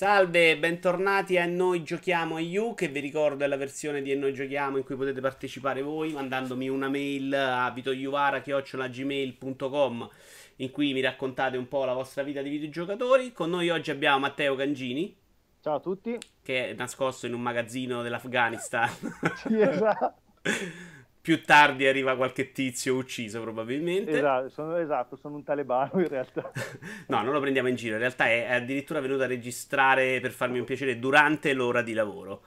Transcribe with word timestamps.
Salve, 0.00 0.56
bentornati 0.56 1.36
a 1.36 1.44
Noi 1.44 1.82
Giochiamo 1.82 2.36
a 2.36 2.40
You, 2.40 2.72
che 2.72 2.88
vi 2.88 3.00
ricordo 3.00 3.44
è 3.44 3.46
la 3.46 3.58
versione 3.58 4.00
di 4.00 4.16
Noi 4.16 4.32
Giochiamo 4.32 4.78
in 4.78 4.82
cui 4.82 4.96
potete 4.96 5.20
partecipare 5.20 5.82
voi 5.82 6.12
mandandomi 6.12 6.70
una 6.70 6.88
mail 6.88 7.34
a 7.34 7.70
vitoiuvara.gmail.com 7.70 10.10
in 10.56 10.70
cui 10.70 10.94
mi 10.94 11.02
raccontate 11.02 11.58
un 11.58 11.68
po' 11.68 11.84
la 11.84 11.92
vostra 11.92 12.22
vita 12.22 12.40
di 12.40 12.48
videogiocatori. 12.48 13.34
Con 13.34 13.50
noi 13.50 13.68
oggi 13.68 13.90
abbiamo 13.90 14.20
Matteo 14.20 14.56
Cangini. 14.56 15.14
Ciao 15.60 15.74
a 15.74 15.80
tutti. 15.80 16.16
Che 16.42 16.70
è 16.70 16.72
nascosto 16.72 17.26
in 17.26 17.34
un 17.34 17.42
magazzino 17.42 18.00
dell'Afghanistan. 18.00 18.88
Sì, 19.36 19.60
esatto. 19.60 20.14
Più 21.22 21.42
tardi 21.42 21.86
arriva 21.86 22.16
qualche 22.16 22.50
tizio 22.52 22.94
ucciso, 22.94 23.42
probabilmente. 23.42 24.10
Esatto 24.10 24.48
sono, 24.48 24.76
esatto, 24.76 25.16
sono 25.16 25.36
un 25.36 25.44
talebano 25.44 26.00
in 26.00 26.08
realtà. 26.08 26.50
no, 27.08 27.22
non 27.22 27.32
lo 27.32 27.40
prendiamo 27.40 27.68
in 27.68 27.74
giro. 27.74 27.94
In 27.94 28.00
realtà 28.00 28.26
è 28.26 28.52
addirittura 28.52 29.00
venuto 29.00 29.22
a 29.22 29.26
registrare 29.26 30.20
per 30.20 30.30
farmi 30.30 30.58
un 30.58 30.64
piacere 30.64 30.98
durante 30.98 31.52
l'ora 31.52 31.82
di 31.82 31.92
lavoro. 31.92 32.42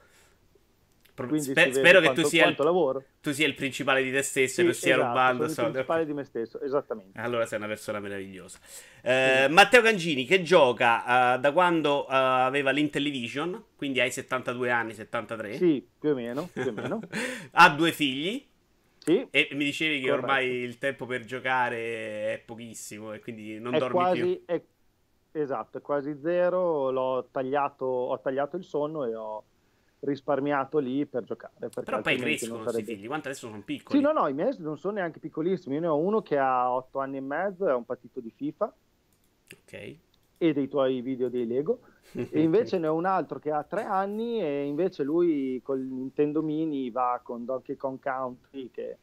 Pro- 1.13 1.37
sper- 1.37 1.71
spero 1.71 2.01
quanto, 2.01 2.15
che 2.15 2.21
tu 2.23 2.27
sia, 2.27 2.47
il, 2.47 2.55
tu 3.21 3.31
sia, 3.33 3.45
il, 3.45 3.53
principale 3.53 4.01
di 4.01 4.11
te 4.11 4.23
stesso 4.23 4.55
sì, 4.55 4.61
e 4.61 4.63
non 4.63 4.73
stia 4.73 4.95
esatto, 4.95 5.07
rubando 5.07 5.47
sono 5.47 5.67
il 5.67 5.73
principale 5.73 6.05
di 6.07 6.13
me 6.13 6.23
stesso, 6.23 6.59
esattamente. 6.59 7.19
Allora 7.19 7.45
sei 7.45 7.59
una 7.59 7.67
persona 7.67 7.99
meravigliosa. 7.99 8.57
Eh, 9.03 9.43
sì. 9.45 9.53
Matteo 9.53 9.83
Cangini 9.83 10.25
che 10.25 10.41
gioca 10.41 11.35
uh, 11.35 11.39
da 11.39 11.51
quando 11.51 12.05
uh, 12.05 12.07
aveva 12.09 12.71
l'Intellivision, 12.71 13.63
quindi 13.75 13.99
hai 13.99 14.09
72 14.09 14.71
anni, 14.71 14.95
73. 14.95 15.53
Sì, 15.53 15.87
più 15.99 16.09
o 16.09 16.15
meno. 16.15 16.49
Più 16.51 16.65
o 16.67 16.71
meno. 16.71 16.99
ha 17.51 17.69
due 17.69 17.91
figli. 17.91 18.43
Sì. 19.03 19.27
E 19.31 19.49
mi 19.51 19.65
dicevi 19.65 19.99
che 19.99 20.07
Corretto. 20.07 20.25
ormai 20.25 20.47
il 20.47 20.77
tempo 20.77 21.05
per 21.05 21.25
giocare 21.25 22.33
è 22.33 22.43
pochissimo 22.45 23.11
e 23.11 23.19
quindi 23.19 23.59
non 23.59 23.75
è 23.75 23.77
dormi 23.77 23.93
quasi, 23.93 24.21
più. 24.21 24.41
È, 24.45 24.61
esatto, 25.33 25.79
è 25.79 25.81
quasi 25.81 26.17
zero. 26.21 26.89
L'ho 26.89 27.27
tagliato, 27.29 27.85
ho 27.85 28.17
tagliato 28.21 28.55
il 28.55 28.63
sonno 28.63 29.03
e 29.03 29.13
ho 29.13 29.43
risparmiato 29.99 30.79
lì 30.79 31.05
per 31.05 31.25
giocare. 31.25 31.67
Però 31.67 31.99
poi 31.99 32.17
crescono 32.17 32.63
questi 32.63 32.83
figli, 32.83 33.07
quanto 33.07 33.27
adesso 33.27 33.47
sono 33.47 33.61
piccoli? 33.61 33.99
Sì, 33.99 34.03
no, 34.03 34.13
no, 34.13 34.27
i 34.29 34.33
miei 34.33 34.55
non 34.59 34.77
sono 34.77 34.93
neanche 34.93 35.19
piccolissimi. 35.19 35.75
Io 35.75 35.81
ne 35.81 35.87
ho 35.87 35.97
uno 35.97 36.21
che 36.21 36.37
ha 36.37 36.73
8 36.73 36.99
anni 36.99 37.17
e 37.17 37.21
mezzo, 37.21 37.67
è 37.67 37.73
un 37.73 37.85
patito 37.85 38.21
di 38.21 38.31
FIFA. 38.33 38.73
Ok. 39.51 39.95
E 40.37 40.53
dei 40.53 40.69
tuoi 40.69 41.01
video 41.01 41.27
dei 41.27 41.45
Lego. 41.45 41.79
E 42.11 42.41
invece 42.41 42.77
ne 42.77 42.87
ho 42.87 42.93
un 42.93 43.05
altro 43.05 43.39
che 43.39 43.51
ha 43.51 43.63
3 43.63 43.83
anni 43.83 44.41
e 44.41 44.65
invece 44.65 45.03
lui 45.03 45.59
col 45.63 45.79
Nintendo 45.79 46.41
Mini 46.41 46.91
va 46.91 47.19
con 47.23 47.45
Donkey 47.45 47.75
Kong 47.75 47.99
Country 47.99 48.69
che 48.71 48.97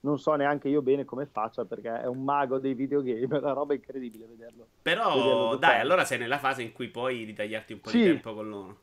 non 0.00 0.18
so 0.18 0.34
neanche 0.34 0.68
io 0.68 0.82
bene 0.82 1.04
come 1.04 1.26
faccia 1.26 1.64
perché 1.64 2.00
è 2.00 2.06
un 2.06 2.22
mago 2.22 2.58
dei 2.58 2.74
videogame, 2.74 3.20
è 3.20 3.24
una 3.38 3.52
roba 3.52 3.74
incredibile 3.74 4.26
vederlo. 4.26 4.68
Però 4.82 5.14
vederlo 5.14 5.56
dai, 5.56 5.80
allora 5.80 6.04
sei 6.04 6.18
nella 6.18 6.38
fase 6.38 6.62
in 6.62 6.72
cui 6.72 6.88
puoi 6.88 7.24
ritagliarti 7.24 7.72
un 7.72 7.80
po' 7.80 7.88
sì. 7.88 7.98
di 7.98 8.04
tempo 8.04 8.34
con 8.34 8.48
loro. 8.48 8.78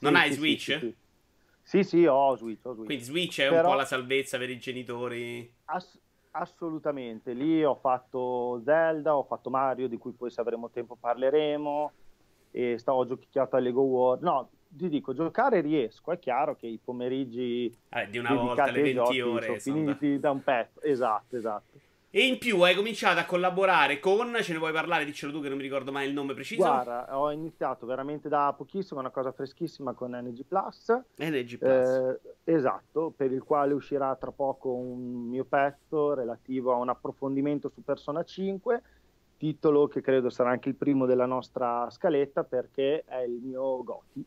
Non 0.00 0.14
sì, 0.14 0.20
hai 0.20 0.32
sì, 0.32 0.34
Switch? 0.34 0.78
Sì, 0.78 0.96
sì, 1.62 1.82
sì, 1.84 2.06
ho 2.06 2.36
Switch, 2.36 2.64
ho 2.64 2.72
Switch. 2.72 2.86
Quindi 2.86 3.04
Switch 3.04 3.40
è 3.40 3.48
Però... 3.48 3.62
un 3.62 3.72
po' 3.72 3.76
la 3.76 3.84
salvezza 3.84 4.38
per 4.38 4.50
i 4.50 4.58
genitori? 4.58 5.54
Ass- 5.66 5.98
assolutamente, 6.32 7.32
lì 7.32 7.64
ho 7.64 7.74
fatto 7.74 8.60
Zelda, 8.64 9.16
ho 9.16 9.24
fatto 9.24 9.50
Mario, 9.50 9.88
di 9.88 9.98
cui 9.98 10.12
poi 10.12 10.30
se 10.30 10.40
avremo 10.40 10.70
tempo 10.70 10.96
parleremo, 10.96 11.92
e 12.58 12.76
stavo 12.78 13.06
giochicchiato 13.06 13.54
a 13.54 13.60
Lego 13.60 13.82
World. 13.82 14.22
No, 14.24 14.50
ti 14.68 14.88
dico, 14.88 15.14
giocare 15.14 15.60
riesco, 15.60 16.10
è 16.10 16.18
chiaro 16.18 16.56
che 16.56 16.66
i 16.66 16.80
pomeriggi 16.82 17.72
eh, 17.90 18.08
di 18.10 18.18
una 18.18 18.34
volta 18.34 18.68
le 18.68 18.82
20 18.82 19.20
ore 19.20 19.46
sono 19.46 19.58
finiti 19.58 20.14
da... 20.14 20.18
da 20.18 20.30
un 20.32 20.42
pezzo, 20.42 20.82
esatto, 20.82 21.36
esatto. 21.36 21.78
E 22.10 22.26
in 22.26 22.38
più 22.38 22.60
hai 22.62 22.74
cominciato 22.74 23.20
a 23.20 23.26
collaborare 23.26 24.00
con, 24.00 24.34
ce 24.40 24.52
ne 24.52 24.58
vuoi 24.58 24.72
parlare, 24.72 25.04
diccelo 25.04 25.30
tu 25.30 25.40
che 25.40 25.48
non 25.48 25.58
mi 25.58 25.62
ricordo 25.62 25.92
mai 25.92 26.08
il 26.08 26.14
nome 26.14 26.34
preciso. 26.34 26.62
Guarda, 26.62 27.16
ho 27.16 27.30
iniziato 27.30 27.86
veramente 27.86 28.28
da 28.28 28.52
pochissimo, 28.56 28.98
una 28.98 29.10
cosa 29.10 29.30
freschissima 29.30 29.92
con 29.92 30.12
NG 30.12 30.44
Plus. 30.44 30.90
NG 31.16 31.58
Plus. 31.58 31.70
Eh, 31.70 32.20
esatto, 32.44 33.12
per 33.14 33.30
il 33.30 33.44
quale 33.44 33.74
uscirà 33.74 34.16
tra 34.16 34.32
poco 34.32 34.72
un 34.72 35.28
mio 35.28 35.44
pezzo 35.44 36.14
relativo 36.14 36.72
a 36.72 36.76
un 36.76 36.88
approfondimento 36.88 37.68
su 37.68 37.84
Persona 37.84 38.24
5, 38.24 38.82
titolo 39.38 39.86
che 39.86 40.02
credo 40.02 40.28
sarà 40.28 40.50
anche 40.50 40.68
il 40.68 40.74
primo 40.74 41.06
della 41.06 41.24
nostra 41.24 41.88
scaletta 41.88 42.44
perché 42.44 43.04
è 43.04 43.20
il 43.20 43.40
mio 43.40 43.82
Goti, 43.82 44.22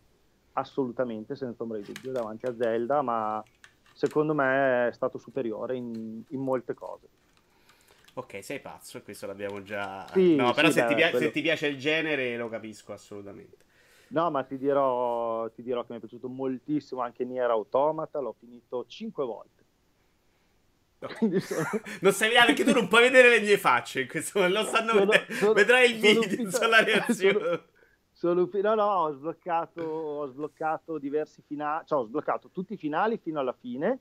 assolutamente, 0.53 1.35
senza 1.35 1.61
ombra 1.61 1.77
di 1.77 1.91
dubbio, 1.91 2.11
davanti 2.11 2.47
a 2.47 2.55
Zelda, 2.55 3.01
ma 3.03 3.43
secondo 3.93 4.33
me 4.33 4.87
è 4.87 4.91
stato 4.93 5.19
superiore 5.19 5.75
in, 5.75 6.23
in 6.27 6.39
molte 6.39 6.73
cose. 6.73 7.07
Ok, 8.13 8.43
sei 8.43 8.59
pazzo, 8.59 8.97
e 8.97 9.03
questo 9.03 9.27
l'abbiamo 9.27 9.61
già. 9.61 10.05
Sì, 10.07 10.35
no, 10.35 10.53
però 10.53 10.67
sì, 10.67 10.73
se, 10.73 10.81
beh, 10.81 10.87
ti 10.87 10.95
piace, 10.95 11.11
quello... 11.11 11.25
se, 11.27 11.31
ti 11.31 11.41
piace, 11.41 11.67
il 11.67 11.77
genere 11.77 12.35
lo 12.37 12.49
capisco 12.49 12.91
assolutamente. 12.91 13.57
No, 14.07 14.29
ma 14.29 14.43
ti 14.43 14.57
dirò, 14.57 15.49
ti 15.51 15.61
dirò 15.61 15.81
che 15.81 15.87
mi 15.91 15.97
è 15.97 15.99
piaciuto 15.99 16.27
moltissimo 16.27 17.01
anche 17.01 17.23
Nier 17.23 17.49
Automata, 17.49 18.19
l'ho 18.19 18.35
finito 18.37 18.85
cinque 18.85 19.23
volte. 19.23 19.60
Sono... 21.39 21.65
non 22.01 22.11
sai 22.11 22.29
vedere 22.29 22.45
perché 22.45 22.63
tu 22.63 22.73
non 22.73 22.87
puoi 22.87 23.03
vedere 23.03 23.29
le 23.29 23.41
mie 23.41 23.57
facce 23.57 24.01
in 24.01 24.07
questo 24.07 24.39
momento, 24.39 24.59
lo 24.59 24.65
stanno 24.65 24.91
sono. 24.91 25.11
Sono, 25.29 25.53
vedrai 25.53 25.91
il 25.91 25.99
video, 25.99 26.49
sono 26.49 26.69
la 26.69 26.83
reazione. 26.83 27.63
Sono, 28.21 28.47
no, 28.51 28.75
no, 28.75 28.83
ho 28.83 29.11
sbloccato, 29.13 29.81
ho 29.81 30.27
sbloccato 30.27 30.99
diversi 30.99 31.41
finali, 31.41 31.85
cioè 31.87 32.01
ho 32.01 32.03
sbloccato 32.03 32.51
tutti 32.51 32.73
i 32.73 32.77
finali 32.77 33.17
fino 33.17 33.39
alla 33.39 33.55
fine 33.59 33.97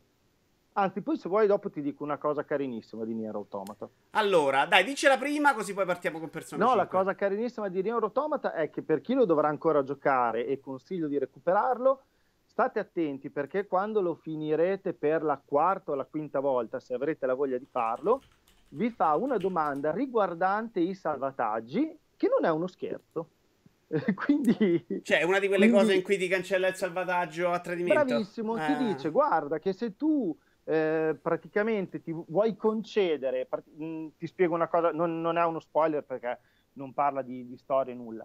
Anzi, 0.72 1.02
poi 1.02 1.16
se 1.16 1.28
vuoi 1.28 1.48
dopo 1.48 1.68
ti 1.68 1.82
dico 1.82 2.04
una 2.04 2.16
cosa 2.16 2.44
carinissima 2.44 3.04
di 3.04 3.12
Nier 3.12 3.34
Automata. 3.34 3.88
Allora, 4.10 4.66
dai, 4.66 4.84
dicela 4.84 5.18
prima 5.18 5.52
così 5.52 5.74
poi 5.74 5.84
partiamo 5.84 6.20
con 6.20 6.30
Persona 6.30 6.62
No, 6.62 6.70
5. 6.70 6.84
la 6.84 6.88
cosa 6.88 7.14
carinissima 7.16 7.68
di 7.68 7.82
Nier 7.82 8.00
Automata 8.00 8.54
è 8.54 8.70
che 8.70 8.82
per 8.82 9.00
chi 9.00 9.14
lo 9.14 9.24
dovrà 9.24 9.48
ancora 9.48 9.82
giocare 9.82 10.46
e 10.46 10.60
consiglio 10.60 11.08
di 11.08 11.18
recuperarlo, 11.18 12.02
state 12.60 12.78
attenti 12.78 13.30
perché 13.30 13.66
quando 13.66 14.02
lo 14.02 14.14
finirete 14.14 14.92
per 14.92 15.22
la 15.22 15.40
quarta 15.42 15.92
o 15.92 15.94
la 15.94 16.04
quinta 16.04 16.40
volta, 16.40 16.78
se 16.78 16.92
avrete 16.92 17.24
la 17.24 17.32
voglia 17.32 17.56
di 17.56 17.66
farlo, 17.70 18.20
vi 18.70 18.90
fa 18.90 19.16
una 19.16 19.38
domanda 19.38 19.90
riguardante 19.92 20.78
i 20.78 20.94
salvataggi, 20.94 21.98
che 22.16 22.28
non 22.28 22.44
è 22.44 22.50
uno 22.50 22.66
scherzo. 22.66 23.30
quindi 24.14 24.86
cioè 25.02 25.24
una 25.24 25.40
di 25.40 25.48
quelle 25.48 25.66
quindi, 25.66 25.84
cose 25.84 25.94
in 25.96 26.02
cui 26.04 26.16
ti 26.16 26.28
cancella 26.28 26.68
il 26.68 26.76
salvataggio 26.76 27.50
a 27.50 27.58
tradimento 27.58 28.04
bravissimo 28.04 28.56
eh. 28.56 28.66
ti 28.66 28.84
dice 28.84 29.10
guarda 29.10 29.58
che 29.58 29.72
se 29.72 29.96
tu 29.96 30.38
eh, 30.62 31.18
praticamente 31.20 32.00
ti 32.00 32.12
vuoi 32.12 32.54
concedere, 32.54 33.48
ti 34.16 34.26
spiego 34.28 34.54
una 34.54 34.68
cosa, 34.68 34.92
non, 34.92 35.20
non, 35.20 35.38
è 35.38 35.44
uno 35.44 35.58
spoiler 35.58 36.04
perché 36.04 36.38
non 36.74 36.92
parla 36.92 37.22
di, 37.22 37.48
di 37.48 37.56
storia 37.56 37.94
nulla. 37.94 38.24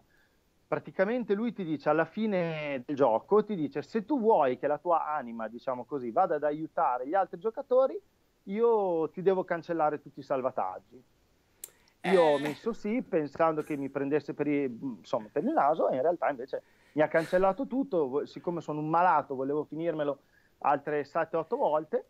Praticamente 0.68 1.34
lui 1.34 1.54
ti 1.54 1.64
dice 1.64 1.90
alla 1.90 2.06
fine 2.06 2.84
del 2.86 2.96
gioco, 2.96 3.44
ti 3.44 3.56
dice 3.56 3.82
se 3.82 4.04
tu 4.04 4.20
vuoi 4.20 4.58
che 4.58 4.68
la 4.68 4.80
tua 4.80 5.06
anima, 5.06 5.48
diciamo 5.48 5.86
così, 5.86 6.12
vada 6.12 6.36
ad 6.36 6.44
aiutare 6.44 7.08
gli 7.08 7.14
altri 7.14 7.40
giocatori, 7.40 8.00
io 8.44 9.10
ti 9.10 9.22
devo 9.22 9.44
cancellare 9.44 10.02
tutti 10.02 10.20
i 10.20 10.24
salvataggi. 10.24 11.04
Io 12.02 12.22
ho 12.22 12.38
eh. 12.38 12.42
messo 12.42 12.74
sì 12.74 13.02
pensando 13.02 13.62
che 13.62 13.76
mi 13.78 13.90
prendesse 13.90 14.34
per, 14.34 14.48
i, 14.48 14.64
insomma, 14.64 15.28
per 15.32 15.44
il 15.44 15.52
naso 15.52 15.90
e 15.90 15.96
in 15.96 16.02
realtà 16.02 16.30
invece 16.30 16.62
mi 16.94 17.02
ha 17.02 17.08
cancellato 17.08 17.68
tutto, 17.68 18.26
siccome 18.26 18.62
sono 18.62 18.80
un 18.80 18.90
malato 18.90 19.36
volevo 19.36 19.64
finirmelo 19.64 20.20
altre 20.60 21.02
7-8 21.02 21.56
volte 21.56 22.06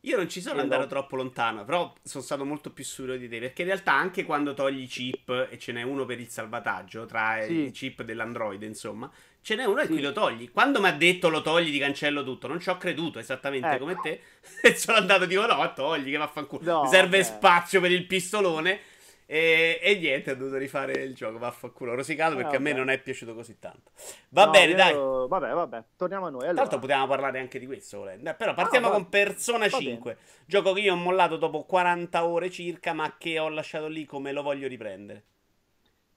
io 0.00 0.16
non 0.16 0.28
ci 0.28 0.40
sono 0.40 0.60
andato 0.60 0.82
no. 0.82 0.88
troppo 0.88 1.16
lontano, 1.16 1.64
però 1.64 1.92
sono 2.02 2.22
stato 2.22 2.44
molto 2.44 2.70
più 2.70 2.84
sicuro 2.84 3.16
di 3.16 3.28
te, 3.28 3.40
perché 3.40 3.62
in 3.62 3.68
realtà 3.68 3.92
anche 3.92 4.24
quando 4.24 4.54
togli 4.54 4.82
i 4.82 4.86
chip, 4.86 5.48
e 5.50 5.58
ce 5.58 5.72
n'è 5.72 5.82
uno 5.82 6.04
per 6.04 6.20
il 6.20 6.28
salvataggio, 6.28 7.06
tra 7.06 7.42
sì. 7.42 7.66
i 7.66 7.70
chip 7.72 8.02
dell'Android, 8.02 8.62
insomma, 8.62 9.10
ce 9.42 9.56
n'è 9.56 9.64
uno 9.64 9.80
e 9.80 9.86
sì. 9.86 9.92
qui 9.92 10.00
lo 10.00 10.12
togli. 10.12 10.50
Quando 10.52 10.80
mi 10.80 10.88
ha 10.88 10.92
detto 10.92 11.28
lo 11.28 11.42
togli, 11.42 11.72
ti 11.72 11.78
cancello 11.78 12.22
tutto, 12.22 12.46
non 12.46 12.60
ci 12.60 12.68
ho 12.68 12.76
creduto 12.76 13.18
esattamente 13.18 13.68
ecco. 13.68 13.78
come 13.78 13.96
te, 14.00 14.20
e 14.62 14.76
sono 14.76 14.98
andato, 14.98 15.26
dico 15.26 15.44
no, 15.44 15.72
togli, 15.72 16.10
che 16.10 16.16
vaffanculo, 16.16 16.70
no, 16.70 16.82
mi 16.82 16.88
serve 16.88 17.18
okay. 17.20 17.32
spazio 17.32 17.80
per 17.80 17.90
il 17.90 18.06
pistolone, 18.06 18.80
e, 19.28 19.80
e, 19.82 19.98
niente, 19.98 20.30
ho 20.30 20.36
dovuto 20.36 20.56
rifare 20.56 20.92
il 21.02 21.12
gioco. 21.12 21.38
Vaffanculo, 21.38 21.96
rosicato 21.96 22.36
perché 22.36 22.54
eh, 22.54 22.58
a 22.58 22.60
me 22.60 22.72
non 22.72 22.88
è 22.90 22.98
piaciuto 23.00 23.34
così 23.34 23.58
tanto. 23.58 23.90
Va 24.28 24.44
no, 24.44 24.50
bene, 24.52 24.70
io... 24.70 24.76
dai. 24.76 24.94
Vabbè, 24.94 25.52
vabbè, 25.52 25.84
torniamo 25.96 26.26
a 26.26 26.30
noi. 26.30 26.42
Allora. 26.46 26.62
Tanto 26.62 26.78
potevamo 26.78 27.08
parlare 27.08 27.40
anche 27.40 27.58
di 27.58 27.66
questo, 27.66 27.98
volendo. 27.98 28.32
Però 28.36 28.54
partiamo 28.54 28.86
ah, 28.88 28.92
con 28.92 29.08
Persona 29.08 29.68
5. 29.68 30.12
Bene. 30.12 30.26
Gioco 30.46 30.72
che 30.72 30.80
io 30.80 30.92
ho 30.92 30.96
mollato 30.96 31.36
dopo 31.36 31.64
40 31.64 32.24
ore 32.24 32.50
circa, 32.50 32.92
ma 32.92 33.16
che 33.18 33.40
ho 33.40 33.48
lasciato 33.48 33.88
lì 33.88 34.04
come 34.04 34.30
lo 34.30 34.42
voglio 34.42 34.68
riprendere. 34.68 35.24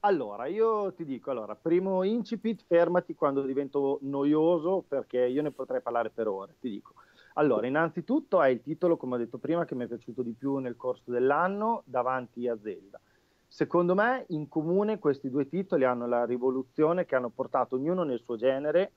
Allora, 0.02 0.46
io 0.46 0.94
ti 0.94 1.04
dico, 1.04 1.32
allora, 1.32 1.56
primo 1.56 2.04
incipit, 2.04 2.64
fermati 2.66 3.16
quando 3.16 3.42
divento 3.42 3.98
noioso, 4.04 4.86
perché 4.88 5.26
io 5.26 5.42
ne 5.42 5.52
potrei 5.52 5.82
parlare 5.82 6.10
per 6.10 6.28
ore, 6.28 6.56
ti 6.60 6.70
dico. 6.70 6.94
Allora, 7.40 7.68
innanzitutto 7.68 8.44
è 8.44 8.50
il 8.50 8.62
titolo, 8.62 8.98
come 8.98 9.16
ho 9.16 9.18
detto 9.18 9.38
prima, 9.38 9.64
che 9.64 9.74
mi 9.74 9.86
è 9.86 9.88
piaciuto 9.88 10.22
di 10.22 10.34
più 10.34 10.58
nel 10.58 10.76
corso 10.76 11.10
dell'anno 11.10 11.84
davanti 11.86 12.50
a 12.50 12.60
Zelda. 12.62 13.00
Secondo 13.48 13.96
me, 13.96 14.26
in 14.30 14.50
comune 14.50 15.00
questi 15.00 15.30
due 15.30 15.48
titoli 15.48 15.86
hanno 15.86 16.06
la 16.06 16.26
rivoluzione 16.26 17.06
che 17.06 17.16
hanno 17.16 17.30
portato 17.30 17.78
ognuno 17.78 18.04
nel 18.04 18.20
suo 18.20 18.36
genere, 18.36 18.92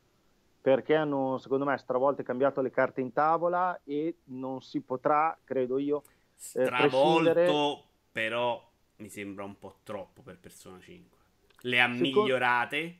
perché 0.61 0.97
hanno, 0.97 1.39
secondo 1.39 1.65
me, 1.65 1.79
stravolto 1.79 2.23
e 2.23 2.25
cambiato 2.25 2.61
le 2.61 2.71
carte 2.71 3.01
in 3.01 3.13
tavola 3.13 3.81
e 3.85 4.17
non 4.25 4.61
si 4.61 4.81
potrà, 4.81 5.39
credo 5.45 5.79
io, 5.79 6.03
eh, 6.03 6.65
stravolto, 6.65 7.85
però 8.11 8.61
mi 8.97 9.09
sembra 9.09 9.45
un 9.45 9.57
po' 9.57 9.77
troppo 9.85 10.21
per 10.23 10.39
Persona 10.41 10.81
5. 10.81 11.19
Le 11.61 11.81
ha 11.81 11.93
Secondo... 11.93 12.23
migliorate 12.23 12.97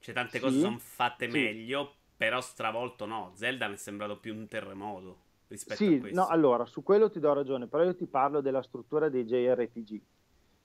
Cioè, 0.00 0.12
tante 0.12 0.38
sì, 0.38 0.42
cose 0.42 0.58
sono 0.58 0.78
fatte 0.78 1.30
sì. 1.30 1.38
meglio, 1.38 1.94
però 2.16 2.40
stravolto 2.40 3.06
no. 3.06 3.32
Zelda 3.34 3.68
mi 3.68 3.74
è 3.74 3.78
sembrato 3.78 4.18
più 4.18 4.34
un 4.34 4.46
terremoto 4.48 5.18
rispetto 5.48 5.84
sì, 5.84 5.94
a 5.94 6.00
questo. 6.00 6.20
No, 6.20 6.26
allora, 6.26 6.64
su 6.66 6.82
quello 6.82 7.10
ti 7.10 7.20
do 7.20 7.32
ragione, 7.32 7.66
però 7.66 7.84
io 7.84 7.94
ti 7.94 8.06
parlo 8.06 8.40
della 8.40 8.62
struttura 8.62 9.08
dei 9.08 9.24
JRPG. 9.24 10.00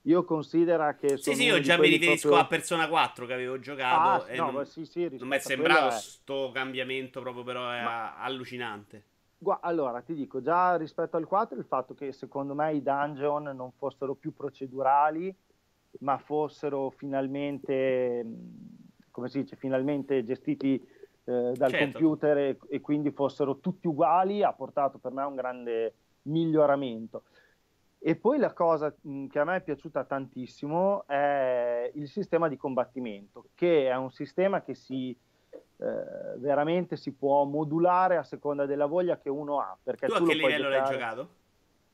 Io 0.04 0.24
considero 0.24 0.96
che. 0.96 1.18
Sì, 1.18 1.34
sì, 1.34 1.44
io 1.44 1.60
già 1.60 1.76
mi 1.76 1.88
riferisco 1.88 2.28
proprio... 2.28 2.46
a 2.46 2.46
Persona 2.46 2.88
4 2.88 3.26
che 3.26 3.32
avevo 3.34 3.58
giocato. 3.58 4.24
Ah, 4.24 4.34
no, 4.34 4.50
non, 4.50 4.66
sì, 4.66 4.86
sì, 4.86 5.08
non 5.18 5.28
mi 5.28 5.36
è 5.36 5.38
sembrato 5.40 5.94
è... 5.94 5.98
sto 5.98 6.50
cambiamento 6.52 7.20
proprio, 7.20 7.44
però 7.44 7.70
è 7.70 7.82
Ma... 7.82 8.16
allucinante. 8.16 9.04
Allora, 9.60 10.00
ti 10.02 10.14
dico, 10.14 10.40
già 10.42 10.76
rispetto 10.76 11.16
al 11.16 11.26
4 11.26 11.58
il 11.58 11.64
fatto 11.64 11.94
che 11.94 12.12
secondo 12.12 12.54
me 12.54 12.74
i 12.74 12.82
dungeon 12.82 13.44
non 13.54 13.72
fossero 13.72 14.14
più 14.14 14.34
procedurali, 14.34 15.34
ma 16.00 16.18
fossero 16.18 16.90
finalmente, 16.90 18.24
come 19.10 19.28
si 19.28 19.42
dice, 19.42 19.56
finalmente 19.56 20.24
gestiti 20.24 20.82
eh, 21.30 21.52
dal 21.54 21.70
certo. 21.70 21.98
computer 21.98 22.38
e, 22.38 22.58
e, 22.68 22.80
quindi 22.80 23.12
fossero 23.12 23.58
tutti 23.58 23.86
uguali, 23.86 24.42
ha 24.42 24.52
portato 24.52 24.98
per 24.98 25.12
me 25.12 25.22
un 25.22 25.36
grande 25.36 25.94
miglioramento. 26.22 27.22
E 27.98 28.16
poi 28.16 28.38
la 28.38 28.52
cosa 28.52 28.92
che 28.92 29.38
a 29.38 29.44
me 29.44 29.56
è 29.56 29.60
piaciuta 29.60 30.04
tantissimo 30.04 31.06
è 31.06 31.90
il 31.94 32.08
sistema 32.08 32.48
di 32.48 32.56
combattimento, 32.56 33.48
che 33.54 33.88
è 33.88 33.94
un 33.94 34.10
sistema 34.10 34.62
che 34.62 34.74
si 34.74 35.16
eh, 35.82 36.38
veramente 36.38 36.96
si 36.96 37.12
può 37.12 37.44
modulare 37.44 38.16
a 38.16 38.22
seconda 38.22 38.66
della 38.66 38.86
voglia 38.86 39.18
che 39.18 39.28
uno 39.28 39.60
ha. 39.60 39.76
Perché 39.82 40.06
tu, 40.06 40.14
tu 40.14 40.22
a 40.24 40.26
che 40.26 40.34
livello 40.34 40.64
giocare... 40.64 40.80
l'hai 40.80 40.92
giocato? 40.92 41.28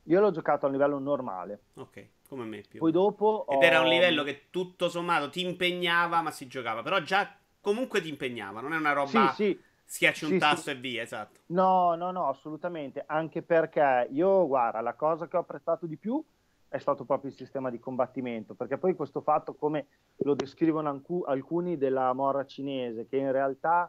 Io 0.05 0.21
l'ho 0.21 0.31
giocato 0.31 0.67
a 0.67 0.69
livello 0.69 0.99
normale. 0.99 1.61
Ok, 1.75 2.09
come 2.29 2.45
me 2.45 2.63
più. 2.69 2.79
Poi 2.79 2.93
dopo 2.93 3.47
Ed 3.49 3.59
ho... 3.59 3.63
era 3.63 3.81
un 3.81 3.89
livello 3.89 4.23
che 4.23 4.47
tutto 4.51 4.89
sommato 4.89 5.29
ti 5.31 5.45
impegnava, 5.45 6.23
ma 6.23 6.31
si 6.31 6.47
giocava. 6.47 6.83
Però 6.83 7.01
già 7.01 7.37
comunque 7.67 8.01
ti 8.01 8.09
impegnava, 8.09 8.61
non 8.61 8.75
è 8.75 8.77
una 8.77 8.93
roba... 8.93 9.33
Sì, 9.35 9.43
sì. 9.43 9.61
Schiacci 9.89 10.25
un 10.25 10.31
sì, 10.33 10.39
tasto 10.39 10.71
e 10.71 10.75
via, 10.75 11.03
esatto. 11.03 11.41
No, 11.47 11.95
no, 11.95 12.11
no, 12.11 12.29
assolutamente. 12.29 13.05
Anche 13.07 13.43
perché 13.43 14.09
io, 14.11 14.47
guarda, 14.49 14.81
la 14.81 14.95
cosa 14.95 15.29
che 15.29 15.37
ho 15.37 15.41
apprezzato 15.41 15.87
di 15.87 15.97
più 15.97 16.21
è 16.69 16.79
stato 16.79 17.05
proprio 17.05 17.31
il 17.31 17.37
sistema 17.37 17.71
di 17.71 17.79
combattimento, 17.79 18.55
perché 18.55 18.79
poi 18.79 18.97
questo 18.97 19.21
fatto, 19.21 19.55
come 19.55 19.87
lo 20.19 20.35
descrivono 20.35 21.03
alcuni 21.27 21.77
della 21.77 22.13
mora 22.15 22.45
cinese, 22.45 23.07
che 23.07 23.17
in 23.17 23.31
realtà 23.31 23.89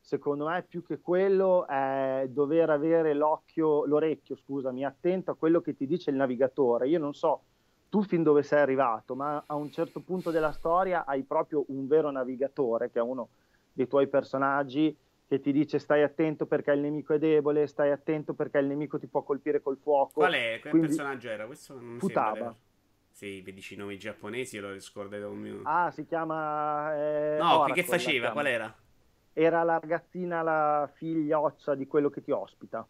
secondo 0.00 0.46
me 0.46 0.62
più 0.62 0.84
che 0.84 1.00
quello 1.00 1.66
è 1.66 2.26
dover 2.28 2.70
avere 2.70 3.12
l'occhio, 3.12 3.84
l'orecchio, 3.84 4.36
scusami, 4.36 4.84
attento 4.84 5.32
a 5.32 5.36
quello 5.36 5.60
che 5.60 5.74
ti 5.74 5.86
dice 5.88 6.10
il 6.10 6.16
navigatore. 6.16 6.88
Io 6.88 7.00
non 7.00 7.14
so 7.14 7.42
tu 7.92 8.02
fin 8.02 8.22
dove 8.22 8.42
sei 8.42 8.58
arrivato, 8.58 9.14
ma 9.14 9.44
a 9.46 9.54
un 9.54 9.70
certo 9.70 10.00
punto 10.00 10.30
della 10.30 10.52
storia 10.52 11.04
hai 11.04 11.24
proprio 11.24 11.66
un 11.68 11.86
vero 11.86 12.10
navigatore, 12.10 12.90
che 12.90 12.98
è 12.98 13.02
uno 13.02 13.28
dei 13.70 13.86
tuoi 13.86 14.08
personaggi, 14.08 14.96
che 15.28 15.40
ti 15.42 15.52
dice 15.52 15.78
stai 15.78 16.02
attento 16.02 16.46
perché 16.46 16.70
il 16.72 16.80
nemico 16.80 17.12
è 17.12 17.18
debole, 17.18 17.66
stai 17.66 17.90
attento 17.90 18.32
perché 18.32 18.56
il 18.60 18.66
nemico 18.66 18.98
ti 18.98 19.06
può 19.08 19.22
colpire 19.22 19.60
col 19.60 19.76
fuoco. 19.76 20.20
Qual 20.20 20.32
è? 20.32 20.56
Quel 20.62 20.70
Quindi, 20.70 20.88
personaggio 20.88 21.28
era? 21.28 21.44
Questo 21.44 21.78
non 21.78 21.98
Futaba. 21.98 22.56
Sì, 23.10 23.42
vedi 23.42 23.62
i 23.68 23.76
nomi 23.76 23.98
giapponesi, 23.98 24.58
lo 24.58 24.80
scordato 24.80 25.28
un 25.28 25.38
mio... 25.38 25.60
Ah, 25.64 25.90
si 25.90 26.06
chiama... 26.06 26.96
Eh, 26.96 27.36
no, 27.38 27.58
Oracle, 27.58 27.74
che 27.74 27.86
faceva? 27.86 28.30
Qual 28.30 28.46
era? 28.46 28.74
Era 29.34 29.62
la 29.64 29.78
ragazzina, 29.78 30.40
la 30.40 30.90
figlioccia 30.94 31.74
di 31.74 31.86
quello 31.86 32.08
che 32.08 32.22
ti 32.22 32.30
ospita. 32.30 32.88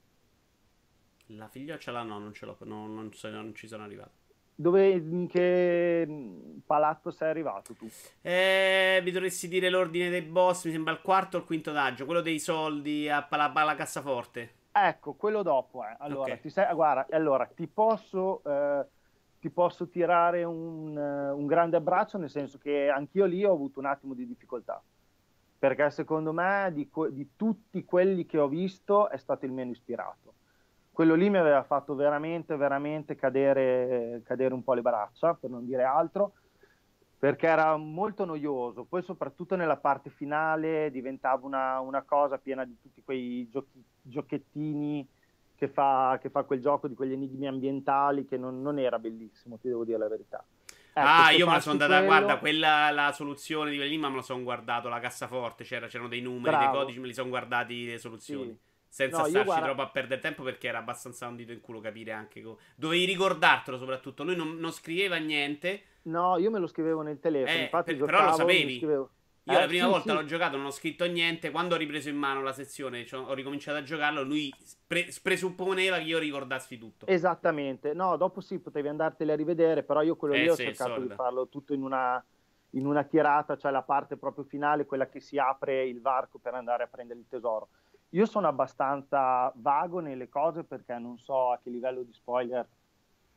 La 1.26 1.48
figlioccia 1.48 1.90
la 1.90 2.04
no, 2.04 2.20
non 2.20 2.32
ce 2.32 2.46
l'ho, 2.46 2.56
no, 2.60 2.86
non, 2.86 3.12
so, 3.12 3.28
non 3.30 3.52
ci 3.56 3.66
sono 3.66 3.82
arrivato. 3.82 4.21
Dove, 4.62 4.90
in 4.90 5.26
che 5.26 6.06
mm, 6.08 6.58
palazzo 6.64 7.10
sei 7.10 7.30
arrivato 7.30 7.74
tu? 7.74 7.88
Eh, 8.20 9.00
mi 9.02 9.10
dovresti 9.10 9.48
dire 9.48 9.68
l'ordine 9.68 10.08
dei 10.08 10.22
boss, 10.22 10.66
mi 10.66 10.70
sembra 10.70 10.92
il 10.92 11.00
quarto 11.00 11.36
o 11.36 11.40
il 11.40 11.46
quinto 11.46 11.72
daggio, 11.72 12.04
quello 12.04 12.20
dei 12.20 12.38
soldi 12.38 13.08
a 13.08 13.24
pala, 13.24 13.52
alla 13.52 13.74
cassaforte. 13.74 14.60
Ecco, 14.70 15.14
quello 15.14 15.42
dopo, 15.42 15.82
eh. 15.84 15.96
Allora, 15.98 16.34
okay. 16.34 16.40
ti 16.40 16.48
sei, 16.48 16.72
guarda, 16.74 17.08
allora, 17.10 17.44
ti 17.46 17.66
posso, 17.66 18.40
eh, 18.44 18.86
ti 19.40 19.50
posso 19.50 19.88
tirare 19.88 20.44
un, 20.44 20.96
uh, 20.96 21.36
un, 21.36 21.46
grande 21.46 21.76
abbraccio, 21.76 22.16
nel 22.16 22.30
senso 22.30 22.58
che 22.58 22.88
anch'io 22.88 23.24
lì 23.24 23.44
ho 23.44 23.52
avuto 23.52 23.80
un 23.80 23.86
attimo 23.86 24.14
di 24.14 24.28
difficoltà. 24.28 24.80
Perché 25.58 25.90
secondo 25.90 26.32
me 26.32 26.70
di, 26.72 26.88
di 27.10 27.30
tutti 27.34 27.84
quelli 27.84 28.26
che 28.26 28.38
ho 28.38 28.46
visto 28.46 29.08
è 29.08 29.16
stato 29.16 29.44
il 29.44 29.52
meno 29.52 29.72
ispirato 29.72 30.34
quello 30.92 31.14
lì 31.14 31.30
mi 31.30 31.38
aveva 31.38 31.62
fatto 31.62 31.94
veramente, 31.94 32.54
veramente 32.56 33.16
cadere, 33.16 34.20
cadere 34.24 34.52
un 34.52 34.62
po' 34.62 34.74
le 34.74 34.82
braccia, 34.82 35.32
per 35.34 35.48
non 35.48 35.64
dire 35.64 35.84
altro, 35.84 36.34
perché 37.18 37.46
era 37.46 37.76
molto 37.76 38.26
noioso. 38.26 38.84
Poi 38.84 39.02
soprattutto 39.02 39.56
nella 39.56 39.78
parte 39.78 40.10
finale 40.10 40.90
diventava 40.90 41.46
una, 41.46 41.80
una 41.80 42.02
cosa 42.02 42.36
piena 42.36 42.64
di 42.64 42.76
tutti 42.80 43.02
quei 43.02 43.48
giochi, 43.50 43.82
giochettini 44.02 45.08
che 45.56 45.68
fa, 45.68 46.18
che 46.20 46.28
fa, 46.28 46.42
quel 46.42 46.60
gioco 46.60 46.88
di 46.88 46.94
quegli 46.94 47.12
enigmi 47.12 47.46
ambientali 47.46 48.26
che 48.26 48.36
non, 48.36 48.60
non 48.60 48.78
era 48.78 48.98
bellissimo, 48.98 49.56
ti 49.56 49.68
devo 49.68 49.84
dire 49.84 49.98
la 49.98 50.08
verità. 50.08 50.44
Ecco, 50.94 51.08
ah, 51.08 51.30
io 51.30 51.46
me 51.46 51.54
la 51.54 51.60
sono 51.60 51.80
andata, 51.80 52.04
quello... 52.04 52.06
guarda, 52.06 52.38
quella 52.38 52.90
la 52.90 53.12
soluzione 53.12 53.70
di 53.70 53.76
quell'enigma 53.76 54.10
me 54.10 54.16
la 54.16 54.22
sono 54.22 54.42
guardato, 54.42 54.90
la 54.90 55.00
cassaforte, 55.00 55.64
c'era, 55.64 55.86
c'erano 55.86 56.10
dei 56.10 56.20
numeri, 56.20 56.54
Bravo. 56.54 56.64
dei 56.64 56.80
codici, 56.80 57.00
me 57.00 57.06
li 57.06 57.14
sono 57.14 57.30
guardati 57.30 57.86
le 57.86 57.96
soluzioni. 57.96 58.50
Sì 58.50 58.70
senza 58.92 59.22
no, 59.22 59.24
starci 59.24 59.46
guarda... 59.46 59.64
troppo 59.64 59.80
a 59.80 59.88
perdere 59.88 60.20
tempo 60.20 60.42
perché 60.42 60.68
era 60.68 60.76
abbastanza 60.76 61.26
un 61.26 61.34
dito 61.34 61.50
in 61.50 61.62
culo 61.62 61.80
capire 61.80 62.12
anche 62.12 62.42
come... 62.42 62.58
dovevi 62.76 63.06
ricordartelo 63.06 63.78
soprattutto 63.78 64.22
lui 64.22 64.36
non, 64.36 64.58
non, 64.58 64.70
scriveva 64.70 65.16
niente 65.16 65.82
no 66.02 66.36
io 66.36 66.50
me 66.50 66.58
lo 66.58 66.66
scrivevo 66.66 67.00
nel 67.00 67.18
telefono 67.18 67.56
eh, 67.56 67.62
infatti 67.62 67.94
per, 67.94 68.04
però 68.04 68.26
lo 68.26 68.32
sapevi 68.32 68.78
io 68.80 69.10
eh, 69.44 69.54
la 69.54 69.66
prima 69.66 69.86
sì, 69.86 69.90
volta 69.90 70.10
sì. 70.10 70.14
l'ho 70.14 70.24
giocato 70.26 70.56
non 70.58 70.66
ho 70.66 70.70
scritto 70.70 71.06
niente 71.06 71.50
quando 71.50 71.74
ho 71.74 71.78
ripreso 71.78 72.10
in 72.10 72.16
mano 72.16 72.42
la 72.42 72.52
sezione 72.52 73.06
cioè, 73.06 73.24
ho 73.26 73.32
ricominciato 73.32 73.78
a 73.78 73.82
giocarlo 73.82 74.22
lui 74.22 74.52
pre- 74.86 75.08
presupponeva 75.22 75.96
che 75.96 76.04
io 76.04 76.18
ricordassi 76.18 76.76
tutto 76.76 77.06
esattamente 77.06 77.94
no 77.94 78.18
dopo 78.18 78.42
sì 78.42 78.58
potevi 78.58 78.88
andarteli 78.88 79.32
a 79.32 79.36
rivedere 79.36 79.84
però 79.84 80.02
io 80.02 80.16
quello 80.16 80.34
eh, 80.34 80.42
lì 80.42 80.48
ho 80.50 80.54
cercato 80.54 80.90
solida. 80.90 81.08
di 81.08 81.14
farlo 81.14 81.48
tutto 81.48 81.72
in 81.72 81.82
una 81.82 82.22
in 82.74 82.86
una 82.86 83.04
tirata, 83.04 83.56
cioè 83.58 83.70
la 83.70 83.82
parte 83.82 84.16
proprio 84.16 84.44
finale, 84.44 84.86
quella 84.86 85.06
che 85.06 85.20
si 85.20 85.36
apre 85.36 85.86
il 85.86 86.00
varco 86.00 86.38
per 86.38 86.54
andare 86.54 86.84
a 86.84 86.86
prendere 86.86 87.20
il 87.20 87.26
tesoro. 87.28 87.68
Io 88.14 88.26
sono 88.26 88.46
abbastanza 88.46 89.50
vago 89.56 90.00
nelle 90.00 90.28
cose 90.28 90.64
perché 90.64 90.98
non 90.98 91.18
so 91.18 91.50
a 91.50 91.58
che 91.62 91.70
livello 91.70 92.02
di 92.02 92.12
spoiler 92.12 92.66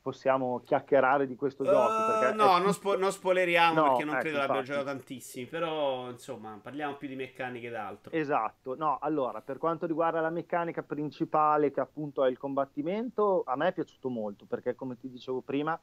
possiamo 0.02 0.62
chiacchierare 0.64 1.26
di 1.26 1.36
questo 1.36 1.64
uh, 1.64 1.66
gioco. 1.66 2.34
no, 2.34 2.58
non, 2.58 2.74
spo- 2.74 2.98
non, 2.98 3.12
spoileriamo 3.12 3.74
no, 3.74 3.88
perché 3.88 4.04
non 4.04 4.14
ecco, 4.16 4.24
credo 4.24 4.38
l'abbia 4.38 4.62
giocato 4.62 4.86
tantissimi, 4.86 5.46
però 5.46 6.10
insomma 6.10 6.60
parliamo 6.62 6.96
più 6.96 7.08
di 7.08 7.16
meccaniche 7.16 7.70
d'altro. 7.70 8.12
Esatto, 8.12 8.76
no, 8.76 9.00
allora 9.00 9.42
per 9.42 9.58
quanto 9.58 9.86
riguarda 9.88 10.20
la 10.20 10.30
meccanica 10.30 10.84
principale 10.84 11.72
che 11.72 11.80
appunto 11.80 12.24
è 12.24 12.30
il 12.30 12.38
combattimento, 12.38 13.44
a 13.46 13.56
me 13.56 13.70
è 13.70 13.74
piaciuto 13.74 14.10
molto 14.10 14.46
perché 14.46 14.76
come 14.76 14.98
ti 14.98 15.10
dicevo 15.10 15.42
prima, 15.42 15.80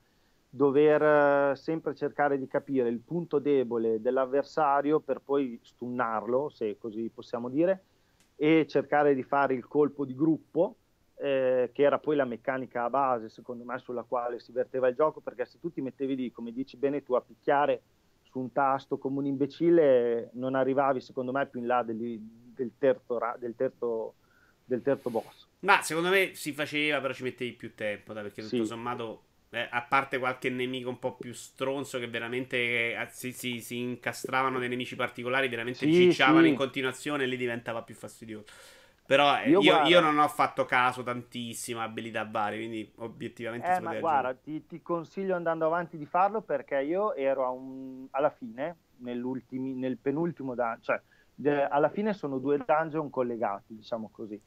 dover 0.49 1.03
eh, 1.03 1.57
sempre 1.57 1.95
cercare 1.95 2.39
di 2.39 2.47
capire 2.47 2.91
il 2.91 3.01
punto 3.01 3.39
debole 3.39 4.03
dell'avversario 4.03 5.01
per 5.01 5.21
poi 5.21 5.59
stunnarlo, 5.63 6.51
se 6.51 6.77
così 6.79 7.11
possiamo 7.13 7.49
dire, 7.49 7.85
e 8.37 8.67
cercare 8.69 9.15
di 9.15 9.23
fare 9.23 9.55
il 9.55 9.67
colpo 9.67 10.05
di 10.05 10.15
gruppo, 10.15 10.77
eh, 11.17 11.71
che 11.73 11.83
era 11.83 11.99
poi 11.99 12.17
la 12.17 12.25
meccanica 12.25 12.85
a 12.85 12.91
base, 12.91 13.29
secondo 13.29 13.65
me, 13.65 13.79
sulla 13.79 14.03
quale 14.03 14.41
si 14.41 14.53
verteva 14.53 14.89
il 14.89 14.95
gioco, 14.95 15.21
perché 15.21 15.45
se 15.45 15.61
tu 15.61 15.71
ti 15.71 15.81
mettevi 15.81 16.17
lì, 16.17 16.31
come 16.33 16.53
dici 16.53 16.77
bene 16.77 17.03
tu, 17.03 17.15
a 17.15 17.21
picchiare 17.21 17.83
su 18.23 18.39
un 18.39 18.51
tasto 18.53 18.99
come 18.99 19.19
un 19.19 19.27
imbecille, 19.27 20.31
non 20.35 20.55
arrivavi, 20.55 21.01
secondo 21.01 21.33
me, 21.33 21.47
più 21.47 21.61
in 21.61 21.67
là 21.67 21.83
del, 21.83 21.99
del, 21.99 22.73
terzo, 22.79 23.19
del, 23.39 23.55
terzo, 23.55 24.15
del 24.65 24.83
terzo 24.83 25.11
boss. 25.11 25.49
Ma 25.61 25.81
secondo 25.83 26.09
me 26.09 26.35
si 26.35 26.53
faceva, 26.53 27.01
però 27.01 27.13
ci 27.13 27.23
mettevi 27.23 27.53
più 27.53 27.75
tempo, 27.75 28.13
dai, 28.13 28.25
perché 28.25 28.43
tutto 28.43 28.57
sì. 28.57 28.67
sommato 28.67 29.25
eh, 29.55 29.69
a 29.71 29.83
parte 29.83 30.19
qualche 30.19 30.49
nemico 30.49 30.89
un 30.89 30.99
po' 30.99 31.15
più 31.15 31.35
stronzo 31.35 31.99
che 31.99 32.09
veramente 32.09 32.57
eh, 32.57 33.07
si, 33.11 33.33
si, 33.33 33.61
si, 33.61 33.79
incastravano 33.79 34.59
dei 34.59 34.71
nemici 34.71 34.97
particolari, 34.97 35.49
veramente 35.49 35.81
sì, 35.81 35.93
cicciavano 35.93 36.45
sì. 36.45 36.49
in 36.49 36.55
continuazione 36.55 37.25
e 37.25 37.27
lì 37.27 37.37
diventava 37.37 37.83
più 37.83 37.95
fastidioso. 37.95 38.47
Però 39.05 39.39
eh, 39.39 39.51
io, 39.51 39.61
io, 39.61 39.83
io, 39.83 40.01
non 40.01 40.19
ho 40.19 40.29
fatto 40.29 40.65
caso 40.65 41.03
tantissimo 41.03 41.81
a 41.81 41.85
abilità 41.85 42.25
varie, 42.25 42.59
quindi 42.59 42.93
obiettivamente 42.97 43.71
eh, 43.71 43.81
ma 43.81 43.99
guarda, 43.99 44.33
ti, 44.33 44.65
ti, 44.67 44.81
consiglio 44.81 45.37
andando 45.37 45.67
avanti 45.67 45.99
di 45.99 46.07
farlo 46.07 46.41
perché 46.41 46.81
io 46.81 47.15
ero 47.15 47.53
un, 47.53 48.07
alla 48.13 48.31
fine, 48.31 48.77
nel 49.01 49.99
penultimo 50.01 50.55
dungeon, 50.55 50.81
cioè 50.81 51.69
alla 51.69 51.91
fine 51.91 52.15
sono 52.15 52.39
due 52.39 52.57
dungeon 52.65 53.11
collegati, 53.11 53.75
diciamo 53.75 54.09
così 54.11 54.41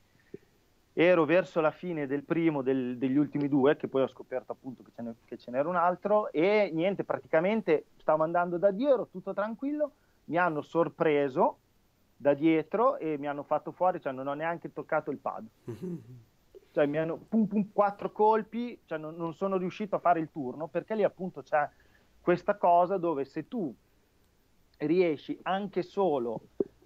ero 0.97 1.25
verso 1.25 1.59
la 1.59 1.71
fine 1.71 2.07
del 2.07 2.23
primo 2.23 2.61
del, 2.61 2.97
degli 2.97 3.17
ultimi 3.17 3.49
due, 3.49 3.75
che 3.75 3.89
poi 3.89 4.03
ho 4.03 4.07
scoperto 4.07 4.53
appunto 4.53 4.81
che 4.81 4.91
ce, 4.95 5.01
ne, 5.01 5.15
che 5.25 5.37
ce, 5.37 5.51
n'era 5.51 5.67
un 5.67 5.75
altro, 5.75 6.31
e 6.31 6.71
niente, 6.73 7.03
praticamente 7.03 7.87
stavo 7.97 8.23
andando 8.23 8.57
da 8.57 8.71
Dio, 8.71 8.93
ero 8.93 9.07
tutto 9.11 9.33
tranquillo, 9.33 9.91
mi 10.25 10.37
hanno 10.37 10.61
sorpreso 10.61 11.57
da 12.15 12.33
dietro 12.33 12.95
e 12.95 13.17
mi 13.17 13.27
hanno 13.27 13.43
fatto 13.43 13.73
fuori, 13.73 13.99
cioè 13.99 14.13
non 14.13 14.27
ho 14.27 14.33
neanche 14.33 14.71
toccato 14.71 15.11
il 15.11 15.17
pad. 15.17 15.45
cioè 16.71 16.85
mi 16.85 16.97
hanno 16.97 17.17
pum 17.17 17.45
pum 17.45 17.73
quattro 17.73 18.13
colpi, 18.13 18.79
cioè 18.85 18.97
non, 18.97 19.17
non 19.17 19.33
sono 19.33 19.57
riuscito 19.57 19.97
a 19.97 19.99
fare 19.99 20.21
il 20.21 20.29
turno, 20.31 20.67
perché 20.67 20.95
lì 20.95 21.03
appunto 21.03 21.41
c'è 21.41 21.69
questa 22.21 22.55
cosa 22.55 22.97
dove 22.97 23.25
se 23.25 23.49
tu 23.49 23.73
riesci 24.77 25.37
anche 25.43 25.83
solo 25.83 26.39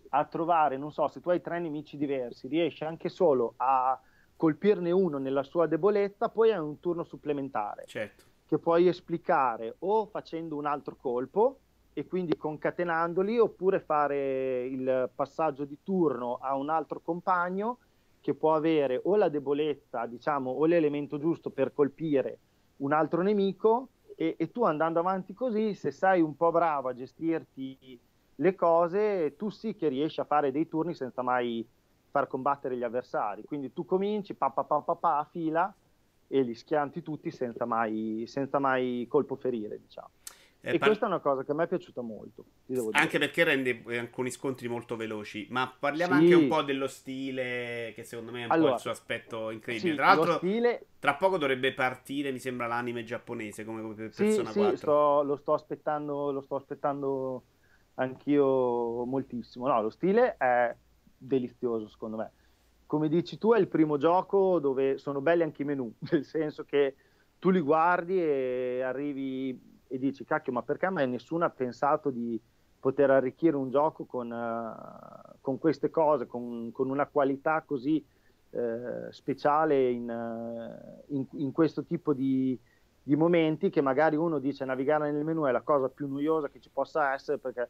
a 0.10 0.26
trovare, 0.26 0.78
non 0.78 0.92
so, 0.92 1.08
se 1.08 1.20
tu 1.20 1.30
hai 1.30 1.42
tre 1.42 1.60
nemici 1.60 1.98
diversi, 1.98 2.48
riesci 2.48 2.84
anche 2.84 3.10
solo 3.10 3.54
a 3.58 4.00
colpirne 4.36 4.92
uno 4.92 5.18
nella 5.18 5.44
sua 5.44 5.68
debolezza, 5.68 6.30
poi 6.30 6.52
hai 6.52 6.60
un 6.60 6.80
turno 6.80 7.04
supplementare. 7.04 7.84
Certo. 7.86 8.24
Che 8.46 8.58
puoi 8.58 8.88
esplicare 8.88 9.76
o 9.80 10.08
facendo 10.08 10.56
un 10.56 10.66
altro 10.66 10.96
colpo 10.96 11.60
e 11.94 12.08
quindi 12.08 12.38
concatenandoli, 12.38 13.38
oppure 13.38 13.80
fare 13.80 14.66
il 14.66 15.10
passaggio 15.14 15.66
di 15.66 15.78
turno 15.84 16.38
a 16.42 16.56
un 16.56 16.70
altro 16.70 17.02
compagno 17.02 17.80
che 18.22 18.34
può 18.34 18.56
avere 18.56 19.00
o 19.04 19.16
la 19.16 19.30
debolezza, 19.30 20.06
diciamo, 20.06 20.50
o 20.52 20.66
l'elemento 20.66 21.18
giusto 21.18 21.50
per 21.50 21.74
colpire 21.74 22.40
un 22.78 22.94
altro 22.94 23.22
nemico 23.22 23.90
e, 24.16 24.36
e, 24.38 24.52
tu 24.52 24.64
andando 24.64 25.00
avanti 25.00 25.34
così, 25.34 25.74
se 25.74 25.92
sei 25.92 26.22
un 26.22 26.36
po' 26.36 26.52
bravo 26.52 26.90
a 26.90 26.94
gestirti 26.94 28.00
le 28.40 28.56
cose, 28.56 29.36
tu 29.38 29.50
sì 29.50 29.76
che 29.76 29.88
riesci 29.88 30.20
a 30.20 30.26
fare 30.26 30.52
dei 30.52 30.68
turni 30.68 30.94
senza 30.94 31.22
mai 31.22 31.66
far 32.12 32.28
combattere 32.28 32.78
gli 32.78 32.84
avversari. 32.84 33.44
Quindi 33.44 33.74
tu 33.74 33.86
cominci, 33.86 34.34
pa 34.34 34.50
pa 34.50 34.64
pa 34.64 34.82
pa, 34.82 34.96
pa 34.96 35.18
a 35.20 35.28
fila 35.30 35.74
e 36.28 36.42
li 36.42 36.56
schianti 36.56 37.02
tutti 37.02 37.32
senza 37.32 37.66
mai, 37.66 38.24
senza 38.28 38.60
mai 38.60 39.06
colpo 39.08 39.36
ferire, 39.36 39.80
diciamo. 39.80 40.10
Eh, 40.62 40.76
e 40.76 40.78
par- 40.78 40.90
questa 40.90 41.06
è 41.06 41.10
una 41.10 41.20
cosa 41.20 41.44
che 41.44 41.52
a 41.52 41.54
me 41.54 41.64
è 41.64 41.68
piaciuta 41.68 42.02
molto. 42.02 42.44
Anche 42.92 43.18
perché 43.18 43.44
rende 43.46 43.82
alcuni 43.98 44.30
scontri 44.30 44.68
molto 44.68 44.96
veloci. 44.96 45.48
Ma 45.52 45.74
parliamo 45.78 46.16
sì. 46.16 46.20
anche 46.20 46.34
un 46.36 46.48
po' 46.48 46.64
dello 46.64 46.88
stile, 46.88 47.94
che 47.96 48.04
secondo 48.04 48.32
me 48.32 48.42
è 48.42 48.46
un 48.46 48.52
allora, 48.52 48.70
po' 48.70 48.76
il 48.76 48.82
suo 48.82 48.92
aspetto 48.92 49.52
incredibile. 49.52 49.92
Sì, 49.92 49.98
Tra 49.98 50.08
l'altro, 50.08 50.38
stile... 50.38 50.86
tra 51.00 51.16
poco 51.16 51.38
dovrebbe 51.38 51.74
partire, 51.74 52.32
mi 52.32 52.40
sembra, 52.40 52.68
l'anime 52.68 53.04
giapponese 53.04 53.64
come 53.64 53.82
per 53.94 54.12
Persona 54.14 54.50
sì, 54.52 54.60
4. 54.60 54.70
Sì, 54.72 54.78
sto, 54.78 55.24
lo, 55.24 55.36
sto 55.38 55.54
aspettando, 55.54 56.32
lo 56.32 56.42
sto 56.42 56.56
aspettando 56.56 57.44
anch'io 58.00 59.06
moltissimo. 59.06 59.68
No, 59.68 59.82
lo 59.82 59.90
stile 59.90 60.36
è 60.38 60.76
delizioso, 61.18 61.88
secondo 61.88 62.18
me. 62.18 62.32
Come 62.86 63.08
dici 63.08 63.38
tu, 63.38 63.54
è 63.54 63.60
il 63.60 63.68
primo 63.68 63.98
gioco 63.98 64.60
dove 64.60 64.98
sono 64.98 65.22
belli 65.22 65.44
anche 65.44 65.62
i 65.62 65.66
menu, 65.66 65.94
nel 66.12 66.26
senso 66.26 66.64
che 66.64 66.96
tu 67.38 67.50
li 67.50 67.62
guardi 67.62 68.22
e 68.22 68.82
arrivi 68.82 69.68
e 69.92 69.98
dici 69.98 70.24
cacchio 70.24 70.54
ma 70.54 70.62
perché 70.62 70.88
mai 70.90 71.08
nessuno 71.08 71.46
ha 71.46 71.50
pensato 71.50 72.12
di 72.12 72.40
poter 72.80 73.10
arricchire 73.10 73.56
un 73.56 73.72
gioco 73.72 74.06
con, 74.06 74.30
uh, 74.32 75.38
con 75.42 75.58
queste 75.58 75.90
cose, 75.90 76.28
con, 76.28 76.72
con, 76.72 76.90
una 76.90 77.08
qualità 77.08 77.64
così 77.66 78.04
uh, 78.52 79.10
speciale 79.10 79.90
in, 79.90 80.10
uh, 80.10 81.14
in, 81.14 81.26
in, 81.32 81.52
questo 81.52 81.84
tipo 81.84 82.14
di, 82.14 82.58
di, 83.02 83.16
momenti 83.16 83.70
che 83.70 83.82
magari 83.82 84.16
uno 84.16 84.40
dice 84.40 84.64
navigare 84.64 85.12
nel 85.12 85.26
menu 85.26 85.46
è 85.46 85.52
la 85.52 85.62
cosa 85.62 85.90
più 85.90 86.08
noiosa 86.08 86.50
che 86.50 86.62
ci 86.62 86.70
possa 86.72 87.14
essere 87.14 87.38
perché 87.38 87.68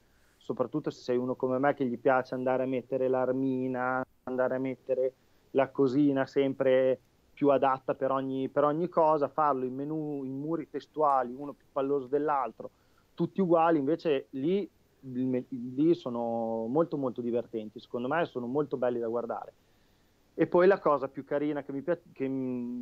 soprattutto 0.49 0.89
se 0.89 1.01
sei 1.01 1.15
uno 1.15 1.35
come 1.35 1.59
me 1.59 1.75
che 1.75 1.85
gli 1.85 1.99
piace 1.99 2.33
andare 2.33 2.63
a 2.63 2.65
mettere 2.65 3.07
l'armina, 3.07 4.03
andare 4.23 4.55
a 4.55 4.59
mettere 4.59 5.13
la 5.51 5.69
cosina 5.69 6.25
sempre 6.25 6.99
più 7.31 7.49
adatta 7.49 7.93
per 7.93 8.09
ogni, 8.09 8.49
per 8.49 8.63
ogni 8.63 8.89
cosa, 8.89 9.27
farlo 9.27 9.65
in 9.65 9.75
menu, 9.75 10.23
in 10.23 10.39
muri 10.39 10.67
testuali, 10.67 11.35
uno 11.35 11.53
più 11.53 11.67
palloso 11.71 12.07
dell'altro, 12.07 12.71
tutti 13.13 13.41
uguali, 13.41 13.77
invece 13.77 14.25
lì, 14.31 14.67
lì 15.01 15.93
sono 15.93 16.65
molto 16.67 16.97
molto 16.97 17.21
divertenti, 17.21 17.79
secondo 17.79 18.07
me 18.07 18.25
sono 18.25 18.47
molto 18.47 18.75
belli 18.75 18.97
da 18.97 19.07
guardare. 19.07 19.53
E 20.33 20.47
poi 20.47 20.65
la 20.65 20.79
cosa 20.79 21.07
più 21.09 21.23
carina 21.25 21.61
che, 21.61 21.71
mi, 21.71 21.83
che, 21.83 21.99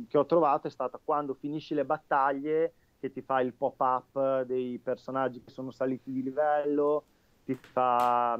che 0.08 0.18
ho 0.18 0.24
trovato 0.24 0.68
è 0.68 0.70
stata 0.70 0.98
quando 1.04 1.34
finisci 1.34 1.74
le 1.74 1.84
battaglie, 1.84 2.72
che 2.98 3.12
ti 3.12 3.20
fa 3.20 3.42
il 3.42 3.52
pop-up 3.52 4.42
dei 4.44 4.78
personaggi 4.78 5.42
che 5.42 5.50
sono 5.50 5.70
saliti 5.70 6.10
di 6.10 6.22
livello, 6.22 7.04
ti 7.48 7.54
fa 7.54 8.38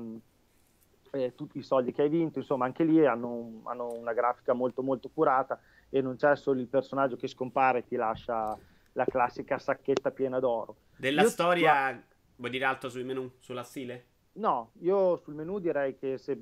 eh, 1.12 1.34
tutti 1.34 1.56
i 1.56 1.62
soldi 1.62 1.92
che 1.92 2.02
hai 2.02 2.10
vinto, 2.10 2.38
insomma 2.38 2.66
anche 2.66 2.84
lì 2.84 3.06
hanno, 3.06 3.62
hanno, 3.64 3.90
una 3.94 4.12
grafica 4.12 4.52
molto 4.52 4.82
molto 4.82 5.08
curata 5.08 5.58
e 5.88 6.02
non 6.02 6.16
c'è 6.16 6.36
solo 6.36 6.60
il 6.60 6.66
personaggio 6.66 7.16
che 7.16 7.26
scompare 7.26 7.78
e 7.78 7.86
ti 7.86 7.96
lascia 7.96 8.54
la 8.92 9.04
classica 9.06 9.58
sacchetta 9.58 10.10
piena 10.10 10.40
d'oro. 10.40 10.76
Della 10.94 11.22
io 11.22 11.28
storia, 11.30 11.92
tu... 11.92 12.16
vuoi 12.36 12.50
dire 12.50 12.66
altro 12.66 12.90
sui 12.90 13.04
menu, 13.04 13.32
sulla 13.38 13.62
stile? 13.62 14.06
No, 14.32 14.72
io 14.80 15.16
sul 15.16 15.34
menu 15.34 15.58
direi 15.58 15.96
che, 15.96 16.18
se, 16.18 16.38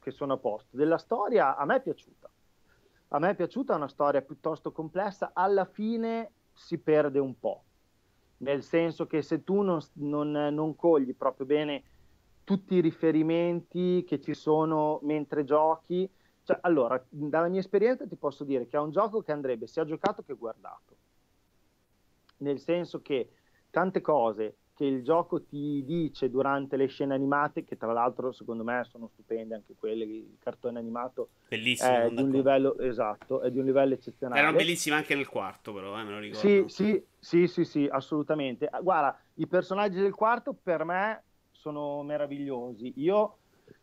che 0.00 0.10
sono 0.10 0.32
a 0.32 0.38
posto. 0.38 0.78
Della 0.78 0.96
storia 0.96 1.56
a 1.56 1.66
me 1.66 1.76
è 1.76 1.82
piaciuta. 1.82 2.30
A 3.08 3.18
me 3.18 3.30
è 3.30 3.34
piaciuta, 3.34 3.74
è 3.74 3.76
una 3.76 3.88
storia 3.88 4.22
piuttosto 4.22 4.72
complessa, 4.72 5.32
alla 5.34 5.66
fine 5.66 6.30
si 6.54 6.78
perde 6.78 7.18
un 7.18 7.38
po', 7.38 7.64
nel 8.38 8.62
senso 8.62 9.06
che 9.06 9.20
se 9.20 9.44
tu 9.44 9.60
non, 9.60 9.80
non, 9.94 10.30
non 10.30 10.74
cogli 10.74 11.14
proprio 11.14 11.46
bene 11.46 11.82
tutti 12.48 12.76
i 12.76 12.80
riferimenti 12.80 14.04
che 14.08 14.22
ci 14.22 14.32
sono 14.32 15.00
mentre 15.02 15.44
giochi, 15.44 16.08
cioè, 16.44 16.56
allora, 16.62 16.98
dalla 17.10 17.48
mia 17.48 17.60
esperienza 17.60 18.06
ti 18.06 18.16
posso 18.16 18.42
dire 18.42 18.66
che 18.66 18.78
è 18.78 18.80
un 18.80 18.90
gioco 18.90 19.20
che 19.20 19.32
andrebbe 19.32 19.66
sia 19.66 19.84
giocato 19.84 20.22
che 20.22 20.32
guardato. 20.32 20.96
Nel 22.38 22.58
senso 22.58 23.02
che 23.02 23.28
tante 23.68 24.00
cose 24.00 24.56
che 24.72 24.86
il 24.86 25.02
gioco 25.02 25.42
ti 25.42 25.84
dice 25.84 26.30
durante 26.30 26.78
le 26.78 26.86
scene 26.86 27.12
animate, 27.12 27.64
che 27.64 27.76
tra 27.76 27.92
l'altro 27.92 28.32
secondo 28.32 28.64
me 28.64 28.82
sono 28.88 29.10
stupende 29.12 29.54
anche 29.54 29.74
quelle, 29.78 30.04
il 30.04 30.36
cartone 30.38 30.78
animato 30.78 31.28
Bellissimo, 31.48 31.98
è 31.98 32.10
di 32.10 32.22
un 32.22 32.30
livello 32.30 32.78
esatto, 32.78 33.42
è 33.42 33.50
di 33.50 33.58
un 33.58 33.66
livello 33.66 33.92
eccezionale. 33.92 34.40
Erano 34.40 34.56
bellissimi 34.56 34.96
anche 34.96 35.14
nel 35.14 35.28
quarto, 35.28 35.74
però, 35.74 36.00
eh, 36.00 36.02
me 36.02 36.10
lo 36.12 36.18
ricordo. 36.18 36.48
Sì, 36.48 36.64
sì, 36.68 37.04
sì, 37.18 37.46
sì, 37.46 37.64
sì, 37.64 37.88
assolutamente. 37.90 38.70
Guarda, 38.80 39.20
i 39.34 39.46
personaggi 39.46 40.00
del 40.00 40.14
quarto 40.14 40.54
per 40.54 40.84
me 40.84 41.24
sono 41.58 42.02
meravigliosi. 42.02 42.92
Io 42.96 43.38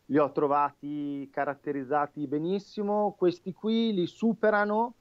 li 0.06 0.18
ho 0.18 0.32
trovati 0.32 1.28
caratterizzati 1.30 2.26
benissimo, 2.26 3.14
questi 3.16 3.52
qui 3.52 3.92
li 3.92 4.06
superano 4.06 4.94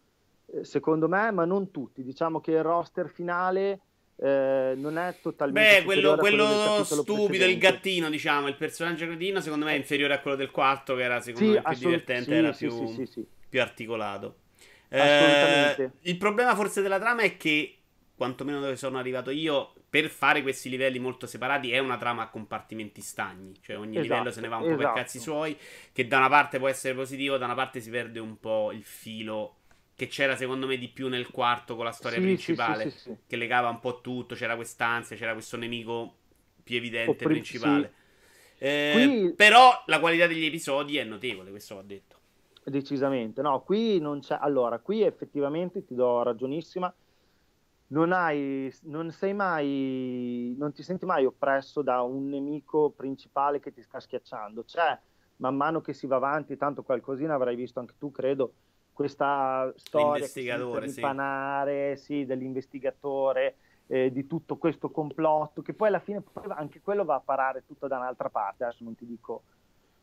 eh, 0.47 0.63
secondo 0.65 1.07
me, 1.07 1.31
ma 1.31 1.45
non 1.45 1.71
tutti. 1.71 2.03
Diciamo 2.03 2.41
che 2.41 2.51
il 2.51 2.63
roster 2.63 3.09
finale 3.09 3.79
eh, 4.17 4.73
non 4.75 4.97
è 4.97 5.15
totalmente 5.21 5.79
Beh, 5.79 5.83
quello, 5.83 6.15
quello, 6.17 6.45
quello 6.45 6.83
stupido, 6.83 7.45
il 7.45 7.57
gattino, 7.57 8.09
diciamo, 8.09 8.47
il 8.47 8.55
personaggio 8.55 9.07
gattino, 9.07 9.39
secondo 9.39 9.65
me 9.65 9.73
è 9.73 9.77
inferiore 9.77 10.13
a 10.13 10.19
quello 10.19 10.37
del 10.37 10.51
quarto, 10.51 10.95
che 10.95 11.03
era 11.03 11.21
secondo 11.21 11.53
sì, 11.53 11.55
me 11.55 11.61
più 11.61 11.77
divertente, 11.85 12.23
sì, 12.23 12.33
era 12.33 12.53
sì, 12.53 12.67
più, 12.67 13.27
più, 13.49 13.61
articolato. 13.61 14.35
Eh, 14.89 15.91
il 16.01 16.17
problema 16.17 16.55
forse 16.55 16.81
della 16.81 16.99
trama 16.99 17.21
è 17.21 17.37
che, 17.37 17.77
quantomeno 18.15 18.59
dove 18.59 18.75
sono 18.75 18.97
arrivato 18.97 19.29
io, 19.29 19.73
per 20.01 20.09
fare 20.09 20.41
questi 20.41 20.69
livelli 20.69 20.99
molto 20.99 21.25
separati 21.25 21.71
è 21.71 21.79
una 21.79 21.95
trama 21.95 22.23
a 22.23 22.27
compartimenti 22.27 22.99
stagni, 22.99 23.53
cioè 23.61 23.77
ogni 23.77 23.95
esatto, 23.95 24.01
livello 24.01 24.31
se 24.31 24.41
ne 24.41 24.49
va 24.49 24.57
un 24.57 24.63
esatto. 24.63 24.75
po' 24.75 24.81
per 24.81 24.91
esatto. 24.91 25.05
cazzi 25.05 25.19
suoi, 25.19 25.57
che 25.93 26.05
da 26.05 26.17
una 26.17 26.27
parte 26.27 26.59
può 26.59 26.67
essere 26.67 26.93
positivo, 26.93 27.37
da 27.37 27.45
una 27.45 27.53
parte 27.53 27.79
si 27.79 27.89
perde 27.89 28.19
un 28.19 28.37
po' 28.37 28.73
il 28.73 28.83
filo 28.83 29.59
che 29.95 30.07
c'era 30.07 30.35
secondo 30.35 30.67
me 30.67 30.77
di 30.77 30.89
più 30.89 31.07
nel 31.07 31.31
quarto 31.31 31.77
con 31.77 31.85
la 31.85 31.93
storia 31.93 32.17
sì, 32.17 32.25
principale, 32.25 32.89
sì, 32.89 32.97
sì, 32.97 33.15
che 33.25 33.37
legava 33.37 33.69
un 33.69 33.79
po' 33.79 34.01
tutto, 34.01 34.35
c'era 34.35 34.57
quest'ansia, 34.57 35.15
c'era 35.15 35.31
questo 35.31 35.55
nemico 35.55 36.15
più 36.61 36.75
evidente 36.75 37.15
pri- 37.15 37.27
principale. 37.27 37.93
Eh, 38.57 38.91
qui... 38.93 39.33
Però 39.33 39.81
la 39.85 40.01
qualità 40.01 40.27
degli 40.27 40.43
episodi 40.43 40.97
è 40.97 41.05
notevole, 41.05 41.51
questo 41.51 41.75
va 41.75 41.83
detto. 41.83 42.17
Decisamente, 42.65 43.41
no, 43.41 43.61
qui 43.61 44.01
non 44.01 44.19
c'è... 44.19 44.37
Allora, 44.41 44.79
qui 44.79 45.03
effettivamente 45.03 45.85
ti 45.85 45.95
do 45.95 46.21
ragionissima 46.21 46.93
non, 47.95 48.11
hai, 48.11 48.73
non 48.83 49.09
sei 49.11 49.33
mai, 49.33 50.53
non 50.57 50.73
ti 50.73 50.83
senti 50.83 51.05
mai 51.05 51.25
oppresso 51.25 51.81
da 51.81 52.01
un 52.01 52.27
nemico 52.27 52.89
principale 52.89 53.61
che 53.61 53.71
ti 53.71 53.81
sta 53.81 54.01
schiacciando. 54.01 54.65
C'è, 54.65 54.99
man 55.37 55.55
mano 55.55 55.79
che 55.79 55.93
si 55.93 56.05
va 56.05 56.17
avanti, 56.17 56.57
tanto 56.57 56.83
qualcosina 56.83 57.35
avrai 57.35 57.55
visto 57.55 57.79
anche 57.79 57.95
tu, 57.97 58.11
credo, 58.11 58.53
questa 58.91 59.71
storia 59.77 60.25
che 60.25 60.27
si 60.89 60.99
panare, 60.99 61.95
sì. 61.95 62.03
sì, 62.03 62.25
dell'investigatore, 62.25 63.55
eh, 63.87 64.11
di 64.11 64.27
tutto 64.27 64.57
questo 64.57 64.91
complotto, 64.91 65.61
che 65.61 65.73
poi 65.73 65.87
alla 65.87 65.99
fine 65.99 66.21
anche 66.49 66.81
quello 66.81 67.05
va 67.05 67.15
a 67.15 67.21
parare 67.21 67.63
tutto 67.65 67.87
da 67.87 67.95
un'altra 67.95 68.29
parte. 68.29 68.65
Adesso 68.65 68.83
non 68.83 68.95
ti 68.95 69.05
dico, 69.05 69.43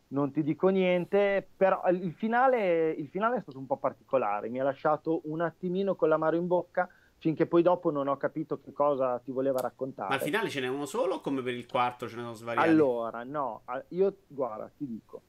non 0.09 0.31
ti 0.31 0.41
dico 0.41 0.69
niente, 0.69 1.47
però 1.55 1.87
il 1.89 2.13
finale, 2.13 2.89
il 2.89 3.07
finale 3.09 3.37
è 3.37 3.41
stato 3.41 3.59
un 3.59 3.67
po' 3.67 3.77
particolare, 3.77 4.49
mi 4.49 4.59
ha 4.59 4.63
lasciato 4.63 5.21
un 5.25 5.41
attimino 5.41 5.93
con 5.93 6.09
l'amaro 6.09 6.37
in 6.37 6.47
bocca 6.47 6.89
finché 7.23 7.45
poi 7.45 7.61
dopo 7.61 7.89
non 7.89 8.09
ho 8.09 8.17
capito 8.17 8.59
che 8.59 8.73
cosa 8.73 9.17
ti 9.19 9.31
voleva 9.31 9.61
raccontare. 9.61 10.09
Ma 10.09 10.15
al 10.15 10.21
finale 10.21 10.49
ce 10.49 10.59
n'è 10.59 10.67
uno 10.67 10.85
solo 10.85 11.15
o 11.15 11.21
come 11.21 11.41
per 11.41 11.53
il 11.53 11.65
quarto 11.65 12.05
ce 12.09 12.17
ne 12.17 12.21
sono 12.23 12.33
svariati? 12.33 12.67
Allora, 12.67 13.23
no, 13.23 13.61
io, 13.89 14.13
guarda, 14.27 14.69
ti 14.75 14.85
dico, 14.85 15.21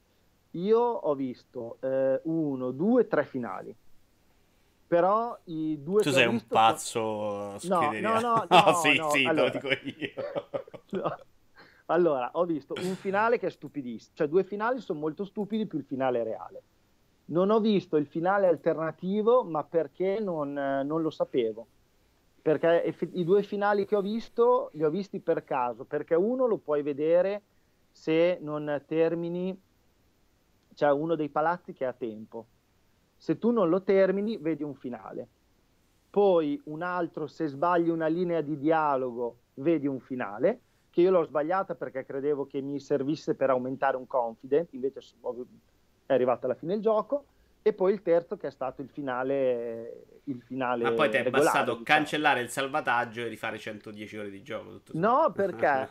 io 0.51 0.77
ho 0.77 1.15
visto 1.15 1.77
eh, 1.79 2.19
uno, 2.23 2.71
due, 2.71 3.07
tre 3.07 3.23
finali. 3.23 3.73
Però 4.87 5.39
i 5.45 5.81
due 5.81 6.01
Tu 6.01 6.11
sei 6.11 6.27
un 6.27 6.45
pazzo 6.45 7.57
sono... 7.59 7.91
no, 7.91 7.99
no, 8.01 8.19
no, 8.19 8.19
no, 8.49 8.63
no, 8.65 8.73
sì, 8.73 8.97
no, 8.97 9.09
sì, 9.11 9.23
allora... 9.23 9.45
lo 9.45 9.49
dico 9.51 9.69
io. 9.69 10.11
no. 11.01 11.17
Allora, 11.85 12.29
ho 12.33 12.43
visto 12.43 12.73
un 12.77 12.95
finale 12.95 13.39
che 13.39 13.47
è 13.47 13.51
stupidissimo, 13.51 14.15
cioè 14.17 14.27
due 14.27 14.43
finali 14.43 14.81
sono 14.81 14.99
molto 14.99 15.23
stupidi 15.23 15.65
più 15.65 15.77
il 15.79 15.85
finale 15.85 16.25
reale. 16.25 16.61
Non 17.27 17.51
ho 17.51 17.61
visto 17.61 17.95
il 17.95 18.05
finale 18.05 18.47
alternativo, 18.47 19.45
ma 19.45 19.63
perché 19.63 20.19
non, 20.19 20.51
non 20.51 21.01
lo 21.01 21.09
sapevo 21.09 21.67
perché 22.45 22.95
i 23.13 23.23
due 23.23 23.41
finali 23.41 23.87
che 23.87 23.95
ho 23.95 24.01
visto 24.01 24.69
li 24.73 24.83
ho 24.83 24.91
visti 24.91 25.19
per 25.19 25.43
caso, 25.43 25.83
perché 25.83 26.13
uno 26.13 26.45
lo 26.45 26.57
puoi 26.57 26.83
vedere 26.83 27.41
se 27.89 28.37
non 28.39 28.83
termini, 28.85 29.59
c'è 30.75 30.91
uno 30.91 31.15
dei 31.15 31.29
palazzi 31.29 31.73
che 31.73 31.85
ha 31.85 31.93
tempo. 31.93 32.45
Se 33.15 33.39
tu 33.39 33.49
non 33.49 33.67
lo 33.67 33.81
termini, 33.81 34.37
vedi 34.37 34.61
un 34.61 34.75
finale. 34.75 35.27
Poi 36.11 36.61
un 36.65 36.83
altro, 36.83 37.25
se 37.25 37.47
sbagli 37.47 37.89
una 37.89 38.05
linea 38.05 38.41
di 38.41 38.59
dialogo, 38.59 39.37
vedi 39.55 39.87
un 39.87 39.99
finale, 39.99 40.59
che 40.91 41.01
io 41.01 41.09
l'ho 41.09 41.23
sbagliata 41.23 41.73
perché 41.73 42.05
credevo 42.05 42.45
che 42.45 42.61
mi 42.61 42.79
servisse 42.79 43.33
per 43.33 43.49
aumentare 43.49 43.97
un 43.97 44.05
confident, 44.05 44.71
invece 44.73 45.01
è 46.05 46.13
arrivato 46.13 46.45
alla 46.45 46.53
fine 46.53 46.75
il 46.75 46.81
gioco 46.81 47.25
e 47.67 47.73
poi 47.73 47.93
il 47.93 48.03
terzo 48.03 48.37
che 48.37 48.45
è 48.45 48.51
stato 48.51 48.83
il 48.83 48.89
finale 48.89 50.19
il 50.25 50.39
finale 50.43 50.83
ma 50.83 50.91
poi 50.91 51.09
ti 51.09 51.17
è 51.17 51.27
bastato 51.31 51.71
diciamo. 51.71 51.83
cancellare 51.83 52.41
il 52.41 52.49
salvataggio 52.49 53.21
e 53.21 53.27
rifare 53.27 53.57
110 53.57 54.17
ore 54.17 54.29
di 54.29 54.43
gioco 54.43 54.81
no 54.91 55.31
perché 55.35 55.89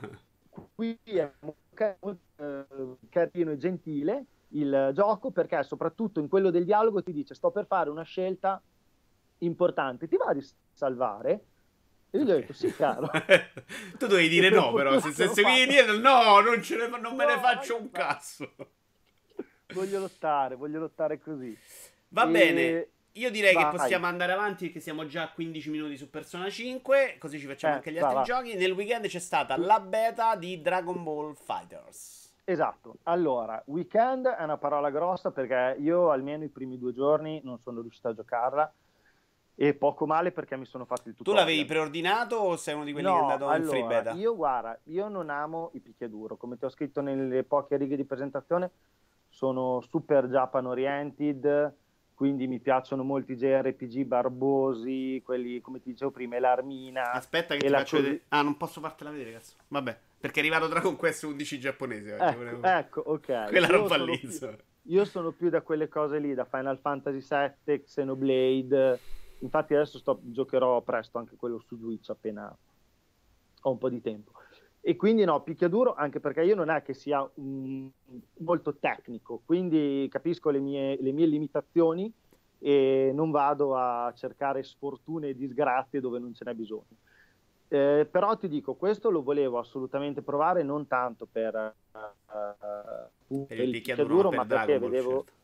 qui 0.72 0.96
è 1.02 1.28
molto 1.40 2.98
carino 3.08 3.50
e 3.50 3.56
gentile 3.56 4.24
il 4.50 4.92
gioco 4.94 5.32
perché 5.32 5.64
soprattutto 5.64 6.20
in 6.20 6.28
quello 6.28 6.50
del 6.50 6.64
dialogo 6.64 7.02
ti 7.02 7.12
dice 7.12 7.34
sto 7.34 7.50
per 7.50 7.66
fare 7.66 7.90
una 7.90 8.04
scelta 8.04 8.62
importante 9.38 10.06
ti 10.06 10.16
va 10.16 10.32
di 10.32 10.46
salvare? 10.72 11.46
E 12.10 12.18
io 12.18 12.24
gli 12.24 12.30
ho 12.30 12.34
detto 12.36 12.52
sì 12.52 12.72
caro. 12.72 13.10
Tu 13.98 14.06
dovevi 14.06 14.28
dire 14.28 14.48
no 14.48 14.72
però 14.72 15.00
se, 15.00 15.10
se 15.10 15.26
seguivi 15.26 15.66
dietro 15.66 15.98
no 15.98 16.38
non, 16.38 16.60
ne, 16.60 16.86
non 16.86 17.00
no, 17.00 17.14
me 17.16 17.26
ne 17.26 17.38
faccio 17.40 17.76
un 17.76 17.90
cazzo 17.90 18.48
voglio 19.72 19.98
lottare, 19.98 20.54
voglio 20.56 20.80
lottare 20.80 21.20
così. 21.20 21.56
Va 22.08 22.26
e... 22.26 22.30
bene. 22.30 22.88
Io 23.16 23.30
direi 23.30 23.54
vai. 23.54 23.70
che 23.70 23.76
possiamo 23.76 24.06
andare 24.06 24.32
avanti 24.32 24.64
perché 24.64 24.80
siamo 24.80 25.06
già 25.06 25.22
a 25.22 25.32
15 25.32 25.70
minuti 25.70 25.96
su 25.96 26.10
Persona 26.10 26.50
5, 26.50 27.16
così 27.20 27.38
ci 27.38 27.46
facciamo 27.46 27.74
eh, 27.74 27.76
anche 27.76 27.92
gli 27.92 27.98
altri 27.98 28.16
va. 28.16 28.22
giochi. 28.22 28.56
Nel 28.56 28.72
weekend 28.72 29.06
c'è 29.06 29.20
stata 29.20 29.56
la 29.56 29.78
beta 29.78 30.34
di 30.34 30.60
Dragon 30.60 31.00
Ball 31.04 31.34
Fighters. 31.34 32.32
Esatto, 32.46 32.96
allora, 33.04 33.62
weekend 33.66 34.26
è 34.26 34.42
una 34.42 34.58
parola 34.58 34.90
grossa 34.90 35.30
perché 35.30 35.76
io 35.80 36.10
almeno 36.10 36.44
i 36.44 36.48
primi 36.48 36.76
due 36.76 36.92
giorni 36.92 37.40
non 37.44 37.58
sono 37.58 37.80
riuscito 37.80 38.08
a 38.08 38.14
giocarla 38.14 38.72
e 39.54 39.72
poco 39.74 40.06
male 40.06 40.32
perché 40.32 40.56
mi 40.56 40.66
sono 40.66 40.84
fatto 40.84 41.08
il 41.08 41.14
tutorial. 41.14 41.44
Tu 41.44 41.50
l'avevi 41.50 41.66
preordinato 41.66 42.36
o 42.36 42.56
sei 42.56 42.74
uno 42.74 42.84
di 42.84 42.92
quelli 42.92 43.06
no, 43.06 43.14
che 43.14 43.18
è 43.18 43.22
andato 43.22 43.46
allora, 43.46 43.56
in 43.56 43.68
free 43.68 43.84
beta? 43.84 44.10
Io 44.12 44.34
guarda, 44.34 44.78
io 44.84 45.08
non 45.08 45.30
amo 45.30 45.70
i 45.74 45.80
picchiaduro, 45.80 46.36
come 46.36 46.58
ti 46.58 46.64
ho 46.64 46.68
scritto 46.68 47.00
nelle 47.00 47.44
poche 47.44 47.76
righe 47.76 47.96
di 47.96 48.04
presentazione, 48.04 48.70
sono 49.34 49.80
super 49.80 50.28
Japan 50.28 50.66
oriented, 50.66 51.74
quindi 52.14 52.46
mi 52.46 52.60
piacciono 52.60 53.02
molti 53.02 53.34
JRPG 53.34 54.04
barbosi, 54.04 55.20
quelli 55.24 55.60
come 55.60 55.80
ti 55.80 55.90
dicevo 55.90 56.12
prima, 56.12 56.38
l'Armina. 56.38 57.10
Aspetta 57.10 57.56
che 57.56 57.66
ti 57.66 57.72
faccio 57.72 57.96
vedere. 57.96 58.22
Ah, 58.28 58.42
non 58.42 58.56
posso 58.56 58.80
fartela 58.80 59.10
vedere, 59.10 59.32
cazzo. 59.32 59.56
Vabbè, 59.66 59.98
perché 60.20 60.38
è 60.40 60.42
arrivato 60.44 60.68
Dragon 60.68 60.94
Quest 60.94 61.24
11 61.24 61.58
giapponese 61.58 62.12
oggi. 62.12 62.22
Ecco, 62.22 62.36
volevo... 62.36 62.62
ecco 62.62 63.00
ok. 63.00 63.48
Quella 63.48 63.66
io 63.66 63.72
roba 63.72 63.96
lì. 63.96 64.18
Più, 64.18 64.56
io 64.82 65.04
sono 65.04 65.32
più 65.32 65.50
da 65.50 65.62
quelle 65.62 65.88
cose 65.88 66.20
lì, 66.20 66.32
da 66.32 66.44
Final 66.44 66.78
Fantasy 66.78 67.52
VII, 67.64 67.82
Xenoblade. 67.82 69.00
Infatti 69.40 69.74
adesso 69.74 69.98
sto, 69.98 70.20
giocherò 70.22 70.80
presto 70.82 71.18
anche 71.18 71.34
quello 71.34 71.58
su 71.58 71.76
Switch 71.76 72.08
appena 72.08 72.56
ho 73.62 73.70
un 73.70 73.78
po' 73.78 73.88
di 73.88 74.00
tempo. 74.00 74.30
E 74.86 74.96
quindi 74.96 75.24
no, 75.24 75.40
picchiaduro 75.40 75.94
anche 75.94 76.20
perché 76.20 76.42
io 76.42 76.54
non 76.54 76.68
è 76.68 76.82
che 76.82 76.92
sia 76.92 77.26
um, 77.36 77.90
molto 78.40 78.76
tecnico, 78.76 79.40
quindi 79.46 80.06
capisco 80.10 80.50
le 80.50 80.58
mie, 80.58 80.98
le 81.00 81.10
mie, 81.10 81.24
limitazioni 81.24 82.12
e 82.58 83.10
non 83.14 83.30
vado 83.30 83.76
a 83.76 84.12
cercare 84.14 84.62
sfortune 84.62 85.28
e 85.28 85.36
disgrazie 85.36 86.00
dove 86.00 86.18
non 86.18 86.34
ce 86.34 86.44
n'è 86.44 86.52
bisogno. 86.52 86.98
Eh, 87.68 88.06
però 88.10 88.36
ti 88.36 88.46
dico, 88.46 88.74
questo 88.74 89.08
lo 89.08 89.22
volevo 89.22 89.58
assolutamente 89.58 90.20
provare 90.20 90.62
non 90.62 90.86
tanto 90.86 91.26
per, 91.32 91.74
uh, 91.92 93.46
per 93.46 93.60
il 93.60 93.70
picchiaduro, 93.70 94.30
ma 94.30 94.44
perché 94.44 94.78
Ball, 94.78 94.90
vedevo... 94.90 95.10
Certo. 95.24 95.42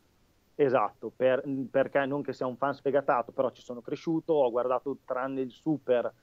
Esatto, 0.53 1.11
per, 1.15 1.43
perché 1.71 2.05
non 2.05 2.21
che 2.21 2.33
sia 2.33 2.45
un 2.45 2.57
fan 2.57 2.75
sfegatato, 2.75 3.31
però 3.31 3.49
ci 3.49 3.63
sono 3.63 3.81
cresciuto, 3.81 4.33
ho 4.33 4.51
guardato 4.51 4.97
tranne 5.03 5.41
il 5.41 5.49
Super 5.49 6.13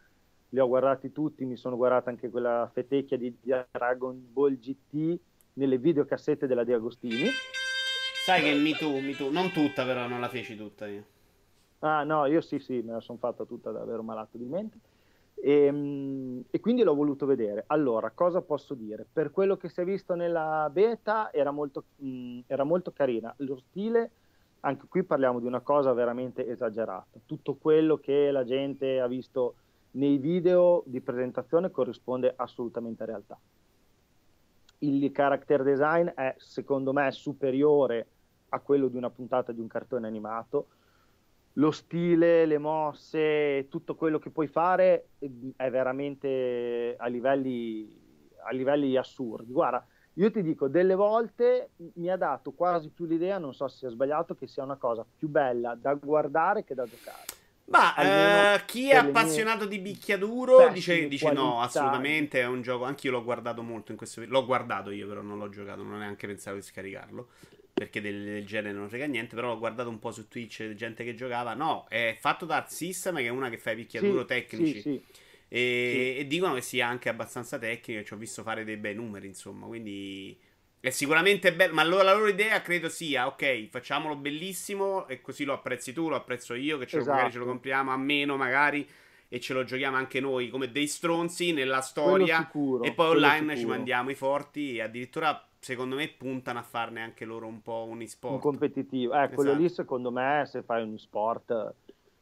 li 0.50 0.60
ho 0.60 0.66
guardati 0.66 1.12
tutti, 1.12 1.44
mi 1.44 1.56
sono 1.56 1.76
guardato 1.76 2.08
anche 2.08 2.30
quella 2.30 2.70
fetecchia 2.72 3.16
di 3.16 3.36
Dragon 3.40 4.32
Ball 4.32 4.58
GT 4.58 5.18
nelle 5.54 5.78
videocassette 5.78 6.46
della 6.46 6.64
Di 6.64 6.72
Agostini. 6.72 7.28
Sai 8.24 8.42
che 8.42 8.54
mi 8.54 8.72
tu, 8.72 8.98
mi 8.98 9.14
tu, 9.14 9.30
non 9.30 9.50
tutta 9.50 9.84
però, 9.84 10.06
non 10.06 10.20
la 10.20 10.28
feci 10.28 10.56
tutta 10.56 10.86
io. 10.86 11.04
Ah 11.80 12.02
no, 12.02 12.26
io 12.26 12.40
sì 12.40 12.58
sì, 12.58 12.82
me 12.82 12.92
la 12.92 13.00
sono 13.00 13.18
fatta 13.18 13.44
tutta 13.44 13.70
davvero 13.70 14.02
malato 14.02 14.36
di 14.36 14.44
mente. 14.44 14.78
E, 15.34 15.64
ehm, 15.66 16.44
e, 16.50 16.60
quindi 16.60 16.82
l'ho 16.82 16.94
voluto 16.94 17.26
vedere. 17.26 17.64
Allora, 17.68 18.10
cosa 18.10 18.40
posso 18.40 18.74
dire? 18.74 19.06
Per 19.10 19.30
quello 19.30 19.56
che 19.56 19.68
si 19.68 19.80
è 19.80 19.84
visto 19.84 20.14
nella 20.14 20.68
beta 20.72 21.32
era 21.32 21.50
molto, 21.50 21.84
mh, 21.96 22.40
era 22.46 22.64
molto 22.64 22.90
carina. 22.90 23.32
Lo 23.38 23.56
stile, 23.56 24.10
anche 24.60 24.86
qui 24.88 25.04
parliamo 25.04 25.38
di 25.40 25.46
una 25.46 25.60
cosa 25.60 25.92
veramente 25.92 26.46
esagerata. 26.46 27.18
Tutto 27.24 27.54
quello 27.54 27.98
che 27.98 28.30
la 28.30 28.44
gente 28.44 28.98
ha 29.00 29.06
visto 29.06 29.54
nei 29.92 30.18
video 30.18 30.82
di 30.86 31.00
presentazione 31.00 31.70
corrisponde 31.70 32.32
assolutamente 32.36 33.02
a 33.02 33.06
realtà. 33.06 33.38
Il 34.80 35.10
character 35.10 35.62
design 35.62 36.06
è 36.08 36.34
secondo 36.38 36.92
me 36.92 37.10
superiore 37.10 38.06
a 38.50 38.60
quello 38.60 38.88
di 38.88 38.96
una 38.96 39.10
puntata 39.10 39.52
di 39.52 39.60
un 39.60 39.66
cartone 39.66 40.06
animato. 40.06 40.68
Lo 41.54 41.72
stile, 41.72 42.46
le 42.46 42.58
mosse, 42.58 43.66
tutto 43.68 43.96
quello 43.96 44.18
che 44.18 44.30
puoi 44.30 44.46
fare 44.46 45.08
è 45.56 45.70
veramente 45.70 46.94
a 46.96 47.06
livelli, 47.08 47.92
a 48.44 48.52
livelli 48.52 48.96
assurdi. 48.96 49.52
Guarda, 49.52 49.84
io 50.14 50.30
ti 50.30 50.42
dico, 50.42 50.68
delle 50.68 50.94
volte 50.94 51.70
mi 51.94 52.10
ha 52.10 52.16
dato 52.16 52.52
quasi 52.52 52.90
più 52.90 53.06
l'idea, 53.06 53.38
non 53.38 53.54
so 53.54 53.66
se 53.66 53.78
sia 53.78 53.88
sbagliato, 53.88 54.36
che 54.36 54.46
sia 54.46 54.62
una 54.62 54.76
cosa 54.76 55.04
più 55.16 55.28
bella 55.28 55.74
da 55.74 55.94
guardare 55.94 56.62
che 56.62 56.74
da 56.74 56.84
giocare. 56.84 57.37
Ma 57.68 58.54
uh, 58.54 58.64
chi 58.64 58.88
è 58.88 58.94
appassionato 58.94 59.66
di 59.66 59.78
bicchiaduro 59.78 60.70
dice, 60.70 61.06
dice 61.06 61.32
no, 61.32 61.60
assolutamente 61.60 62.40
è 62.40 62.46
un 62.46 62.62
gioco. 62.62 62.84
Anch'io 62.84 63.10
l'ho 63.10 63.22
guardato 63.22 63.62
molto 63.62 63.90
in 63.92 63.98
questo 63.98 64.20
video. 64.20 64.38
L'ho 64.38 64.46
guardato 64.46 64.90
io, 64.90 65.06
però 65.06 65.20
non 65.20 65.38
l'ho 65.38 65.50
giocato, 65.50 65.82
non 65.82 65.94
ho 65.94 65.98
neanche 65.98 66.26
pensato 66.26 66.56
di 66.56 66.62
scaricarlo. 66.62 67.28
Perché 67.74 68.00
del, 68.00 68.24
del, 68.24 68.46
genere 68.46 68.72
non 68.74 68.88
frega 68.88 69.04
niente. 69.06 69.34
Però 69.34 69.48
l'ho 69.48 69.58
guardato 69.58 69.90
un 69.90 69.98
po' 69.98 70.12
su 70.12 70.28
Twitch, 70.28 70.72
gente 70.74 71.04
che 71.04 71.14
giocava. 71.14 71.52
No, 71.52 71.84
è 71.88 72.16
fatto 72.18 72.46
da 72.46 72.56
Art 72.56 72.70
System, 72.70 73.16
che 73.16 73.26
è 73.26 73.28
una 73.28 73.50
che 73.50 73.58
fa 73.58 73.72
i 73.72 73.76
picchiaduro 73.76 74.20
sì, 74.20 74.26
tecnici. 74.26 74.72
Sì, 74.72 74.80
sì. 74.80 75.02
E, 75.48 76.16
e, 76.18 76.26
dicono 76.26 76.54
che 76.54 76.62
sia 76.62 76.86
anche 76.86 77.10
abbastanza 77.10 77.58
tecnico. 77.58 78.02
Ci 78.02 78.14
ho 78.14 78.16
visto 78.16 78.42
fare 78.42 78.64
dei 78.64 78.78
bei 78.78 78.94
numeri, 78.94 79.26
insomma. 79.26 79.66
Quindi 79.66 80.38
è 80.80 80.90
sicuramente 80.90 81.52
bello, 81.52 81.74
ma 81.74 81.82
la 81.82 82.14
loro 82.14 82.28
idea 82.28 82.60
credo 82.62 82.88
sia, 82.88 83.26
ok, 83.26 83.68
facciamolo 83.68 84.16
bellissimo 84.16 85.08
e 85.08 85.20
così 85.20 85.44
lo 85.44 85.54
apprezzi 85.54 85.92
tu, 85.92 86.08
lo 86.08 86.16
apprezzo 86.16 86.54
io, 86.54 86.78
che 86.78 86.86
ce 86.86 86.98
esatto. 86.98 87.10
lo, 87.10 87.16
magari 87.16 87.32
ce 87.32 87.38
lo 87.38 87.46
compriamo 87.46 87.90
a 87.90 87.96
meno 87.96 88.36
magari 88.36 88.88
e 89.28 89.40
ce 89.40 89.52
lo 89.52 89.64
giochiamo 89.64 89.96
anche 89.96 90.20
noi 90.20 90.48
come 90.48 90.70
dei 90.70 90.86
stronzi 90.86 91.52
nella 91.52 91.80
storia 91.80 92.38
sicuro, 92.38 92.82
e 92.84 92.92
poi 92.92 93.10
online 93.10 93.56
ci 93.56 93.66
mandiamo 93.66 94.10
i 94.10 94.14
forti 94.14 94.76
e 94.76 94.82
addirittura 94.82 95.46
secondo 95.58 95.96
me 95.96 96.08
puntano 96.08 96.60
a 96.60 96.62
farne 96.62 97.02
anche 97.02 97.24
loro 97.24 97.46
un 97.46 97.60
po' 97.60 97.86
un 97.88 98.00
e-sport. 98.00 98.34
Un 98.34 98.40
competitivo, 98.40 99.12
eh, 99.12 99.18
esatto. 99.18 99.34
quello 99.34 99.54
lì 99.54 99.68
secondo 99.68 100.10
me 100.10 100.44
se 100.46 100.62
fai 100.62 100.82
un 100.82 100.94
e-sport 100.94 101.74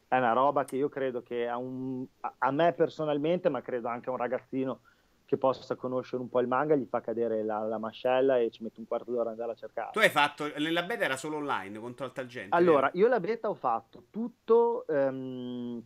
è 0.08 0.16
una 0.16 0.32
roba 0.32 0.64
che 0.64 0.76
io 0.76 0.88
credo 0.88 1.22
che 1.22 1.46
a, 1.46 1.56
un, 1.56 2.04
a 2.20 2.50
me 2.50 2.72
personalmente, 2.72 3.48
ma 3.48 3.60
credo 3.60 3.88
anche 3.88 4.08
a 4.08 4.12
un 4.12 4.18
ragazzino 4.18 4.80
che 5.26 5.36
possa 5.36 5.74
conoscere 5.74 6.22
un 6.22 6.28
po' 6.28 6.40
il 6.40 6.46
manga, 6.46 6.76
gli 6.76 6.86
fa 6.86 7.00
cadere 7.00 7.42
la, 7.42 7.58
la 7.58 7.78
mascella 7.78 8.38
e 8.38 8.48
ci 8.50 8.62
mette 8.62 8.78
un 8.78 8.86
quarto 8.86 9.10
d'ora 9.10 9.24
ad 9.24 9.30
andare 9.30 9.52
a 9.52 9.54
cercare. 9.56 9.90
Tu 9.90 9.98
hai 9.98 10.08
fatto, 10.08 10.46
nella 10.58 10.84
beta 10.84 11.04
era 11.04 11.16
solo 11.16 11.36
online 11.36 11.80
contro 11.80 12.06
altra 12.06 12.24
gente? 12.26 12.54
Allora, 12.54 12.88
io 12.94 13.08
la 13.08 13.18
beta 13.18 13.48
ho 13.48 13.54
fatto 13.54 14.04
tutto 14.10 14.84
um, 14.86 15.82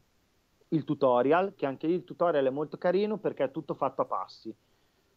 il 0.68 0.84
tutorial, 0.84 1.54
che 1.56 1.64
anche 1.64 1.86
lì 1.86 1.94
il 1.94 2.04
tutorial 2.04 2.44
è 2.44 2.50
molto 2.50 2.76
carino 2.76 3.16
perché 3.16 3.44
è 3.44 3.50
tutto 3.50 3.72
fatto 3.72 4.02
a 4.02 4.04
passi. 4.04 4.54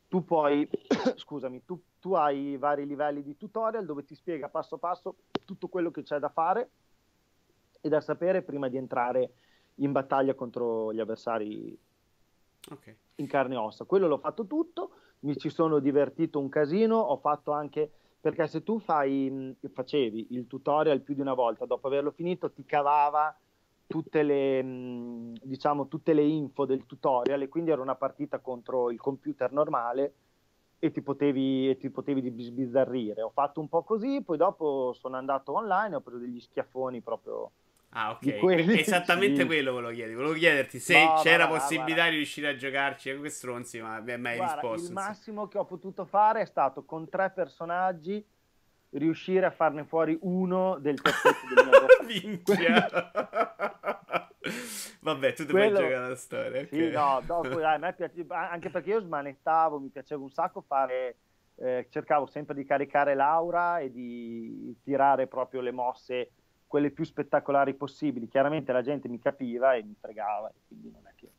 Tu 0.08 0.24
puoi, 0.24 0.70
scusami, 1.16 1.66
tu, 1.66 1.82
tu 2.00 2.14
hai 2.14 2.56
vari 2.56 2.88
livelli 2.88 3.24
di 3.24 3.36
tutorial 3.36 3.86
dove 3.86 4.06
ti 4.06 4.16
spiega 4.16 4.48
passo 4.48 4.78
passo 4.78 5.16
tutto 5.44 5.68
quello 5.68 5.92
che 5.92 6.04
c'è 6.04 6.18
da 6.20 6.30
fare 6.30 6.70
e 7.82 7.90
da 7.90 8.00
sapere 8.00 8.42
prima 8.42 8.70
di 8.70 8.78
entrare 8.78 9.34
in 9.76 9.92
battaglia 9.92 10.34
contro 10.34 10.94
gli 10.94 11.02
avversari 11.02 11.78
okay. 12.70 12.96
In 13.16 13.28
carne 13.28 13.56
e 13.56 13.58
ossa. 13.58 13.86
Quello 13.86 14.08
l'ho 14.08 14.18
fatto 14.18 14.46
tutto, 14.46 14.92
mi 15.20 15.38
ci 15.38 15.50
sono 15.50 15.80
divertito 15.80 16.40
un 16.40 16.50
casino, 16.50 16.98
ho 16.98 17.18
fatto 17.18 17.52
anche 17.52 17.92
perché 18.20 18.48
se 18.48 18.64
tu 18.64 18.80
fai, 18.80 19.54
facevi 19.74 20.28
il 20.32 20.48
tutorial 20.48 21.02
più 21.02 21.14
di 21.14 21.22
una 21.22 21.34
volta, 21.34 21.66
dopo 21.66 21.88
averlo 21.88 22.12
finito 22.12 22.52
ti 22.52 22.64
cavava 22.64 23.36
tutte 23.86 24.24
le, 24.24 25.34
diciamo, 25.42 25.88
tutte 25.88 26.14
le 26.14 26.24
info 26.24 26.66
del 26.66 26.86
tutorial 26.86 27.42
e 27.42 27.50
quindi 27.50 27.72
era 27.72 27.82
una 27.82 27.96
partita 27.96 28.40
contro 28.40 28.90
il 28.92 29.00
computer 29.00 29.52
normale 29.52 30.14
e 30.80 30.92
ti 30.92 31.02
potevi, 31.02 31.70
e 31.70 31.78
ti 31.78 31.90
potevi 31.90 32.42
sbizzarrire. 32.42 33.22
Ho 33.22 33.30
fatto 33.30 33.60
un 33.60 33.68
po' 33.68 33.84
così, 33.84 34.22
poi 34.22 34.38
dopo 34.38 34.94
sono 34.94 35.18
andato 35.18 35.54
online, 35.54 35.96
ho 35.96 36.02
preso 36.02 36.20
degli 36.20 36.40
schiaffoni 36.40 37.02
proprio 37.02 37.52
Ah, 37.96 38.12
ok. 38.12 38.40
Quelli... 38.40 38.80
Esattamente 38.80 39.46
quello 39.46 39.72
volevo 39.72 39.92
chiederti. 39.92 40.16
Volevo 40.16 40.34
chiederti 40.34 40.80
se 40.80 41.04
no, 41.04 41.20
c'era 41.22 41.46
guarda, 41.46 41.60
possibilità 41.60 41.94
guarda. 41.94 42.10
di 42.10 42.16
riuscire 42.16 42.48
a 42.48 42.56
giocarci 42.56 43.12
con 43.12 43.20
questi 43.20 43.38
stronzi, 43.38 43.82
ma 43.82 44.00
mi 44.00 44.12
hai 44.12 44.20
mai 44.20 44.38
guarda, 44.38 44.54
risposto. 44.54 44.88
Il 44.88 44.94
massimo 44.94 45.48
che 45.48 45.58
ho 45.60 45.66
potuto 45.66 46.06
fare 46.06 46.42
è 46.42 46.46
stato 46.46 46.84
con 46.86 47.08
tre 47.08 47.32
personaggi 47.32 48.26
riuscire 48.90 49.46
a 49.46 49.52
farne 49.52 49.86
fuori 49.86 50.18
uno 50.22 50.78
del 50.80 51.00
terzetto 51.02 51.46
del 51.54 51.66
mio 51.66 51.86
Minchia! 52.08 53.12
Vabbè, 55.02 55.34
tu 55.34 55.46
ti 55.46 55.52
Quello... 55.52 55.80
giocare 55.80 56.08
la 56.10 56.16
storia. 56.16 56.62
Okay. 56.62 56.68
Sì, 56.68 56.90
no, 56.92 57.22
dopo, 57.26 57.48
dai, 57.50 57.76
a 57.76 57.78
me 57.78 57.94
piace... 57.94 58.26
anche 58.30 58.70
perché 58.70 58.90
io 58.90 59.02
smanettavo, 59.02 59.80
mi 59.80 59.90
piaceva 59.90 60.24
un 60.24 60.32
sacco 60.32 60.62
fare... 60.62 61.18
Eh, 61.56 61.86
cercavo 61.92 62.26
sempre 62.26 62.56
di 62.56 62.66
caricare 62.66 63.14
Laura 63.14 63.78
e 63.78 63.92
di 63.92 64.76
tirare 64.82 65.28
proprio 65.28 65.62
le 65.62 65.72
mosse 65.72 66.32
quelle 66.74 66.90
più 66.90 67.04
spettacolari 67.04 67.76
possibili. 67.76 68.28
Chiaramente 68.28 68.72
la 68.72 68.82
gente 68.82 69.08
mi 69.08 69.20
capiva 69.20 69.76
e 69.76 69.84
mi 69.84 69.94
fregava, 69.94 70.52
quindi 70.68 70.90
non 70.90 71.04
è 71.06 71.12
che... 71.16 71.30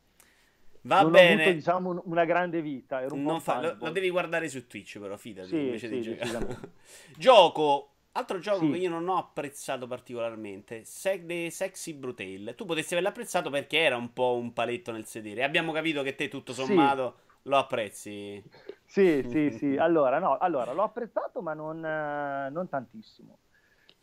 Va 0.83 1.01
non 1.01 1.11
bene. 1.11 1.41
Avuto, 1.41 1.55
diciamo, 1.57 2.01
una 2.05 2.23
grande 2.23 2.61
vita. 2.61 3.05
Un 3.09 3.41
fa, 3.41 3.59
lo, 3.59 3.75
lo, 3.77 3.89
devi 3.89 4.09
guardare 4.09 4.47
su 4.47 4.65
Twitch, 4.65 4.97
però, 4.97 5.17
fidati, 5.17 5.49
sì, 5.49 5.57
invece 5.57 5.89
sì, 5.89 5.93
di 5.95 6.01
giocare. 6.03 6.59
Gioco 7.17 7.89
Altro 8.13 8.39
gioco 8.39 8.63
sì. 8.63 8.71
che 8.71 8.77
io 8.77 8.89
non 8.89 9.09
ho 9.09 9.17
apprezzato 9.17 9.87
particolarmente, 9.87 10.85
Se- 10.85 11.25
The 11.25 11.49
Sexy 11.49 11.91
Brutal. 11.95 12.53
Tu 12.55 12.63
potresti 12.63 12.93
averlo 12.93 13.09
apprezzato 13.09 13.49
perché 13.49 13.79
era 13.79 13.97
un 13.97 14.13
po' 14.13 14.37
un 14.37 14.53
paletto 14.53 14.93
nel 14.93 15.05
sedere. 15.05 15.43
Abbiamo 15.43 15.73
capito 15.73 16.01
che 16.01 16.15
te, 16.15 16.29
tutto 16.29 16.53
sommato, 16.53 17.17
lo 17.41 17.57
apprezzi. 17.57 18.41
Sì, 18.85 19.21
sì, 19.27 19.51
sì. 19.51 19.75
Allora, 19.75 20.19
no, 20.19 20.37
allora, 20.37 20.71
l'ho 20.71 20.83
apprezzato, 20.83 21.41
ma 21.41 21.53
non, 21.53 21.83
eh, 21.83 22.49
non 22.51 22.69
tantissimo. 22.69 23.39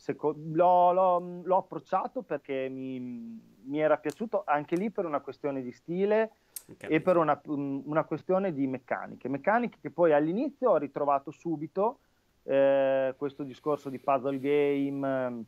Seco- 0.03 0.35
l'ho, 0.37 0.91
l'ho, 0.91 1.43
l'ho, 1.45 1.57
approcciato 1.59 2.23
perché 2.23 2.69
mi, 2.69 2.99
mi, 2.99 3.79
era 3.79 3.99
piaciuto 3.99 4.43
anche 4.45 4.75
lì 4.75 4.91
per 4.91 5.05
una 5.05 5.21
questione 5.21 5.62
di 5.62 5.71
stile 5.71 6.33
okay. 6.69 6.91
e 6.91 7.01
per 7.01 7.17
una, 7.17 7.41
una 7.45 8.03
questione 8.03 8.53
di 8.53 8.67
meccaniche. 8.67 9.29
Meccaniche 9.29 9.79
che 9.81 9.91
poi 9.91 10.12
all'inizio 10.12 10.71
ho 10.71 10.77
ritrovato 10.77 11.31
subito 11.31 12.01
eh, 12.43 13.15
questo 13.17 13.45
discorso 13.45 13.91
di 13.91 14.01
puzzle 14.01 14.41
game 14.41 15.09
ehm, 15.09 15.45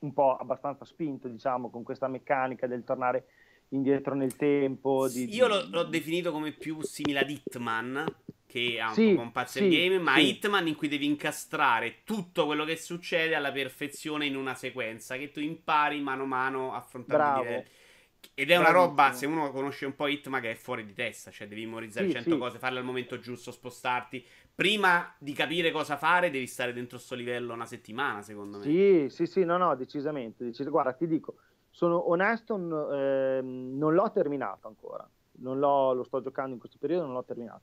un 0.00 0.12
po' 0.14 0.36
abbastanza 0.36 0.86
spinto, 0.86 1.28
diciamo, 1.28 1.68
con 1.68 1.82
questa 1.82 2.08
meccanica 2.08 2.66
del 2.66 2.82
tornare 2.82 3.26
indietro 3.70 4.14
nel 4.14 4.36
tempo. 4.36 5.08
Di, 5.08 5.34
Io 5.34 5.46
l'ho, 5.46 5.66
l'ho, 5.70 5.84
definito 5.84 6.32
come 6.32 6.52
più 6.52 6.82
simile 6.82 7.20
ad 7.20 7.30
Hitman, 7.30 8.04
che 8.46 8.80
ha 8.80 8.88
un 8.88 8.94
sì, 8.94 9.14
po' 9.14 9.20
un 9.20 9.32
puzzle 9.32 9.68
sì, 9.68 9.76
game, 9.76 9.98
ma 9.98 10.16
sì. 10.16 10.28
Hitman 10.28 10.66
in 10.68 10.76
cui 10.76 10.88
devi 10.88 11.06
incastrare 11.06 12.02
tutto 12.04 12.46
quello 12.46 12.64
che 12.64 12.76
succede 12.76 13.34
alla 13.34 13.52
perfezione 13.52 14.26
in 14.26 14.36
una 14.36 14.54
sequenza, 14.54 15.16
che 15.16 15.30
tu 15.30 15.40
impari 15.40 16.00
mano 16.00 16.22
a 16.22 16.26
mano 16.26 16.84
i 16.92 17.04
livelli. 17.06 17.64
Ed 18.34 18.50
è 18.50 18.56
una 18.56 18.70
roba, 18.70 19.12
se 19.12 19.26
uno 19.26 19.50
conosce 19.50 19.86
un 19.86 19.94
po' 19.94 20.06
Hitman, 20.06 20.40
che 20.40 20.52
è 20.52 20.54
fuori 20.54 20.84
di 20.84 20.92
testa, 20.92 21.30
cioè 21.30 21.48
devi 21.48 21.64
memorizzare 21.64 22.06
sì, 22.06 22.12
100 22.12 22.30
sì. 22.30 22.38
cose, 22.38 22.58
farle 22.58 22.78
al 22.78 22.84
momento 22.84 23.18
giusto, 23.18 23.50
spostarti. 23.50 24.24
Prima 24.54 25.14
di 25.18 25.32
capire 25.32 25.70
cosa 25.70 25.96
fare, 25.96 26.30
devi 26.30 26.46
stare 26.46 26.72
dentro 26.72 26.98
sto 26.98 27.14
livello 27.14 27.52
una 27.52 27.66
settimana, 27.66 28.22
secondo 28.22 28.58
me. 28.58 28.64
Sì, 28.64 29.06
sì, 29.08 29.26
sì, 29.26 29.44
no, 29.44 29.56
no, 29.56 29.74
decisamente. 29.74 30.44
decis- 30.44 30.68
Guarda, 30.68 30.92
ti 30.92 31.06
dico, 31.06 31.36
sono 31.70 32.10
onesto, 32.10 32.54
ehm, 32.56 33.76
non 33.76 33.94
l'ho 33.94 34.10
terminato 34.10 34.66
ancora. 34.66 35.08
Non 35.42 35.58
l'ho, 35.58 35.94
lo 35.94 36.02
sto 36.02 36.20
giocando 36.20 36.52
in 36.52 36.58
questo 36.58 36.78
periodo, 36.78 37.06
non 37.06 37.14
l'ho 37.14 37.24
terminato. 37.24 37.62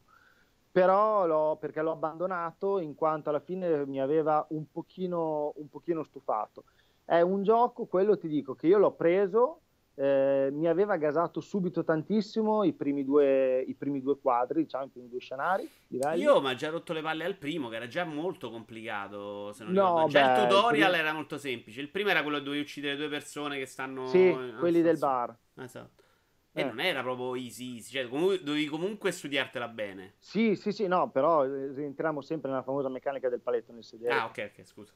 Però 0.71 1.25
l'ho, 1.25 1.57
perché 1.59 1.81
l'ho 1.81 1.91
abbandonato 1.91 2.79
in 2.79 2.95
quanto 2.95 3.29
alla 3.29 3.39
fine 3.39 3.85
mi 3.85 3.99
aveva 3.99 4.45
un 4.49 4.69
pochino, 4.71 5.53
un 5.55 5.69
pochino 5.69 6.03
stufato. 6.03 6.63
È 7.03 7.21
un 7.21 7.43
gioco, 7.43 7.85
quello 7.85 8.17
ti 8.17 8.27
dico, 8.27 8.55
che 8.55 8.67
io 8.67 8.77
l'ho 8.77 8.91
preso 8.91 9.61
eh, 9.99 10.49
mi 10.51 10.67
aveva 10.67 10.95
gasato 10.95 11.41
subito 11.41 11.83
tantissimo 11.83 12.63
i 12.63 12.73
primi 12.73 13.03
due, 13.03 13.61
i 13.61 13.73
primi 13.73 13.99
due 13.99 14.19
quadri, 14.19 14.61
diciamo, 14.61 14.85
i 14.85 14.89
primi 14.89 15.09
due 15.09 15.19
scenari. 15.19 15.67
Livelli. 15.87 16.21
Io 16.21 16.39
mi 16.39 16.49
ha 16.49 16.53
già 16.53 16.69
rotto 16.69 16.93
le 16.93 17.01
palle 17.01 17.25
al 17.25 17.35
primo, 17.35 17.67
che 17.67 17.77
era 17.77 17.87
già 17.87 18.03
molto 18.03 18.51
complicato. 18.51 19.51
Se 19.53 19.63
non 19.63 19.73
no, 19.73 20.05
già 20.07 20.35
beh, 20.35 20.41
il 20.41 20.47
tutorial 20.47 20.93
il 20.93 20.99
era 20.99 21.13
molto 21.13 21.39
semplice. 21.39 21.81
Il 21.81 21.89
primo 21.89 22.09
era 22.09 22.21
quello 22.21 22.39
dove 22.39 22.59
uccidere 22.59 22.95
due 22.95 23.09
persone 23.09 23.57
che 23.57 23.65
stanno. 23.65 24.05
Sì, 24.05 24.35
quelli 24.59 24.83
del 24.83 24.99
bar. 24.99 25.35
Esatto. 25.55 26.03
E 26.51 26.61
eh. 26.61 26.63
non 26.63 26.79
era 26.79 27.01
proprio 27.01 27.33
easy, 27.33 27.77
easy. 27.77 27.93
Cioè, 27.93 28.07
comunque, 28.07 28.43
dovevi 28.43 28.67
comunque 28.67 29.11
studiartela 29.11 29.67
bene. 29.67 30.13
Sì, 30.19 30.55
sì, 30.55 30.71
sì, 30.71 30.85
no, 30.85 31.09
però 31.09 31.43
eh, 31.43 31.73
entriamo 31.75 32.21
sempre 32.21 32.51
nella 32.51 32.61
famosa 32.61 32.87
meccanica 32.87 33.29
del 33.29 33.41
paletto 33.41 33.73
nel 33.73 33.83
sedere. 33.83 34.13
Ah, 34.13 34.25
ok, 34.25 34.51
ok, 34.53 34.63
scusa. 34.63 34.93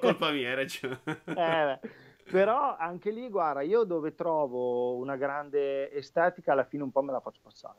colpa 0.00 0.30
mia, 0.30 0.50
hai 0.50 0.54
ragione. 0.54 1.00
eh, 1.26 1.34
beh. 1.34 1.80
Però 2.30 2.76
anche 2.76 3.10
lì, 3.10 3.28
guarda, 3.28 3.62
io 3.62 3.84
dove 3.84 4.14
trovo 4.14 4.96
una 4.96 5.16
grande 5.16 5.92
estetica, 5.92 6.52
alla 6.52 6.64
fine 6.64 6.82
un 6.82 6.90
po' 6.90 7.02
me 7.02 7.12
la 7.12 7.20
faccio 7.20 7.40
passare. 7.42 7.78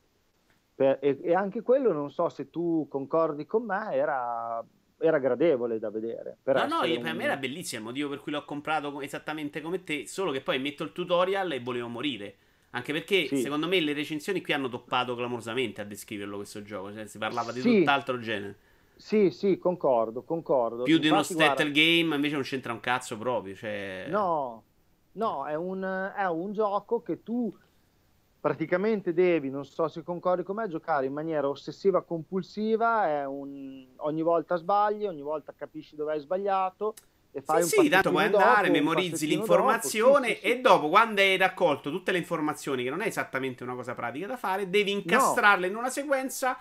Per, 0.76 0.98
e, 1.02 1.20
e, 1.22 1.34
anche 1.34 1.62
quello, 1.62 1.92
non 1.92 2.10
so 2.10 2.30
se 2.30 2.50
tu 2.50 2.88
concordi 2.90 3.46
con 3.46 3.66
me, 3.66 3.94
era, 3.94 4.64
era 4.98 5.20
gradevole 5.20 5.78
da 5.78 5.90
vedere. 5.90 6.38
Per 6.42 6.56
no, 6.56 6.82
no, 6.82 6.82
un... 6.82 7.02
per 7.02 7.14
me 7.14 7.24
era 7.24 7.38
bellissimo, 7.38 7.82
il 7.82 7.88
motivo 7.88 8.10
per 8.10 8.20
cui 8.20 8.32
l'ho 8.32 8.46
comprato 8.46 9.02
esattamente 9.02 9.62
come 9.62 9.84
te, 9.84 10.08
solo 10.08 10.32
che 10.32 10.42
poi 10.42 10.60
metto 10.60 10.84
il 10.84 10.92
tutorial 10.92 11.52
e 11.52 11.60
volevo 11.60 11.88
morire. 11.88 12.36
Anche 12.72 12.94
perché 12.94 13.26
sì. 13.28 13.38
secondo 13.38 13.68
me 13.68 13.80
le 13.80 13.94
recensioni 13.94 14.42
qui 14.42 14.54
hanno 14.54 14.70
toppato 14.70 15.16
clamorosamente 15.16 15.82
a 15.82 15.84
descriverlo 15.84 16.36
questo 16.38 16.62
gioco, 16.62 16.94
cioè 16.94 17.08
si 17.08 17.18
parlava 17.18 17.52
di 17.52 17.62
sì. 17.62 17.80
tutt'altro 17.80 18.20
genere. 18.20 18.58
Sì, 19.00 19.32
sì, 19.32 19.58
concordo, 19.58 20.24
concordo. 20.24 20.84
Più 20.84 20.96
Infatti, 20.96 21.08
di 21.08 21.14
uno 21.14 21.24
stat 21.24 21.72
game 21.72 22.16
invece 22.16 22.34
non 22.34 22.44
c'entra 22.44 22.74
un 22.74 22.82
cazzo 22.82 23.18
proprio. 23.18 23.56
Cioè... 23.56 24.08
No, 24.10 24.64
no, 25.14 25.46
è 25.46 25.56
un, 25.56 26.12
è 26.14 26.26
un 26.26 26.52
gioco 26.52 27.02
che 27.02 27.24
tu 27.24 27.56
praticamente 28.42 29.14
devi, 29.14 29.50
non 29.50 29.64
so 29.64 29.88
se 29.88 30.04
concordi 30.04 30.44
con 30.44 30.58
me, 30.58 30.68
giocare 30.68 31.06
in 31.06 31.14
maniera 31.14 31.48
ossessiva 31.48 32.02
compulsiva, 32.02 33.26
un... 33.30 33.86
ogni 33.96 34.22
volta 34.22 34.58
sbagli, 34.58 35.06
ogni 35.06 35.22
volta 35.22 35.54
capisci 35.56 35.96
dove 35.96 36.12
hai 36.12 36.20
sbagliato 36.20 36.94
e 37.32 37.42
fai 37.42 37.64
sì, 37.64 37.78
un 37.78 37.84
sì, 37.84 37.90
tanto 37.90 38.10
puoi 38.12 38.26
andare, 38.26 38.68
dopo, 38.68 38.80
memorizzi 38.80 39.28
l'informazione 39.28 40.28
dopo, 40.28 40.40
sì, 40.40 40.48
sì, 40.48 40.52
e 40.52 40.60
dopo 40.60 40.90
quando 40.90 41.22
hai 41.22 41.38
raccolto 41.38 41.90
tutte 41.90 42.12
le 42.12 42.18
informazioni, 42.18 42.84
che 42.84 42.90
non 42.90 43.00
è 43.00 43.08
esattamente 43.08 43.64
una 43.64 43.76
cosa 43.76 43.94
pratica 43.94 44.28
da 44.28 44.36
fare, 44.36 44.70
devi 44.70 44.92
incastrarle 44.92 45.68
no. 45.68 45.72
in 45.72 45.80
una 45.80 45.90
sequenza 45.90 46.58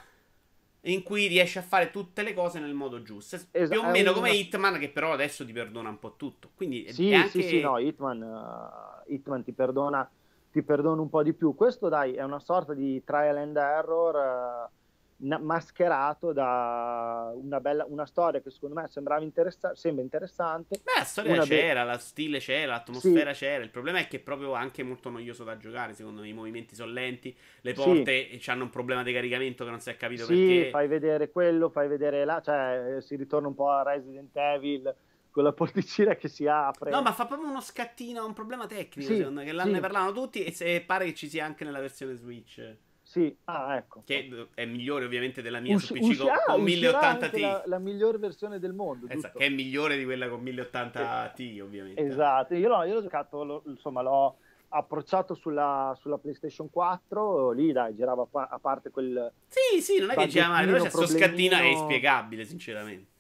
in 0.82 1.02
cui 1.02 1.26
riesci 1.26 1.58
a 1.58 1.62
fare 1.62 1.90
tutte 1.90 2.22
le 2.22 2.34
cose 2.34 2.60
nel 2.60 2.74
modo 2.74 3.02
giusto. 3.02 3.36
Es- 3.36 3.68
più 3.68 3.80
o 3.80 3.90
meno 3.90 4.12
come 4.12 4.32
Hitman, 4.32 4.78
che 4.78 4.88
però 4.88 5.12
adesso 5.12 5.44
ti 5.44 5.52
perdona 5.52 5.88
un 5.88 5.98
po' 5.98 6.14
tutto. 6.16 6.50
Quindi 6.54 6.92
sì, 6.92 7.12
anche... 7.12 7.28
sì, 7.28 7.42
sì, 7.42 7.60
no, 7.60 7.78
Hitman, 7.78 8.22
uh, 8.22 9.12
Hitman 9.12 9.42
ti, 9.42 9.52
perdona, 9.52 10.08
ti 10.50 10.62
perdona 10.62 11.00
un 11.00 11.08
po' 11.08 11.22
di 11.22 11.32
più. 11.32 11.54
Questo, 11.54 11.88
dai, 11.88 12.14
è 12.14 12.22
una 12.22 12.40
sorta 12.40 12.74
di 12.74 13.02
trial 13.04 13.38
and 13.38 13.56
error. 13.56 14.14
Uh, 14.14 14.76
mascherato 15.20 16.32
da 16.32 17.32
una, 17.34 17.60
bella, 17.60 17.84
una 17.88 18.06
storia 18.06 18.40
che 18.40 18.50
secondo 18.50 18.80
me 18.80 18.86
sembrava 18.88 19.22
interessa- 19.22 19.74
sembra 19.74 20.02
interessante. 20.02 20.80
Beh, 20.82 20.98
la 20.98 21.04
storia 21.04 21.42
c'era, 21.42 21.82
be- 21.82 21.90
la 21.90 21.98
stile 21.98 22.38
c'era, 22.38 22.72
l'atmosfera 22.72 23.32
sì. 23.32 23.44
c'era. 23.44 23.64
Il 23.64 23.70
problema 23.70 23.98
è 23.98 24.06
che 24.06 24.18
è 24.18 24.20
proprio 24.20 24.52
anche 24.54 24.82
molto 24.82 25.10
noioso 25.10 25.42
da 25.42 25.56
giocare. 25.56 25.94
Secondo 25.94 26.20
me 26.20 26.28
i 26.28 26.32
movimenti 26.32 26.74
sono 26.74 26.92
lenti, 26.92 27.36
le 27.62 27.72
porte 27.72 28.38
sì. 28.38 28.50
hanno 28.50 28.64
un 28.64 28.70
problema 28.70 29.02
di 29.02 29.12
caricamento 29.12 29.64
che 29.64 29.70
non 29.70 29.80
si 29.80 29.90
è 29.90 29.96
capito 29.96 30.24
sì, 30.24 30.46
perché. 30.46 30.70
fai 30.70 30.86
vedere 30.86 31.30
quello, 31.30 31.68
fai 31.68 31.88
vedere 31.88 32.24
là, 32.24 32.40
cioè 32.40 32.98
si 33.00 33.16
ritorna 33.16 33.48
un 33.48 33.54
po' 33.54 33.70
a 33.70 33.82
Resident 33.82 34.36
Evil 34.36 34.94
con 35.30 35.42
la 35.42 35.52
porticina 35.52 36.14
che 36.14 36.28
si 36.28 36.46
apre. 36.46 36.90
No, 36.90 37.02
ma 37.02 37.12
fa 37.12 37.26
proprio 37.26 37.48
uno 37.48 37.60
scattino, 37.60 38.24
un 38.24 38.32
problema 38.32 38.66
tecnico, 38.66 39.10
sì, 39.10 39.16
secondo 39.16 39.40
me, 39.40 39.46
che 39.46 39.52
l'hanno 39.52 39.74
sì. 39.74 39.80
parlavano 39.80 40.12
tutti 40.12 40.44
e 40.44 40.52
se 40.52 40.80
pare 40.82 41.06
che 41.06 41.14
ci 41.14 41.28
sia 41.28 41.44
anche 41.44 41.64
nella 41.64 41.80
versione 41.80 42.14
Switch. 42.14 42.86
Sì, 43.18 43.36
ah, 43.44 43.76
ecco. 43.76 44.02
Che 44.04 44.48
è 44.54 44.64
migliore 44.64 45.04
ovviamente 45.04 45.42
della 45.42 45.58
mia 45.58 45.74
Us- 45.74 45.86
su 45.86 45.94
PC 45.94 46.18
con, 46.18 46.28
ah, 46.46 46.56
1080 46.56 47.28
Ti. 47.30 47.40
La, 47.40 47.62
la 47.66 47.78
migliore 47.78 48.18
versione 48.18 48.60
del 48.60 48.72
mondo. 48.72 49.08
Esatto, 49.08 49.38
che 49.38 49.46
è 49.46 49.48
migliore 49.48 49.96
di 49.96 50.04
quella 50.04 50.28
con 50.28 50.40
1080 50.40 51.32
Ti, 51.34 51.60
ovviamente. 51.60 52.00
Esatto, 52.00 52.54
io, 52.54 52.68
l'ho, 52.68 52.84
io 52.84 52.94
l'ho 52.94 53.02
giocato, 53.02 53.42
lo, 53.42 53.62
insomma, 53.66 54.02
l'ho 54.02 54.36
approcciato 54.68 55.34
sulla, 55.34 55.96
sulla, 55.98 56.18
PlayStation 56.18 56.70
4, 56.70 57.50
lì 57.50 57.72
dai, 57.72 57.96
girava 57.96 58.24
a 58.30 58.58
parte 58.60 58.90
quel... 58.90 59.32
Sì, 59.48 59.80
sì, 59.80 59.98
non 59.98 60.10
è 60.10 60.14
che 60.14 60.28
gira 60.28 60.48
male, 60.48 60.70
però 60.70 60.82
c'è 60.84 60.90
sto 60.90 61.06
scattino 61.06 61.56
è 61.56 61.64
inspiegabile, 61.64 62.44
sinceramente. 62.44 63.16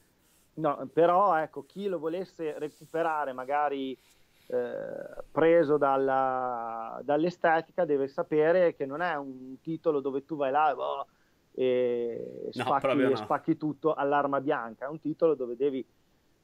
No, 0.54 0.88
però 0.92 1.36
ecco, 1.36 1.64
chi 1.66 1.86
lo 1.86 1.98
volesse 1.98 2.56
recuperare 2.58 3.32
magari 3.32 3.96
eh, 4.50 5.24
preso 5.30 5.76
dalla, 5.76 6.98
dall'estetica 7.02 7.84
deve 7.84 8.08
sapere 8.08 8.74
che 8.74 8.86
non 8.86 9.02
è 9.02 9.14
un 9.14 9.60
titolo 9.60 10.00
dove 10.00 10.24
tu 10.24 10.36
vai 10.36 10.50
là 10.50 10.74
oh, 10.74 11.06
e 11.52 12.48
spacchi, 12.50 12.96
no, 12.96 13.16
spacchi 13.16 13.56
tutto 13.56 13.92
all'arma 13.92 14.40
bianca, 14.40 14.86
è 14.86 14.88
un 14.88 15.00
titolo 15.00 15.34
dove 15.34 15.54
devi 15.54 15.86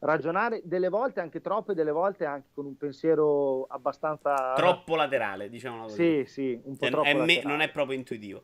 ragionare 0.00 0.60
delle 0.64 0.90
volte 0.90 1.20
anche 1.20 1.40
troppe, 1.40 1.72
delle 1.72 1.92
volte 1.92 2.26
anche 2.26 2.48
con 2.52 2.66
un 2.66 2.76
pensiero 2.76 3.64
abbastanza 3.64 4.52
troppo 4.54 4.96
laterale, 4.96 5.48
diciamo. 5.48 5.88
Sì, 5.88 6.24
sì, 6.26 6.60
un 6.64 6.76
po' 6.76 6.84
cioè, 6.84 6.90
troppo 6.90 7.08
è 7.08 7.14
me- 7.14 7.42
non 7.42 7.60
è 7.60 7.70
proprio 7.70 7.96
intuitivo. 7.96 8.42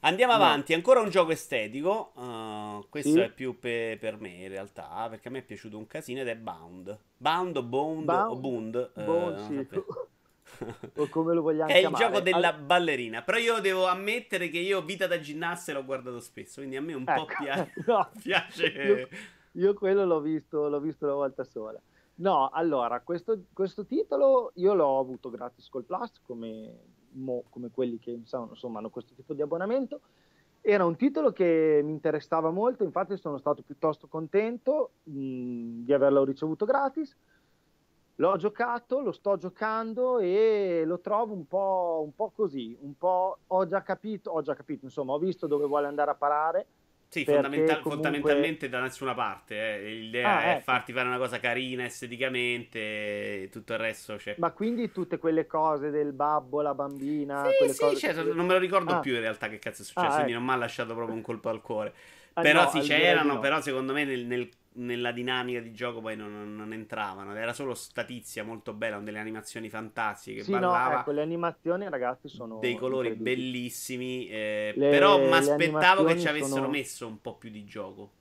Andiamo 0.00 0.32
avanti, 0.32 0.74
ancora 0.74 1.00
un 1.00 1.10
gioco 1.10 1.32
estetico. 1.32 2.12
Uh, 2.14 2.86
questo 2.88 3.10
sì. 3.10 3.18
è 3.18 3.30
più 3.30 3.58
pe- 3.58 3.96
per 3.98 4.20
me 4.20 4.28
in 4.28 4.48
realtà, 4.48 5.06
perché 5.10 5.28
a 5.28 5.30
me 5.30 5.38
è 5.38 5.42
piaciuto 5.42 5.76
un 5.76 5.86
casino 5.86 6.20
ed 6.20 6.28
è 6.28 6.36
Bound. 6.36 6.96
Bound 7.16 7.56
o 7.56 7.62
Bound, 7.62 8.04
Bound 8.04 8.30
o 8.30 8.36
Bound. 8.36 8.90
Bound 8.94 9.38
uh, 9.38 9.76
sì. 9.76 9.82
o 11.00 11.08
come 11.08 11.34
lo 11.34 11.42
vogliamo 11.42 11.70
è 11.70 11.80
chiamare. 11.80 12.04
È 12.04 12.06
il 12.06 12.12
gioco 12.12 12.22
della 12.22 12.54
All... 12.54 12.64
ballerina. 12.64 13.22
Però 13.22 13.38
io 13.38 13.60
devo 13.60 13.86
ammettere 13.86 14.48
che 14.50 14.58
io 14.58 14.82
vita 14.82 15.06
da 15.06 15.18
ginnasta 15.18 15.72
l'ho 15.72 15.84
guardato 15.84 16.20
spesso. 16.20 16.60
Quindi 16.60 16.76
a 16.76 16.80
me 16.80 16.94
un 16.94 17.04
ecco. 17.06 17.24
po' 17.24 17.32
piace. 17.42 17.72
no. 17.86 18.08
piace... 18.22 18.66
Io, 18.66 19.08
io, 19.52 19.74
quello 19.74 20.04
l'ho 20.04 20.20
visto, 20.20 20.68
l'ho 20.68 20.80
visto 20.80 21.06
una 21.06 21.14
volta 21.14 21.42
sola. 21.42 21.80
No, 22.16 22.48
allora, 22.48 23.00
questo, 23.00 23.44
questo, 23.52 23.84
titolo 23.84 24.50
io 24.54 24.74
l'ho 24.74 24.98
avuto 24.98 25.30
gratis 25.30 25.68
col 25.68 25.84
Plus, 25.84 26.20
come, 26.22 26.74
mo, 27.18 27.44
come 27.50 27.70
quelli 27.70 27.98
che 27.98 28.10
insomma, 28.10 28.78
hanno 28.78 28.90
questo 28.90 29.14
tipo 29.14 29.34
di 29.34 29.42
abbonamento. 29.42 30.00
Era 30.60 30.84
un 30.84 30.96
titolo 30.96 31.32
che 31.32 31.80
mi 31.84 31.92
interessava 31.92 32.50
molto, 32.50 32.84
infatti 32.84 33.16
sono 33.16 33.38
stato 33.38 33.62
piuttosto 33.62 34.06
contento 34.06 34.90
mh, 35.04 35.84
di 35.84 35.92
averlo 35.92 36.24
ricevuto 36.24 36.64
gratis. 36.64 37.16
L'ho 38.16 38.36
giocato, 38.36 39.00
lo 39.00 39.12
sto 39.12 39.36
giocando 39.36 40.18
e 40.18 40.82
lo 40.84 40.98
trovo 40.98 41.34
un 41.34 41.46
po', 41.46 42.02
un 42.04 42.12
po', 42.14 42.32
così, 42.34 42.76
un 42.80 42.96
po' 42.98 43.38
ho 43.46 43.66
già 43.66 43.82
capito, 43.82 44.32
ho 44.32 44.42
già 44.42 44.54
capito, 44.54 44.84
insomma, 44.86 45.12
ho 45.12 45.18
visto 45.18 45.46
dove 45.46 45.66
vuole 45.66 45.86
andare 45.86 46.10
a 46.10 46.16
parare 46.16 46.66
sì, 47.08 47.24
fondamental- 47.24 47.80
comunque... 47.80 47.90
fondamentalmente 47.90 48.68
da 48.68 48.80
nessuna 48.80 49.14
parte. 49.14 49.54
Eh. 49.56 49.90
L'idea 49.94 50.36
ah, 50.36 50.42
è 50.42 50.50
ecco. 50.50 50.60
farti 50.60 50.92
fare 50.92 51.08
una 51.08 51.16
cosa 51.16 51.40
carina 51.40 51.84
esteticamente, 51.84 52.78
e 52.78 53.48
tutto 53.50 53.72
il 53.72 53.78
resto 53.78 54.16
c'è. 54.16 54.34
Ma 54.38 54.50
quindi 54.50 54.92
tutte 54.92 55.18
quelle 55.18 55.46
cose 55.46 55.90
del 55.90 56.12
babbo, 56.12 56.60
la 56.60 56.74
bambina. 56.74 57.46
Sì, 57.60 57.72
sì, 57.72 57.96
certo, 57.96 58.24
che... 58.24 58.32
non 58.32 58.46
me 58.46 58.52
lo 58.52 58.58
ricordo 58.58 58.94
ah. 58.94 59.00
più 59.00 59.14
in 59.14 59.20
realtà 59.20 59.48
che 59.48 59.58
cazzo 59.58 59.82
è 59.82 59.84
successo, 59.84 60.06
ah, 60.06 60.14
quindi 60.14 60.32
ecco. 60.32 60.40
non 60.40 60.48
mi 60.48 60.54
ha 60.54 60.56
lasciato 60.56 60.94
proprio 60.94 61.16
un 61.16 61.22
colpo 61.22 61.48
al 61.48 61.62
cuore. 61.62 61.94
Ah, 62.34 62.42
però 62.42 62.64
no, 62.64 62.70
sì, 62.70 62.80
c'erano, 62.80 63.34
no. 63.34 63.38
però 63.40 63.60
secondo 63.60 63.92
me 63.92 64.04
nel, 64.04 64.24
nel 64.24 64.48
nella 64.78 65.12
dinamica 65.12 65.60
di 65.60 65.72
gioco 65.72 66.00
poi 66.00 66.16
non, 66.16 66.54
non, 66.54 66.72
entravano. 66.72 67.34
Era 67.34 67.52
solo 67.52 67.74
statizia 67.74 68.44
molto 68.44 68.72
bella, 68.72 68.96
con 68.96 69.04
delle 69.04 69.18
animazioni 69.18 69.68
fantastiche. 69.68 70.42
Sì, 70.42 70.50
ballava. 70.50 70.94
no, 70.94 71.00
ecco, 71.00 71.10
le 71.12 71.22
animazioni, 71.22 71.88
ragazzi, 71.88 72.28
sono. 72.28 72.58
Dei 72.58 72.76
colori 72.76 73.14
bellissimi. 73.14 74.28
Eh, 74.28 74.72
le, 74.76 74.90
però 74.90 75.18
mi 75.18 75.32
aspettavo 75.32 76.04
che 76.04 76.18
ci 76.18 76.28
avessero 76.28 76.54
sono... 76.54 76.68
messo 76.68 77.06
un 77.06 77.20
po' 77.20 77.36
più 77.36 77.50
di 77.50 77.64
gioco. 77.64 78.12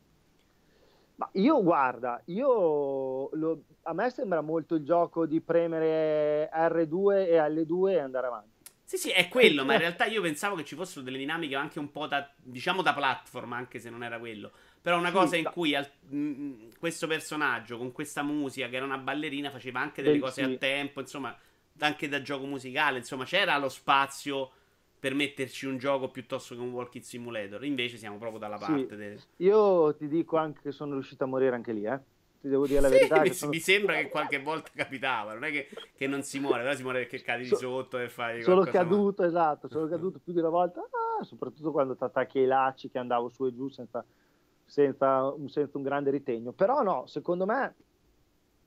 Ma 1.15 1.27
io 1.33 1.63
guarda, 1.63 2.21
io 2.25 3.29
lo, 3.35 3.63
a 3.83 3.93
me 3.93 4.09
sembra 4.11 4.41
molto 4.41 4.75
il 4.75 4.83
gioco 4.83 5.25
di 5.25 5.41
premere 5.41 6.47
R2 6.53 7.27
e 7.27 7.37
L2 7.39 7.89
e 7.89 7.99
andare 7.99 8.27
avanti. 8.27 8.55
Sì, 8.83 8.97
sì, 8.97 9.09
è 9.09 9.27
quello, 9.27 9.65
ma 9.65 9.73
in 9.73 9.79
realtà 9.81 10.05
io 10.05 10.21
pensavo 10.21 10.55
che 10.55 10.63
ci 10.63 10.75
fossero 10.75 11.03
delle 11.03 11.17
dinamiche 11.17 11.55
anche 11.55 11.79
un 11.79 11.91
po' 11.91 12.05
da, 12.05 12.31
diciamo, 12.37 12.83
da 12.83 12.93
platform, 12.93 13.53
anche 13.53 13.79
se 13.79 13.89
non 13.89 14.03
era 14.03 14.19
quello. 14.19 14.51
Però 14.81 14.97
una 14.97 15.11
cosa 15.11 15.35
in 15.35 15.49
cui 15.51 15.75
al, 15.75 15.89
mh, 16.07 16.17
mm, 16.17 16.31
mm, 16.31 16.69
questo 16.79 17.07
personaggio 17.07 17.77
con 17.77 17.91
questa 17.91 18.23
musica, 18.23 18.69
che 18.69 18.77
era 18.77 18.85
una 18.85 18.97
ballerina, 18.97 19.49
faceva 19.49 19.79
anche 19.79 20.01
delle 20.01 20.15
Beh, 20.15 20.21
cose 20.21 20.43
sì. 20.43 20.53
a 20.53 20.57
tempo, 20.57 20.99
insomma, 20.99 21.35
anche 21.79 22.07
da 22.07 22.21
gioco 22.21 22.45
musicale, 22.45 22.97
insomma, 22.97 23.25
c'era 23.25 23.57
lo 23.57 23.69
spazio 23.69 24.51
per 24.99 25.13
metterci 25.13 25.65
un 25.65 25.77
gioco 25.77 26.09
piuttosto 26.09 26.55
che 26.55 26.61
un 26.61 26.71
walking 26.71 27.03
simulator. 27.03 27.63
Invece 27.63 27.97
siamo 27.97 28.17
proprio 28.17 28.39
dalla 28.39 28.57
parte. 28.57 28.89
Sì. 28.89 28.95
Del... 28.95 29.19
Io 29.37 29.95
ti 29.95 30.07
dico 30.07 30.37
anche 30.37 30.61
che 30.61 30.71
sono 30.71 30.93
riuscito 30.93 31.23
a 31.23 31.27
morire 31.27 31.55
anche 31.55 31.71
lì, 31.71 31.83
eh. 31.83 31.99
Ti 32.39 32.49
devo 32.49 32.67
dire 32.67 32.81
la 32.81 32.87
sì, 32.87 32.93
verità. 32.93 33.21
Mi, 33.21 33.33
sono... 33.33 33.51
mi, 33.51 33.59
sembra 33.59 33.95
che 33.95 34.09
qualche 34.09 34.39
volta 34.39 34.69
capitava. 34.73 35.33
Non 35.33 35.43
è 35.43 35.51
che, 35.51 35.69
che, 35.95 36.07
non 36.07 36.23
si 36.23 36.39
muore, 36.39 36.63
però 36.63 36.75
si 36.75 36.83
muore 36.83 36.99
perché 36.99 37.21
cadi 37.21 37.43
di 37.43 37.55
sotto 37.55 37.99
e 37.99 38.09
fai. 38.09 38.41
Sono 38.41 38.63
caduto, 38.63 39.21
ma... 39.21 39.27
esatto. 39.27 39.67
Sono 39.67 39.87
caduto 39.87 40.19
più 40.23 40.33
di 40.33 40.39
una 40.39 40.49
volta. 40.49 40.81
Ah, 40.81 41.23
soprattutto 41.23 41.71
quando 41.71 41.95
ti 41.95 42.03
attacchi 42.03 42.39
ai 42.39 42.45
lacci 42.45 42.89
che 42.89 42.97
andavo 42.97 43.29
su 43.29 43.45
e 43.45 43.53
giù 43.53 43.69
senza 43.69 44.03
senza, 44.67 45.33
senza 45.45 45.77
un 45.77 45.83
grande 45.83 46.11
ritegno. 46.11 46.51
Però 46.51 46.83
no, 46.83 47.07
secondo 47.07 47.45
me 47.45 47.73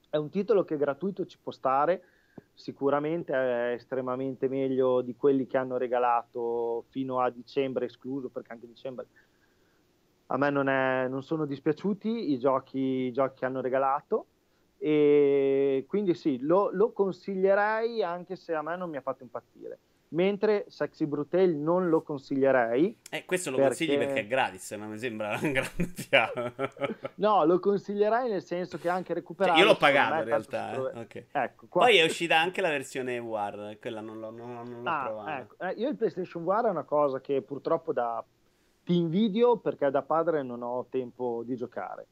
è 0.08 0.16
un 0.16 0.30
titolo 0.30 0.64
che 0.64 0.76
gratuito 0.76 1.24
ci 1.26 1.38
può 1.40 1.52
stare, 1.52 2.02
sicuramente 2.54 3.32
è 3.32 3.74
estremamente 3.74 4.48
meglio 4.48 5.02
di 5.02 5.14
quelli 5.14 5.46
che 5.46 5.58
hanno 5.58 5.76
regalato 5.76 6.86
fino 6.88 7.20
a 7.20 7.30
dicembre, 7.30 7.84
escluso 7.84 8.28
perché 8.28 8.52
anche 8.52 8.66
dicembre 8.66 9.06
a 10.32 10.36
me 10.36 10.50
non, 10.50 10.68
è, 10.68 11.08
non 11.08 11.22
sono 11.22 11.44
dispiaciuti 11.44 12.32
i 12.32 12.38
giochi, 12.38 12.78
i 12.78 13.12
giochi, 13.12 13.40
che 13.40 13.44
hanno 13.46 13.60
regalato. 13.60 14.26
E 14.78 15.84
quindi 15.88 16.14
sì, 16.14 16.38
lo, 16.38 16.70
lo 16.72 16.92
consiglierei 16.92 18.02
anche 18.02 18.36
se 18.36 18.54
a 18.54 18.62
me 18.62 18.76
non 18.76 18.88
mi 18.88 18.96
ha 18.96 19.02
fatto 19.02 19.24
impazzire 19.24 19.78
mentre 20.10 20.64
Sexy 20.68 21.06
Brutal 21.06 21.50
non 21.50 21.88
lo 21.88 22.02
consiglierei. 22.02 22.96
Eh, 23.10 23.24
questo 23.24 23.50
lo 23.50 23.56
perché... 23.56 23.76
consigli 23.76 23.98
perché 23.98 24.20
è 24.20 24.26
gratis, 24.26 24.70
non 24.72 24.90
mi 24.90 24.98
sembra 24.98 25.38
un 25.42 25.52
grande 25.52 25.92
piano. 26.08 26.52
no, 27.16 27.44
lo 27.44 27.58
consiglierei 27.58 28.30
nel 28.30 28.42
senso 28.42 28.78
che 28.78 28.88
anche 28.88 29.14
recuperare... 29.14 29.58
Cioè, 29.58 29.66
io 29.66 29.72
l'ho 29.72 29.78
pagato 29.78 30.14
in 30.14 30.24
realtà. 30.24 30.72
Eh? 30.72 31.00
Okay. 31.00 31.26
Ecco, 31.30 31.66
qua... 31.68 31.82
Poi 31.82 31.96
è 31.96 32.04
uscita 32.04 32.38
anche 32.38 32.60
la 32.60 32.70
versione 32.70 33.18
War, 33.18 33.76
quella 33.80 34.00
non 34.00 34.18
l'ho, 34.18 34.30
non, 34.30 34.52
non 34.54 34.82
l'ho 34.82 34.90
ah, 34.90 35.04
provata. 35.04 35.38
Ecco. 35.38 35.64
Eh, 35.64 35.70
io 35.72 35.88
il 35.88 35.96
PlayStation 35.96 36.42
War 36.42 36.66
è 36.66 36.70
una 36.70 36.84
cosa 36.84 37.20
che 37.20 37.42
purtroppo 37.42 37.92
da... 37.92 38.24
ti 38.84 38.96
invidio 38.96 39.58
perché 39.58 39.90
da 39.90 40.02
padre 40.02 40.42
non 40.42 40.62
ho 40.62 40.86
tempo 40.88 41.42
di 41.44 41.56
giocare 41.56 42.06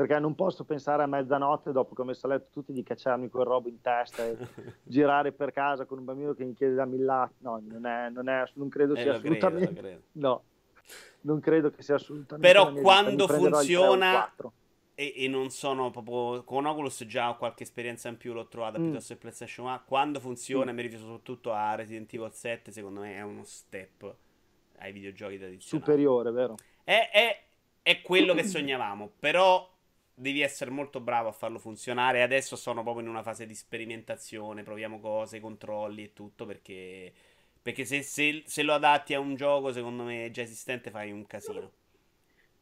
perché 0.00 0.18
non 0.18 0.34
posso 0.34 0.64
pensare 0.64 1.02
a 1.02 1.06
mezzanotte 1.06 1.72
dopo 1.72 1.94
che 1.94 2.00
ho 2.00 2.04
messo 2.04 2.24
a 2.24 2.30
letto 2.30 2.48
tutti 2.50 2.72
di 2.72 2.82
cacciarmi 2.82 3.28
quel 3.28 3.44
robo 3.44 3.68
in 3.68 3.82
testa 3.82 4.26
e 4.26 4.34
girare 4.82 5.30
per 5.32 5.52
casa 5.52 5.84
con 5.84 5.98
un 5.98 6.06
bambino 6.06 6.32
che 6.32 6.42
mi 6.42 6.54
chiede 6.54 6.72
da 6.72 6.86
millati. 6.86 7.34
No, 7.40 7.62
non, 7.68 7.84
è, 7.84 8.08
non, 8.08 8.26
è, 8.30 8.44
non 8.54 8.70
credo 8.70 8.94
eh, 8.94 9.02
sia 9.02 9.12
assolutamente... 9.16 9.66
Credo, 9.66 9.80
credo. 9.80 10.02
No, 10.12 10.42
non 11.22 11.40
credo 11.40 11.70
che 11.70 11.82
sia 11.82 11.96
assolutamente... 11.96 12.50
Però 12.50 12.72
quando 12.72 13.28
funziona... 13.28 14.32
E, 14.94 15.14
e, 15.16 15.28
non 15.28 15.50
sono 15.50 15.90
proprio 15.90 16.44
con 16.44 16.66
Oculus 16.66 17.04
già 17.04 17.30
ho 17.30 17.36
qualche 17.36 17.62
esperienza 17.62 18.08
in 18.08 18.18
più 18.18 18.34
l'ho 18.34 18.48
trovata 18.48 18.78
mm. 18.78 18.82
piuttosto 18.82 19.14
che 19.14 19.20
PlayStation 19.20 19.66
1 19.66 19.82
quando 19.86 20.20
funziona 20.20 20.72
mm. 20.72 20.74
mi 20.74 20.82
riferisco 20.82 21.06
soprattutto 21.06 21.52
a 21.52 21.74
Resident 21.74 22.12
Evil 22.12 22.30
7 22.30 22.70
secondo 22.70 23.00
me 23.00 23.14
è 23.14 23.22
uno 23.22 23.42
step 23.44 24.14
ai 24.76 24.92
videogiochi 24.92 25.38
tradizionali 25.38 25.84
superiore 25.86 26.30
vero? 26.32 26.56
è, 26.84 27.08
è, 27.10 27.42
è 27.80 28.02
quello 28.02 28.34
che 28.34 28.44
sognavamo 28.44 29.12
però 29.18 29.69
devi 30.20 30.42
essere 30.42 30.70
molto 30.70 31.00
bravo 31.00 31.28
a 31.28 31.32
farlo 31.32 31.58
funzionare. 31.58 32.22
Adesso 32.22 32.54
sono 32.54 32.82
proprio 32.82 33.04
in 33.04 33.10
una 33.10 33.22
fase 33.22 33.46
di 33.46 33.54
sperimentazione, 33.54 34.62
proviamo 34.62 35.00
cose, 35.00 35.40
controlli 35.40 36.04
e 36.04 36.12
tutto 36.12 36.44
perché, 36.44 37.12
perché 37.60 37.84
se, 37.84 38.02
se, 38.02 38.42
se, 38.44 38.62
lo 38.62 38.74
adatti 38.74 39.14
a 39.14 39.20
un 39.20 39.34
gioco, 39.34 39.72
secondo 39.72 40.02
me 40.02 40.30
già 40.30 40.42
esistente, 40.42 40.90
fai 40.90 41.10
un 41.10 41.26
casino. 41.26 41.72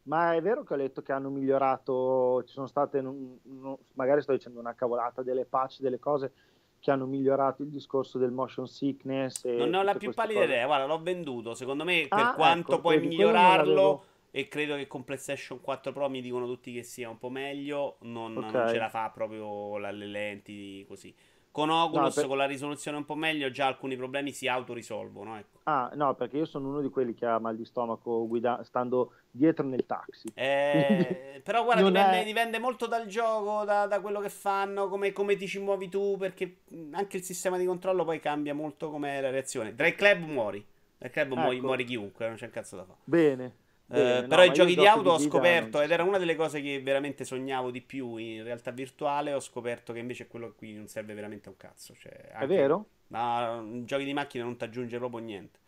Ma 0.05 0.35
è 0.35 0.41
vero 0.41 0.63
che 0.63 0.73
ho 0.73 0.77
letto 0.77 1.03
che 1.03 1.13
hanno 1.13 1.29
migliorato, 1.29 2.43
ci 2.47 2.55
sono 2.55 2.67
state, 2.67 3.03
non, 3.03 3.39
non, 3.43 3.77
magari 3.95 4.23
sto 4.23 4.33
dicendo 4.33 4.59
una 4.61 4.75
cavolata, 4.75 5.23
delle 5.23 5.45
patch, 5.45 5.81
delle 5.81 5.99
cose 5.99 6.33
che 6.81 6.93
hanno 6.93 7.07
migliorato 7.07 7.63
il 7.63 7.69
discorso 7.69 8.19
del 8.19 8.31
motion 8.31 8.69
sickness. 8.69 9.45
non 9.45 9.71
ne 9.71 9.77
ho 9.79 9.83
la 9.83 9.95
più 9.97 10.15
pallida 10.15 10.45
idea, 10.45 10.65
guarda, 10.65 10.87
l'ho 10.87 11.03
venduto. 11.03 11.55
Secondo 11.55 11.85
me, 11.85 12.07
per 12.09 12.19
ah, 12.19 12.35
quanto 12.35 12.73
ecco, 12.73 12.81
puoi 12.81 13.01
migliorarlo 13.01 14.05
e 14.39 14.47
credo 14.47 14.77
che 14.77 14.87
con 14.87 15.03
PlayStation 15.03 15.61
4 15.61 15.91
Pro 15.91 16.09
mi 16.09 16.21
dicono 16.21 16.47
tutti 16.47 16.73
che 16.73 16.85
sia 16.85 17.09
un 17.09 17.19
po' 17.19 17.29
meglio, 17.29 17.97
non, 18.03 18.37
okay. 18.37 18.53
non 18.53 18.69
ce 18.69 18.79
la 18.79 18.89
fa 18.89 19.11
proprio 19.11 19.79
le 19.79 19.93
lenti 19.93 20.85
così. 20.87 21.13
Con 21.51 21.71
Oculus, 21.71 22.15
no, 22.15 22.21
per... 22.21 22.27
con 22.29 22.37
la 22.37 22.47
risoluzione 22.47 22.99
un 22.99 23.05
po' 23.05 23.17
meglio, 23.17 23.51
già 23.51 23.67
alcuni 23.67 23.97
problemi 23.97 24.31
si 24.31 24.47
autorisolvono. 24.47 25.37
Ecco. 25.39 25.59
Ah, 25.65 25.91
no, 25.95 26.15
perché 26.15 26.37
io 26.37 26.45
sono 26.45 26.69
uno 26.69 26.81
di 26.81 26.89
quelli 26.89 27.15
che 27.15 27.27
ha 27.27 27.41
mal 27.41 27.57
di 27.57 27.65
stomaco 27.65 28.29
guida- 28.29 28.63
stando 28.63 29.15
dietro 29.29 29.67
nel 29.67 29.85
taxi. 29.87 30.31
Eh, 30.35 31.41
però 31.43 31.65
guarda, 31.65 31.83
dipende, 31.83 32.21
è... 32.21 32.25
dipende, 32.25 32.61
molto 32.61 32.87
dal 32.87 33.07
gioco, 33.07 33.65
da, 33.65 33.87
da 33.87 34.01
quello 34.01 34.21
che 34.21 34.31
fanno, 34.31 34.87
come, 34.87 35.11
come, 35.11 35.35
ti 35.35 35.49
ci 35.49 35.59
muovi 35.59 35.89
tu, 35.89 36.17
perché 36.17 36.59
anche 36.93 37.17
il 37.17 37.25
sistema 37.25 37.59
di 37.59 37.65
controllo 37.65 38.05
poi 38.05 38.21
cambia 38.21 38.55
molto 38.55 38.89
come 38.89 39.21
la 39.21 39.31
reazione. 39.31 39.75
Drive 39.75 39.97
Club 39.97 40.23
muori. 40.29 40.65
Drive 40.97 41.13
Club 41.13 41.33
ecco. 41.33 41.41
muori, 41.41 41.61
muori 41.61 41.85
chiunque, 41.85 42.29
non 42.29 42.37
c'è 42.37 42.45
un 42.45 42.53
cazzo 42.53 42.77
da 42.77 42.85
fare. 42.85 42.99
Bene. 43.03 43.67
Eh, 43.91 44.27
però 44.29 44.45
i 44.45 44.53
giochi 44.53 44.75
di 44.75 44.87
auto 44.87 45.11
ho 45.11 45.19
scoperto, 45.19 45.81
ed 45.81 45.91
era 45.91 46.03
una 46.03 46.19
delle 46.19 46.37
cose 46.37 46.61
che 46.61 46.81
veramente 46.83 47.25
sognavo 47.25 47.71
di 47.71 47.81
più 47.81 48.17
in 48.17 48.45
realtà 48.45 48.71
virtuale, 48.71 49.33
ho 49.33 49.41
scoperto 49.41 49.93
che 49.93 49.99
invece 49.99 50.27
quello 50.27 50.53
qui 50.55 50.75
non 50.75 50.89
serve 50.89 51.15
veramente 51.15 51.49
a 51.49 51.53
un 51.53 51.57
cazzo. 51.57 51.95
Cioè, 51.95 52.31
anche, 52.33 52.45
è 52.45 52.47
vero? 52.47 52.87
Ma 53.09 53.57
in 53.63 53.87
giochi 53.87 54.05
di 54.05 54.13
macchina 54.13 54.45
non 54.45 54.57
ti 54.57 54.65
aggiunge 54.65 54.99
proprio 54.99 55.21
niente. 55.21 55.59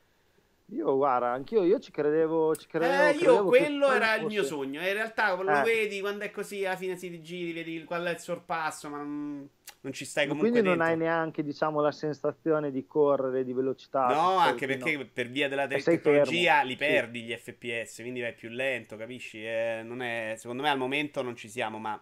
Io 0.72 0.96
guarda, 0.96 1.32
anch'io 1.32 1.64
io 1.64 1.80
ci 1.80 1.90
credevo, 1.90 2.54
ci 2.54 2.68
credevo, 2.68 2.92
eh, 2.92 3.12
credevo 3.14 3.34
io 3.34 3.44
quello 3.44 3.90
era 3.90 4.06
fosse... 4.06 4.20
il 4.20 4.26
mio 4.26 4.44
sogno. 4.44 4.80
In 4.80 4.92
realtà 4.92 5.34
lo 5.34 5.50
eh. 5.50 5.62
vedi 5.62 6.00
quando 6.00 6.24
è 6.24 6.30
così, 6.30 6.64
alla 6.64 6.76
fine 6.76 6.96
si 6.96 7.20
giri, 7.20 7.52
vedi 7.52 7.84
qual 7.84 8.04
è 8.04 8.10
il 8.10 8.18
sorpasso, 8.18 8.88
ma 8.88 8.98
non, 8.98 9.48
non 9.80 9.92
ci 9.92 10.04
stai 10.04 10.26
comunque 10.26 10.50
Quindi 10.50 10.68
non 10.68 10.80
hai 10.80 10.96
neanche, 10.96 11.42
diciamo, 11.42 11.80
la 11.80 11.90
sensazione 11.90 12.70
di 12.70 12.86
correre, 12.86 13.44
di 13.44 13.52
velocità. 13.52 14.08
No, 14.08 14.36
anche 14.36 14.66
perché 14.66 14.96
no. 14.96 15.08
per 15.12 15.28
via 15.28 15.48
della 15.48 15.66
te- 15.66 15.82
tecnologia 15.82 16.62
li 16.62 16.76
perdi 16.76 17.20
sì. 17.20 17.24
gli 17.24 17.36
FPS, 17.36 17.96
quindi 17.96 18.20
vai 18.20 18.34
più 18.34 18.50
lento, 18.50 18.96
capisci? 18.96 19.44
Eh, 19.44 19.80
è, 19.80 20.34
secondo 20.36 20.62
me 20.62 20.70
al 20.70 20.78
momento 20.78 21.22
non 21.22 21.34
ci 21.34 21.48
siamo, 21.48 21.78
ma 21.78 22.00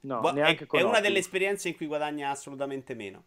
no, 0.00 0.20
Bo- 0.20 0.34
è, 0.34 0.54
è 0.54 0.82
una 0.82 1.00
delle 1.00 1.18
esperienze 1.18 1.68
in 1.68 1.76
cui 1.76 1.86
guadagna 1.86 2.28
assolutamente 2.28 2.94
meno. 2.94 3.24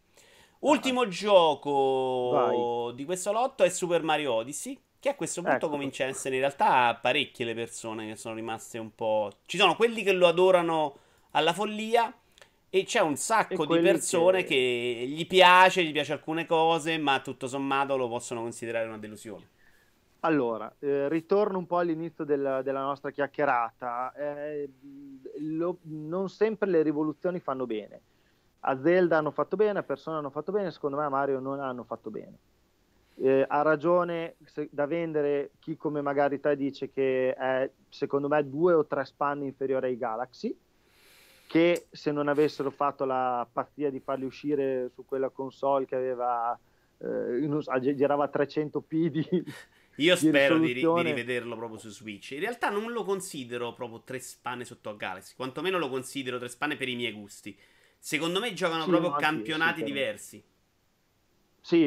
Ultimo 0.65 1.07
gioco 1.07 2.29
Vai. 2.31 2.95
di 2.95 3.05
questo 3.05 3.31
lotto 3.31 3.63
è 3.63 3.69
Super 3.69 4.01
Mario 4.01 4.33
Odyssey 4.33 4.79
Che 4.99 5.09
a 5.09 5.15
questo 5.15 5.41
punto 5.41 5.57
ecco. 5.57 5.69
comincia 5.69 6.05
a 6.05 6.07
essere 6.07 6.35
in 6.35 6.41
realtà 6.41 6.97
parecchie 6.99 7.45
le 7.45 7.53
persone 7.53 8.07
che 8.07 8.15
sono 8.15 8.33
rimaste 8.33 8.79
un 8.79 8.93
po'. 8.95 9.31
Ci 9.45 9.57
sono 9.57 9.75
quelli 9.75 10.01
che 10.01 10.11
lo 10.11 10.27
adorano 10.27 10.97
alla 11.31 11.53
follia. 11.53 12.11
E 12.67 12.83
c'è 12.83 12.99
un 12.99 13.15
sacco 13.15 13.65
di 13.65 13.79
persone 13.79 14.43
che... 14.43 14.47
che... 14.49 15.05
gli 15.07 15.27
piace, 15.27 15.83
gli 15.83 15.91
piace 15.91 16.13
alcune 16.13 16.45
cose, 16.45 16.97
ma 16.97 17.19
tutto 17.19 17.47
sommato 17.47 17.95
lo 17.95 18.09
possono 18.09 18.41
considerare 18.41 18.87
una 18.87 18.97
delusione. 18.97 19.47
Allora, 20.21 20.73
eh, 20.79 21.07
ritorno 21.07 21.59
un 21.59 21.67
po' 21.67 21.77
all'inizio 21.77 22.25
del, 22.25 22.61
della 22.63 22.81
nostra 22.81 23.11
chiacchierata. 23.11 24.11
Eh, 24.13 24.69
lo, 25.41 25.77
non 25.83 26.27
sempre 26.27 26.67
le 26.67 26.81
rivoluzioni 26.81 27.39
fanno 27.39 27.65
bene. 27.67 28.01
A 28.67 28.81
Zelda 28.81 29.17
hanno 29.17 29.31
fatto 29.31 29.55
bene, 29.55 29.79
a 29.79 29.83
Persona 29.83 30.17
hanno 30.17 30.31
fatto 30.31 30.51
bene, 30.51 30.71
secondo 30.71 30.97
me 30.97 31.03
a 31.03 31.09
Mario 31.09 31.39
non 31.39 31.59
hanno 31.59 31.83
fatto 31.83 32.09
bene. 32.09 32.37
Eh, 33.17 33.45
ha 33.47 33.61
ragione 33.61 34.35
se, 34.43 34.67
da 34.71 34.85
vendere 34.87 35.51
chi 35.59 35.77
come 35.77 36.01
magari 36.01 36.39
te 36.39 36.55
dice 36.57 36.91
che 36.91 37.33
è 37.33 37.69
secondo 37.87 38.27
me 38.27 38.47
due 38.49 38.73
o 38.73 38.85
tre 38.85 39.05
span 39.05 39.41
inferiore 39.43 39.87
ai 39.87 39.97
Galaxy 39.97 40.53
che 41.47 41.87
se 41.91 42.11
non 42.11 42.27
avessero 42.27 42.71
fatto 42.71 43.05
la 43.05 43.47
pazzia 43.49 43.89
di 43.89 44.01
farli 44.01 44.25
uscire 44.25 44.89
su 44.93 45.05
quella 45.05 45.29
console 45.29 45.85
che 45.85 45.95
aveva 45.95 46.59
eh, 46.97 47.95
girava 47.95 48.29
300p 48.33 49.05
di 49.05 49.25
io 49.97 50.15
spero 50.17 50.57
di, 50.57 50.73
di, 50.73 50.83
rivederlo 50.83 51.55
proprio 51.55 51.79
su 51.79 51.89
Switch. 51.89 52.31
In 52.31 52.41
realtà 52.41 52.69
non 52.69 52.91
lo 52.91 53.05
considero 53.05 53.73
proprio 53.73 54.01
tre 54.03 54.19
spanne 54.19 54.65
sotto 54.65 54.89
a 54.89 54.95
Galaxy, 54.95 55.35
quantomeno 55.35 55.77
lo 55.77 55.89
considero 55.89 56.37
tre 56.37 56.49
spanne 56.49 56.75
per 56.75 56.89
i 56.89 56.95
miei 56.95 57.13
gusti. 57.13 57.57
Secondo 58.05 58.39
me 58.39 58.53
giocano 58.53 58.83
sì, 58.83 58.89
proprio 58.89 59.13
campionati 59.13 59.79
sì, 59.79 59.83
diversi. 59.83 60.43
Sì, 61.59 61.85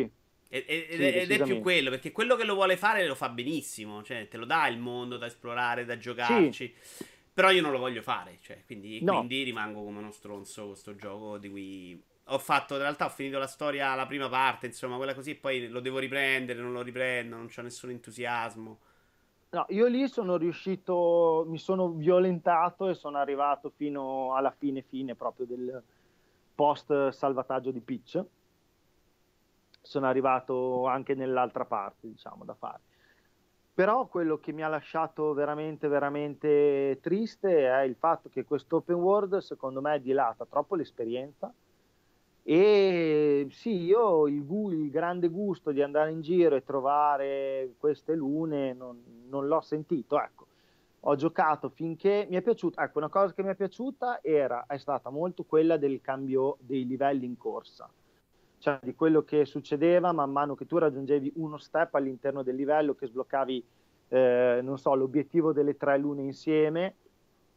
ed, 0.48 0.64
ed, 0.66 0.90
sì, 0.90 1.00
ed 1.00 1.30
è 1.30 1.42
più 1.44 1.60
quello, 1.60 1.90
perché 1.90 2.10
quello 2.10 2.34
che 2.34 2.42
lo 2.42 2.54
vuole 2.54 2.76
fare 2.76 3.06
lo 3.06 3.14
fa 3.14 3.28
benissimo, 3.28 4.02
cioè 4.02 4.26
te 4.26 4.36
lo 4.36 4.44
dà 4.44 4.66
il 4.66 4.78
mondo 4.78 5.16
da 5.16 5.26
esplorare, 5.26 5.84
da 5.84 5.96
giocarci. 5.96 6.74
Sì. 6.76 7.04
Però 7.32 7.52
io 7.52 7.62
non 7.62 7.70
lo 7.70 7.78
voglio 7.78 8.02
fare, 8.02 8.36
cioè, 8.42 8.64
quindi, 8.66 9.00
no. 9.00 9.14
quindi 9.14 9.44
rimango 9.44 9.84
come 9.84 9.98
uno 9.98 10.10
stronzo 10.10 10.62
con 10.62 10.70
questo 10.70 10.96
gioco 10.96 11.38
di 11.38 11.48
cui 11.48 12.02
ho 12.24 12.38
fatto, 12.38 12.74
in 12.74 12.80
realtà 12.80 13.04
ho 13.04 13.10
finito 13.10 13.38
la 13.38 13.46
storia, 13.46 13.94
la 13.94 14.06
prima 14.06 14.28
parte, 14.28 14.66
insomma, 14.66 14.96
quella 14.96 15.14
così, 15.14 15.36
poi 15.36 15.68
lo 15.68 15.78
devo 15.78 16.00
riprendere, 16.00 16.60
non 16.60 16.72
lo 16.72 16.82
riprendo, 16.82 17.36
non 17.36 17.46
c'ho 17.46 17.62
nessun 17.62 17.90
entusiasmo. 17.90 18.78
No, 19.50 19.66
io 19.68 19.86
lì 19.86 20.08
sono 20.08 20.36
riuscito, 20.36 21.44
mi 21.46 21.58
sono 21.58 21.90
violentato 21.90 22.88
e 22.88 22.94
sono 22.94 23.18
arrivato 23.18 23.70
fino 23.76 24.34
alla 24.34 24.50
fine 24.50 24.82
fine 24.82 25.14
proprio 25.14 25.46
del 25.46 25.82
post 26.58 27.10
salvataggio 27.10 27.70
di 27.70 27.78
Pitch. 27.78 28.20
Sono 29.80 30.06
arrivato 30.06 30.86
anche 30.86 31.14
nell'altra 31.14 31.64
parte, 31.64 32.08
diciamo, 32.08 32.44
da 32.44 32.54
fare. 32.54 32.80
Però 33.72 34.08
quello 34.08 34.40
che 34.40 34.50
mi 34.50 34.64
ha 34.64 34.68
lasciato 34.68 35.32
veramente, 35.34 35.86
veramente 35.86 36.98
triste 37.00 37.68
è 37.68 37.82
il 37.82 37.94
fatto 37.94 38.28
che 38.28 38.44
questo 38.44 38.78
open 38.78 38.96
world, 38.96 39.38
secondo 39.38 39.80
me, 39.80 40.00
dilata 40.00 40.46
troppo 40.46 40.74
l'esperienza. 40.74 41.54
E 42.42 43.46
sì, 43.52 43.84
io 43.84 44.26
il, 44.26 44.44
il, 44.72 44.90
grande 44.90 45.28
gusto 45.28 45.70
di 45.70 45.80
andare 45.80 46.10
in 46.10 46.22
giro 46.22 46.56
e 46.56 46.64
trovare 46.64 47.74
queste 47.78 48.16
lune 48.16 48.72
non, 48.72 49.00
non 49.28 49.46
l'ho 49.46 49.60
sentito. 49.60 50.20
Ecco, 50.20 50.46
ho 51.08 51.16
giocato 51.16 51.70
finché 51.70 52.26
mi 52.28 52.36
è 52.36 52.42
piaciuta. 52.42 52.82
Ecco, 52.82 52.98
una 52.98 53.08
cosa 53.08 53.32
che 53.32 53.42
mi 53.42 53.48
è 53.48 53.54
piaciuta 53.54 54.20
era, 54.22 54.66
è 54.66 54.76
stata 54.76 55.08
molto 55.10 55.44
quella 55.44 55.76
del 55.76 56.00
cambio 56.00 56.58
dei 56.60 56.86
livelli 56.86 57.24
in 57.24 57.36
corsa 57.36 57.90
cioè 58.58 58.78
di 58.82 58.94
quello 58.94 59.22
che 59.22 59.44
succedeva 59.44 60.12
man 60.12 60.30
mano 60.30 60.54
che 60.54 60.66
tu 60.66 60.78
raggiungevi 60.78 61.34
uno 61.36 61.58
step 61.58 61.94
all'interno 61.94 62.42
del 62.42 62.56
livello, 62.56 62.94
che 62.94 63.06
sbloccavi, 63.06 63.64
eh, 64.08 64.60
non 64.62 64.78
so, 64.78 64.94
l'obiettivo 64.94 65.52
delle 65.52 65.76
tre 65.76 65.96
lune 65.96 66.22
insieme, 66.22 66.96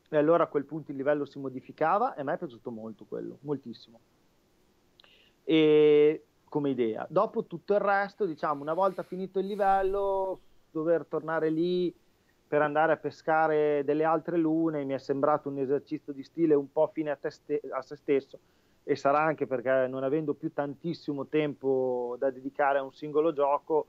e 0.09 0.17
allora 0.17 0.43
a 0.43 0.47
quel 0.47 0.65
punto 0.65 0.91
il 0.91 0.97
livello 0.97 1.25
si 1.25 1.39
modificava 1.39 2.13
e 2.13 2.21
a 2.21 2.23
me 2.23 2.33
è 2.33 2.37
piaciuto 2.37 2.69
molto 2.69 3.05
quello, 3.05 3.39
moltissimo. 3.41 3.99
E 5.43 6.25
come 6.47 6.69
idea. 6.69 7.07
Dopo 7.09 7.45
tutto 7.45 7.73
il 7.73 7.79
resto, 7.79 8.25
diciamo, 8.25 8.61
una 8.61 8.73
volta 8.73 9.03
finito 9.03 9.39
il 9.39 9.47
livello, 9.47 10.39
dover 10.69 11.05
tornare 11.05 11.49
lì 11.49 11.93
per 12.51 12.61
andare 12.61 12.91
a 12.91 12.97
pescare 12.97 13.81
delle 13.85 14.03
altre 14.03 14.35
lune 14.35 14.83
mi 14.83 14.93
è 14.93 14.97
sembrato 14.97 15.47
un 15.47 15.59
esercizio 15.59 16.11
di 16.11 16.21
stile 16.21 16.53
un 16.53 16.69
po' 16.69 16.91
fine 16.93 17.11
a, 17.11 17.17
ste- 17.29 17.61
a 17.71 17.81
se 17.81 17.95
stesso 17.95 18.39
e 18.83 18.97
sarà 18.97 19.21
anche 19.21 19.47
perché 19.47 19.87
non 19.87 20.03
avendo 20.03 20.33
più 20.33 20.51
tantissimo 20.51 21.27
tempo 21.27 22.17
da 22.19 22.29
dedicare 22.29 22.79
a 22.79 22.83
un 22.83 22.91
singolo 22.91 23.31
gioco, 23.31 23.87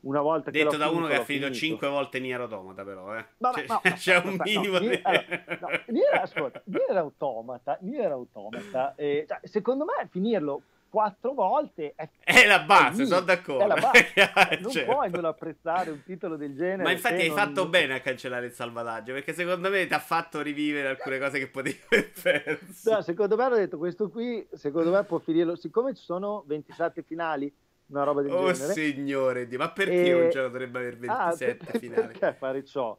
una 0.00 0.20
volta 0.20 0.50
Detto 0.50 0.72
che 0.72 0.76
da 0.76 0.90
uno 0.90 1.06
che 1.06 1.14
ha 1.14 1.24
finito 1.24 1.50
5 1.50 1.88
volte 1.88 2.20
Nier 2.20 2.38
Automata 2.38 2.84
però, 2.84 3.16
eh. 3.16 3.24
Ma, 3.38 3.52
c'è, 3.56 3.64
no, 3.66 3.80
c'è 3.80 4.16
un 4.18 4.36
minimo 4.44 4.74
no, 4.74 4.78
di... 4.80 5.00
Allora, 5.02 5.44
no, 5.58 5.68
Nier, 5.86 6.14
ascolta, 6.20 6.62
Nier 6.66 6.96
Automata, 6.98 7.78
Nier 7.80 8.10
Automata 8.10 8.94
eh, 8.96 9.24
cioè, 9.26 9.40
secondo 9.44 9.86
me 9.86 10.06
finirlo 10.10 10.60
quattro 10.96 11.34
volte 11.34 11.92
è, 11.94 12.08
è 12.24 12.46
la 12.46 12.60
base, 12.60 13.02
è 13.02 13.06
sono 13.06 13.20
d'accordo. 13.20 13.66
Base. 13.76 14.58
non 14.62 14.70
certo. 14.70 14.92
puoi 14.92 15.10
non 15.10 15.26
apprezzare 15.26 15.90
un 15.90 16.02
titolo 16.02 16.36
del 16.36 16.54
genere. 16.56 16.84
Ma 16.84 16.90
infatti 16.90 17.20
hai 17.20 17.28
non... 17.28 17.36
fatto 17.36 17.68
bene 17.68 17.96
a 17.96 18.00
cancellare 18.00 18.46
il 18.46 18.52
salvataggio, 18.52 19.12
perché 19.12 19.34
secondo 19.34 19.68
me 19.68 19.86
ti 19.86 19.92
ha 19.92 19.98
fatto 19.98 20.40
rivivere 20.40 20.88
alcune 20.88 21.18
cose 21.18 21.38
che 21.38 21.48
potevi 21.48 21.78
aver 21.90 22.12
perso. 22.12 22.94
No, 22.94 23.02
secondo 23.02 23.36
me 23.36 23.42
hanno 23.42 23.56
detto 23.56 23.76
questo 23.76 24.08
qui, 24.08 24.46
secondo 24.54 24.90
me 24.90 25.04
può 25.04 25.18
finirlo, 25.18 25.54
siccome 25.54 25.94
ci 25.94 26.02
sono 26.02 26.44
27 26.46 27.02
finali, 27.02 27.54
una 27.88 28.02
roba 28.02 28.22
del 28.22 28.32
oh, 28.32 28.50
genere. 28.50 28.70
Oh 28.70 28.74
signore, 28.74 29.48
ma 29.50 29.70
perché 29.70 30.06
e... 30.06 30.14
un 30.14 30.30
gioco 30.30 30.46
dovrebbe 30.46 30.78
avere 30.78 30.96
27 30.96 31.50
ah, 31.50 31.70
per, 31.70 31.76
finali? 31.78 32.06
Perché 32.06 32.36
fare 32.38 32.64
ciò? 32.64 32.98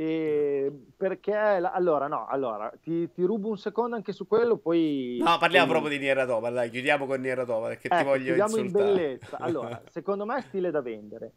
E 0.00 0.72
perché 0.96 1.34
allora 1.34 2.06
no 2.06 2.26
allora 2.26 2.72
ti, 2.80 3.12
ti, 3.12 3.22
rubo 3.22 3.50
un 3.50 3.58
secondo 3.58 3.96
anche 3.96 4.12
su 4.12 4.26
quello 4.26 4.56
poi 4.56 5.18
no 5.22 5.36
parliamo 5.36 5.66
poi... 5.66 5.78
proprio 5.78 5.98
di 5.98 6.02
Nier 6.02 6.16
Automata 6.20 6.54
dai 6.54 6.70
chiudiamo 6.70 7.04
con 7.04 7.20
Nier 7.20 7.40
Automata 7.40 7.68
perché 7.68 7.88
ecco, 7.88 7.96
ti 7.98 8.04
voglio 8.04 8.24
chiudiamo 8.24 8.56
insultare. 8.56 8.88
in 8.88 8.94
bellezza. 8.94 9.36
Allora 9.36 9.82
secondo 9.92 10.24
me 10.24 10.38
è 10.38 10.40
stile 10.40 10.70
da 10.70 10.80
vendere. 10.80 11.32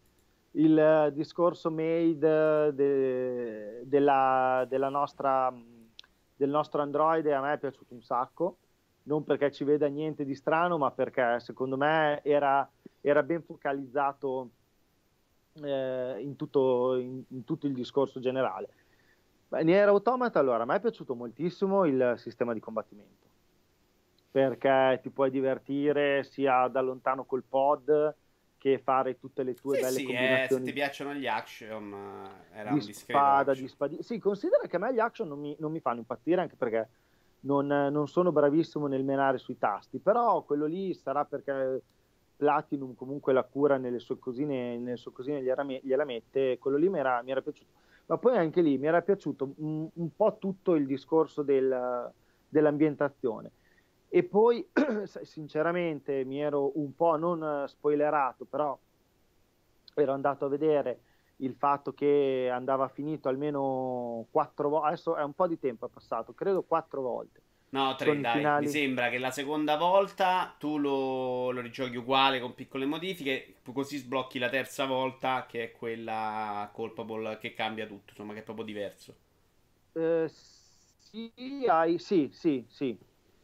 Il 0.51 1.11
discorso 1.13 1.71
made 1.71 2.73
de, 2.73 3.81
della, 3.83 4.65
della 4.69 4.89
nostra 4.89 5.53
del 6.33 6.49
nostro 6.49 6.81
Android 6.81 7.27
a 7.27 7.41
me 7.41 7.51
è 7.51 7.57
piaciuto 7.57 7.93
un 7.93 8.01
sacco. 8.01 8.59
Non 9.03 9.25
perché 9.25 9.51
ci 9.51 9.65
veda 9.65 9.87
niente 9.87 10.23
di 10.23 10.35
strano 10.35 10.77
ma 10.77 10.89
perché 10.91 11.41
secondo 11.41 11.75
me 11.75 12.21
era, 12.23 12.65
era 13.01 13.23
ben 13.23 13.43
focalizzato 13.43 14.51
eh, 15.61 16.17
in, 16.19 16.35
tutto, 16.35 16.95
in, 16.95 17.23
in, 17.27 17.43
tutto, 17.43 17.67
il 17.67 17.73
discorso 17.73 18.19
generale. 18.19 18.69
Beh, 19.47 19.63
Nier 19.63 19.87
Automata, 19.87 20.39
allora, 20.39 20.63
a 20.63 20.65
me 20.65 20.75
è 20.75 20.79
piaciuto 20.79 21.15
moltissimo 21.15 21.85
il 21.85 22.15
sistema 22.17 22.53
di 22.53 22.59
combattimento, 22.59 23.27
perché 24.31 24.99
ti 25.01 25.09
puoi 25.09 25.29
divertire 25.29 26.23
sia 26.23 26.67
da 26.67 26.81
lontano 26.81 27.25
col 27.25 27.43
pod 27.47 28.15
che 28.57 28.79
fare 28.79 29.19
tutte 29.19 29.43
le 29.43 29.53
tue 29.55 29.75
sì, 29.75 29.81
belle 29.81 29.97
sì, 29.97 30.03
combinazioni. 30.05 30.43
Eh, 30.43 30.47
se 30.47 30.71
ti 30.71 30.73
piacciono 30.73 31.13
gli 31.13 31.27
action, 31.27 31.93
eh, 31.93 32.59
era 32.59 32.69
di 32.71 32.75
un 32.75 32.93
spada, 32.93 33.53
di 33.53 33.67
spadi... 33.67 33.97
Sì, 34.01 34.19
considera 34.19 34.65
che 34.67 34.77
a 34.77 34.79
me 34.79 34.93
gli 34.93 34.99
action 34.99 35.27
non 35.27 35.39
mi, 35.39 35.53
non 35.59 35.69
mi 35.71 35.81
fanno 35.81 35.99
impazzire, 35.99 36.39
anche 36.39 36.55
perché 36.55 36.89
non, 37.41 37.67
non, 37.67 38.07
sono 38.07 38.31
bravissimo 38.31 38.87
nel 38.87 39.03
menare 39.03 39.37
sui 39.37 39.57
tasti, 39.57 39.99
però 39.99 40.43
quello 40.43 40.65
lì 40.65 40.93
sarà 40.93 41.25
perché 41.25 41.81
Platinum 42.43 42.93
comunque 42.93 43.31
la 43.31 43.43
cura 43.43 43.77
nelle 43.77 43.99
sue 43.99 44.19
cosine, 44.19 44.77
nelle 44.77 44.97
sue 44.97 45.13
cosine 45.13 45.41
gliela, 45.41 45.63
gliela 45.63 46.03
mette, 46.03 46.57
quello 46.59 46.75
lì 46.75 46.89
mi 46.89 46.99
era, 46.99 47.21
mi 47.21 47.31
era, 47.31 47.41
piaciuto. 47.41 47.71
Ma 48.07 48.17
poi 48.17 48.37
anche 48.37 48.61
lì 48.61 48.77
mi 48.77 48.87
era 48.87 49.01
piaciuto 49.01 49.53
un, 49.59 49.87
un 49.93 50.09
po' 50.13 50.35
tutto 50.37 50.75
il 50.75 50.85
discorso 50.85 51.41
del, 51.41 52.11
dell'ambientazione. 52.49 53.51
E 54.09 54.23
poi, 54.23 54.67
sinceramente, 55.05 56.25
mi 56.25 56.41
ero 56.41 56.77
un 56.77 56.93
po' 56.93 57.15
non 57.15 57.63
spoilerato, 57.65 58.43
però 58.43 58.77
ero 59.93 60.11
andato 60.11 60.43
a 60.43 60.49
vedere 60.49 60.99
il 61.37 61.55
fatto 61.55 61.93
che 61.93 62.49
andava 62.51 62.89
finito 62.89 63.29
almeno 63.29 64.25
quattro 64.31 64.67
volte, 64.67 64.87
adesso 64.87 65.15
è 65.15 65.23
un 65.23 65.33
po' 65.33 65.47
di 65.47 65.57
tempo 65.57 65.85
è 65.85 65.89
passato, 65.89 66.33
credo 66.33 66.63
quattro 66.63 67.01
volte 67.01 67.42
No, 67.73 67.95
tre, 67.95 68.21
dai. 68.21 68.37
Finali... 68.37 68.65
Mi 68.65 68.71
sembra 68.71 69.09
che 69.09 69.17
la 69.17 69.31
seconda 69.31 69.77
volta 69.77 70.55
tu 70.59 70.77
lo, 70.77 71.49
lo 71.49 71.59
rigiochi 71.59 71.95
uguale 71.95 72.39
con 72.39 72.53
piccole 72.53 72.85
modifiche, 72.85 73.55
così 73.73 73.97
sblocchi 73.97 74.37
la 74.37 74.49
terza 74.49 74.85
volta 74.85 75.47
che 75.47 75.63
è 75.63 75.71
quella 75.71 76.69
colpable 76.71 77.39
che 77.39 77.55
cambia 77.55 77.87
tutto, 77.87 78.11
insomma, 78.11 78.33
che 78.33 78.41
è 78.41 78.43
proprio 78.43 78.63
diverso. 78.63 79.15
Eh, 79.93 80.29
sì, 80.29 81.31
hai, 81.67 81.97
sì, 81.97 82.29
sì, 82.31 82.63
sì. 82.69 82.95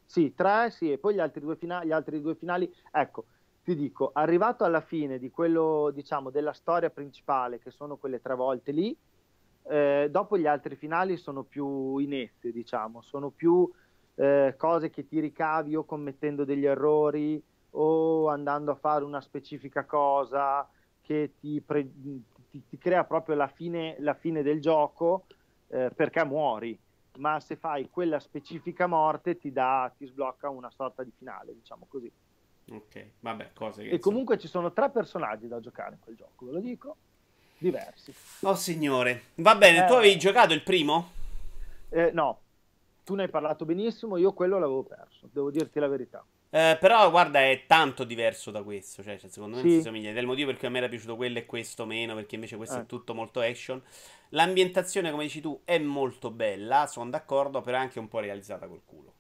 Sì, 0.06 0.34
tre, 0.36 0.70
sì, 0.70 0.91
e 0.91 0.99
poi 0.99 1.16
gli 1.16 1.20
altri 1.20 1.41
due 1.41 1.56
finali, 1.56 1.88
gli 1.88 1.91
altri 1.91 2.22
due 2.22 2.36
finali, 2.36 2.72
ecco, 2.91 3.26
ti 3.64 3.76
dico, 3.76 4.12
arrivato 4.14 4.64
alla 4.64 4.82
fine 4.82 5.18
di 5.18 5.32
quello, 5.32 5.91
diciamo, 5.91 6.30
della 6.30 6.53
storia 6.53 6.91
principale, 6.91 7.60
che 7.60 7.72
sono 7.72 7.97
quelle 7.97 8.22
tre 8.22 8.36
volte 8.36 8.72
lì, 8.72 8.95
eh, 9.70 10.08
dopo 10.12 10.38
gli 10.38 10.47
altri 10.47 10.76
finali 10.76 11.18
sono 11.18 11.41
più 11.43 11.97
inetti, 11.97 12.51
diciamo, 12.51 13.01
sono 13.01 13.32
più 13.32 13.68
eh, 14.20 14.55
cose 14.57 14.89
che 14.89 15.07
ti 15.07 15.22
ricavi 15.22 15.76
o 15.78 15.86
commettendo 15.86 16.43
degli 16.43 16.65
errori 16.65 17.41
o 17.72 18.28
andando 18.28 18.72
a 18.72 18.76
fare 18.76 19.05
una 19.05 19.22
specifica 19.22 19.86
cosa 19.86 20.70
che 21.01 21.36
ti, 21.39 21.61
pre- 21.61 21.89
ti, 22.49 22.67
ti 22.67 22.78
crea 22.78 23.05
proprio 23.05 23.36
la 23.36 23.47
fine, 23.47 23.95
la 23.99 24.13
fine 24.13 24.43
del 24.43 24.59
gioco 24.59 25.26
eh, 25.67 25.89
perché 25.95 26.26
muori, 26.26 26.78
ma 27.17 27.39
se 27.39 27.55
fai 27.55 27.89
quella 27.89 28.20
specifica 28.20 28.88
morte 28.88 29.38
ti, 29.38 29.53
dà, 29.53 29.91
ti 29.97 30.05
sblocca 30.05 30.49
una 30.49 30.70
sorta 30.70 31.03
di 31.03 31.13
finale, 31.17 31.53
diciamo 31.53 31.86
così. 31.88 32.11
Ok, 32.72 33.11
vabbè, 33.22 33.51
cose 33.53 33.84
che... 33.84 33.89
E 33.91 33.99
comunque 33.99 34.38
ci 34.38 34.47
sono 34.47 34.74
tre 34.74 34.89
personaggi 34.89 35.47
da 35.47 35.61
giocare 35.61 35.93
in 35.93 35.99
quel 36.01 36.15
gioco, 36.15 36.45
ve 36.45 36.51
lo 36.51 36.59
dico, 36.59 36.97
diversi. 37.57 38.13
Oh 38.41 38.55
signore, 38.55 39.28
va 39.36 39.55
bene, 39.55 39.84
eh, 39.84 39.88
tu 39.88 39.93
avevi 39.93 40.17
giocato 40.17 40.53
il 40.53 40.63
primo? 40.63 41.11
Eh, 41.89 42.11
no, 42.11 42.41
tu 43.10 43.16
ne 43.16 43.24
hai 43.24 43.30
parlato 43.30 43.66
benissimo, 43.66 44.18
io 44.18 44.34
quello 44.34 44.60
l'avevo 44.60 44.84
perso, 44.84 45.28
devo 45.34 45.49
dirti 45.49 45.80
la 45.80 45.88
verità. 45.88 46.24
Eh, 46.51 46.78
però 46.80 47.10
guarda, 47.10 47.39
è 47.39 47.64
tanto 47.66 48.03
diverso 48.03 48.51
da 48.51 48.62
questo. 48.62 49.01
Cioè, 49.01 49.18
cioè 49.18 49.32
secondo 49.32 49.55
me 49.55 49.62
sì. 49.64 49.68
non 49.68 49.78
si 49.78 49.82
somiglia. 49.82 50.10
Ed 50.12 50.18
è 50.18 50.20
il 50.20 50.28
motivo 50.28 50.51
per 50.51 50.60
cui 50.60 50.68
a 50.68 50.70
me 50.70 50.78
era 50.78 50.88
piaciuto 50.88 51.16
quello 51.16 51.39
e 51.39 51.47
questo 51.47 51.86
meno. 51.88 52.14
Perché 52.14 52.36
invece 52.36 52.55
questo 52.55 52.78
eh. 52.78 52.82
è 52.82 52.86
tutto 52.86 53.16
molto 53.16 53.39
action. 53.39 53.82
L'ambientazione, 54.30 55.10
come 55.10 55.24
dici 55.24 55.41
tu, 55.41 55.60
è 55.64 55.80
molto 55.80 56.30
bella. 56.30 56.86
Sono 56.86 57.10
d'accordo, 57.10 57.62
però 57.62 57.78
è 57.78 57.82
anche 57.82 57.97
un 57.97 58.07
po' 58.07 58.20
realizzata 58.20 58.68
col 58.68 58.82
culo. 58.86 59.14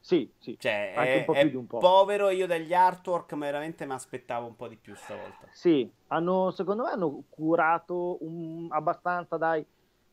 Sì, 0.00 0.28
sì. 0.38 0.56
Cioè, 0.58 0.94
anche 0.96 1.12
è, 1.12 1.18
un 1.18 1.24
po' 1.24 1.32
più 1.32 1.48
di 1.50 1.56
un 1.56 1.66
po'. 1.68 1.78
povero 1.78 2.30
io 2.30 2.48
dagli 2.48 2.74
artwork, 2.74 3.32
ma 3.34 3.46
veramente 3.46 3.86
mi 3.86 3.92
aspettavo 3.92 4.46
un 4.46 4.56
po' 4.56 4.66
di 4.66 4.76
più 4.76 4.96
stavolta. 4.96 5.46
Sì, 5.52 5.88
hanno, 6.08 6.50
secondo 6.50 6.82
me 6.82 6.90
hanno 6.90 7.22
curato 7.28 8.18
un, 8.22 8.66
abbastanza, 8.70 9.36
dai, 9.36 9.64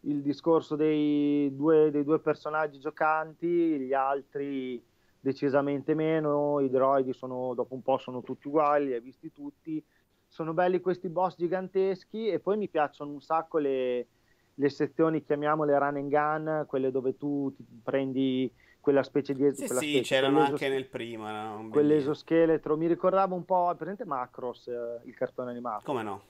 il 0.07 0.21
discorso 0.21 0.75
dei 0.75 1.53
due, 1.55 1.91
dei 1.91 2.03
due 2.03 2.19
personaggi 2.19 2.79
giocanti, 2.79 3.47
gli 3.47 3.93
altri 3.93 4.83
decisamente 5.19 5.93
meno, 5.93 6.59
i 6.61 6.69
droidi 6.69 7.13
sono, 7.13 7.53
dopo 7.53 7.73
un 7.73 7.81
po' 7.81 7.97
sono 7.97 8.21
tutti 8.21 8.47
uguali, 8.47 8.87
li 8.87 8.93
hai 8.93 9.01
visti 9.01 9.31
tutti, 9.33 9.83
sono 10.25 10.53
belli 10.53 10.79
questi 10.79 11.09
boss 11.09 11.35
giganteschi 11.35 12.29
e 12.29 12.39
poi 12.39 12.57
mi 12.57 12.69
piacciono 12.69 13.11
un 13.11 13.21
sacco 13.21 13.57
le, 13.57 14.07
le 14.53 14.69
sezioni, 14.69 15.23
chiamiamole 15.23 15.77
run 15.77 15.97
and 15.97 16.09
gun, 16.09 16.65
quelle 16.67 16.91
dove 16.91 17.17
tu 17.17 17.53
prendi 17.83 18.49
quella 18.79 19.03
specie 19.03 19.33
di... 19.33 19.53
Sì, 19.53 19.65
quella 19.65 19.81
sì, 19.81 19.89
specie, 19.89 20.01
c'erano 20.03 20.39
anche 20.39 20.69
nel 20.69 20.85
primo. 20.85 21.29
No? 21.29 21.67
Quell'esoscheletro, 21.69 22.77
mi 22.77 22.87
ricordava 22.87 23.35
un 23.35 23.43
po', 23.43 23.73
presente 23.77 24.05
Macross, 24.05 24.67
eh, 24.67 25.01
il 25.03 25.15
cartone 25.15 25.51
animato. 25.51 25.83
Come 25.83 26.03
no? 26.03 26.21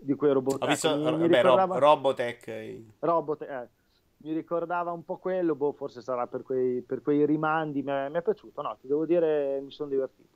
Di 0.00 0.14
quei 0.14 0.32
robot. 0.32 0.62
Ho 0.62 0.66
visto, 0.66 0.96
mi, 0.96 1.16
mi 1.16 1.26
ricordava... 1.28 1.78
Robotech. 1.78 2.80
Robotech, 3.00 3.48
eh 3.48 3.68
mi 4.18 4.32
ricordava 4.32 4.92
un 4.92 5.04
po' 5.04 5.18
quello, 5.18 5.54
boh, 5.54 5.72
forse 5.72 6.00
sarà 6.00 6.26
per 6.26 6.42
quei, 6.42 6.80
per 6.82 7.02
quei 7.02 7.26
rimandi, 7.26 7.82
mi 7.82 7.90
è, 7.90 8.08
mi 8.08 8.16
è 8.18 8.22
piaciuto, 8.22 8.62
no, 8.62 8.76
ti 8.80 8.86
devo 8.86 9.04
dire, 9.04 9.60
mi 9.60 9.70
sono 9.70 9.90
divertito. 9.90 10.35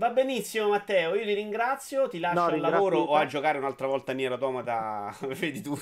Va 0.00 0.08
benissimo 0.08 0.70
Matteo, 0.70 1.14
io 1.14 1.24
ti 1.24 1.34
ringrazio, 1.34 2.08
ti 2.08 2.18
lascio 2.20 2.40
no, 2.40 2.46
al 2.46 2.58
lavoro 2.58 3.00
o 3.00 3.16
a 3.16 3.26
giocare 3.26 3.58
un'altra 3.58 3.86
volta 3.86 4.14
Nier 4.14 4.32
Automata, 4.32 5.14
vedi 5.38 5.60
tu 5.60 5.78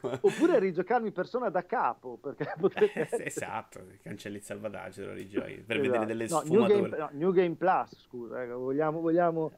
Oppure 0.00 0.56
a 0.56 0.58
rigiocarmi 0.58 1.12
persona 1.12 1.50
da 1.50 1.64
capo, 1.64 2.18
perché 2.20 2.52
potrebbe 2.58 3.08
eh, 3.08 3.26
Esatto, 3.26 3.80
cancelli 4.02 4.38
il 4.38 4.42
salvataggio, 4.42 5.04
lo 5.06 5.12
rigiochi, 5.12 5.62
per 5.64 5.76
esatto. 5.76 5.80
vedere 5.82 6.06
delle 6.06 6.26
no, 6.28 6.40
sfumature. 6.40 6.80
New 6.80 6.88
Game, 6.88 6.96
no, 6.98 7.08
New 7.12 7.32
Game 7.32 7.54
Plus, 7.54 8.06
scusa, 8.08 8.42
ecco, 8.42 8.58
vogliamo, 8.58 9.00
vogliamo, 9.00 9.52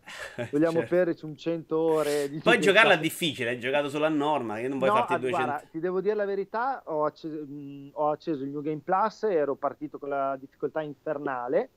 vogliamo 0.50 0.72
certo. 0.80 0.86
fermarci 0.94 1.24
un 1.24 1.34
100 1.34 1.78
ore 1.78 2.28
di 2.28 2.38
Poi 2.40 2.60
giocarla 2.60 2.92
è 2.92 3.00
difficile, 3.00 3.48
hai 3.48 3.58
giocato 3.58 3.88
solo 3.88 4.04
a 4.04 4.10
norma, 4.10 4.56
che 4.58 4.68
non 4.68 4.76
puoi 4.76 4.90
no, 4.90 4.96
farti 4.96 5.20
200... 5.20 5.42
Guarda, 5.42 5.66
ti 5.70 5.80
devo 5.80 6.02
dire 6.02 6.14
la 6.16 6.26
verità, 6.26 6.82
ho 6.84 7.06
acceso, 7.06 7.46
mh, 7.46 7.92
ho 7.94 8.10
acceso 8.10 8.44
il 8.44 8.50
New 8.50 8.60
Game 8.60 8.82
Plus, 8.84 9.22
ero 9.22 9.54
partito 9.54 9.98
con 9.98 10.10
la 10.10 10.36
difficoltà 10.38 10.82
infernale, 10.82 11.70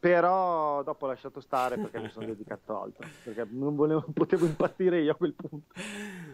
però 0.00 0.82
dopo 0.82 1.04
ho 1.04 1.08
lasciato 1.08 1.40
stare 1.40 1.76
perché 1.76 2.00
mi 2.00 2.08
sono 2.08 2.24
dedicato 2.24 2.74
a 2.74 2.82
altro 2.84 3.06
perché 3.22 3.46
non 3.50 3.76
volevo, 3.76 4.06
potevo 4.12 4.46
impazzire 4.46 5.02
io 5.02 5.12
a 5.12 5.14
quel 5.14 5.34
punto. 5.34 5.74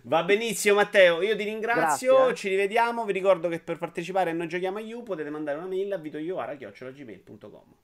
Va 0.04 0.22
benissimo 0.22 0.76
Matteo 0.76 1.20
io 1.20 1.36
ti 1.36 1.42
ringrazio 1.42 2.14
Grazie, 2.14 2.30
eh. 2.30 2.34
ci 2.36 2.48
rivediamo. 2.48 3.04
Vi 3.04 3.12
ricordo 3.12 3.48
che 3.48 3.58
per 3.58 3.78
partecipare 3.78 4.30
a 4.30 4.32
Noi 4.32 4.46
Giochiamo 4.46 4.78
a 4.78 4.80
You 4.80 5.02
potete 5.02 5.30
mandare 5.30 5.58
una 5.58 5.66
mail 5.66 5.92
a 5.92 5.98
vitoioara.gmail.com 5.98 7.74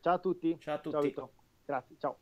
ciao 0.00 0.14
a 0.14 0.18
tutti. 0.18 0.58
Ciao 0.58 0.74
a 0.74 0.78
tutti. 0.78 1.14
Ciao, 1.14 1.30
Grazie 1.64 1.96
ciao 1.98 2.18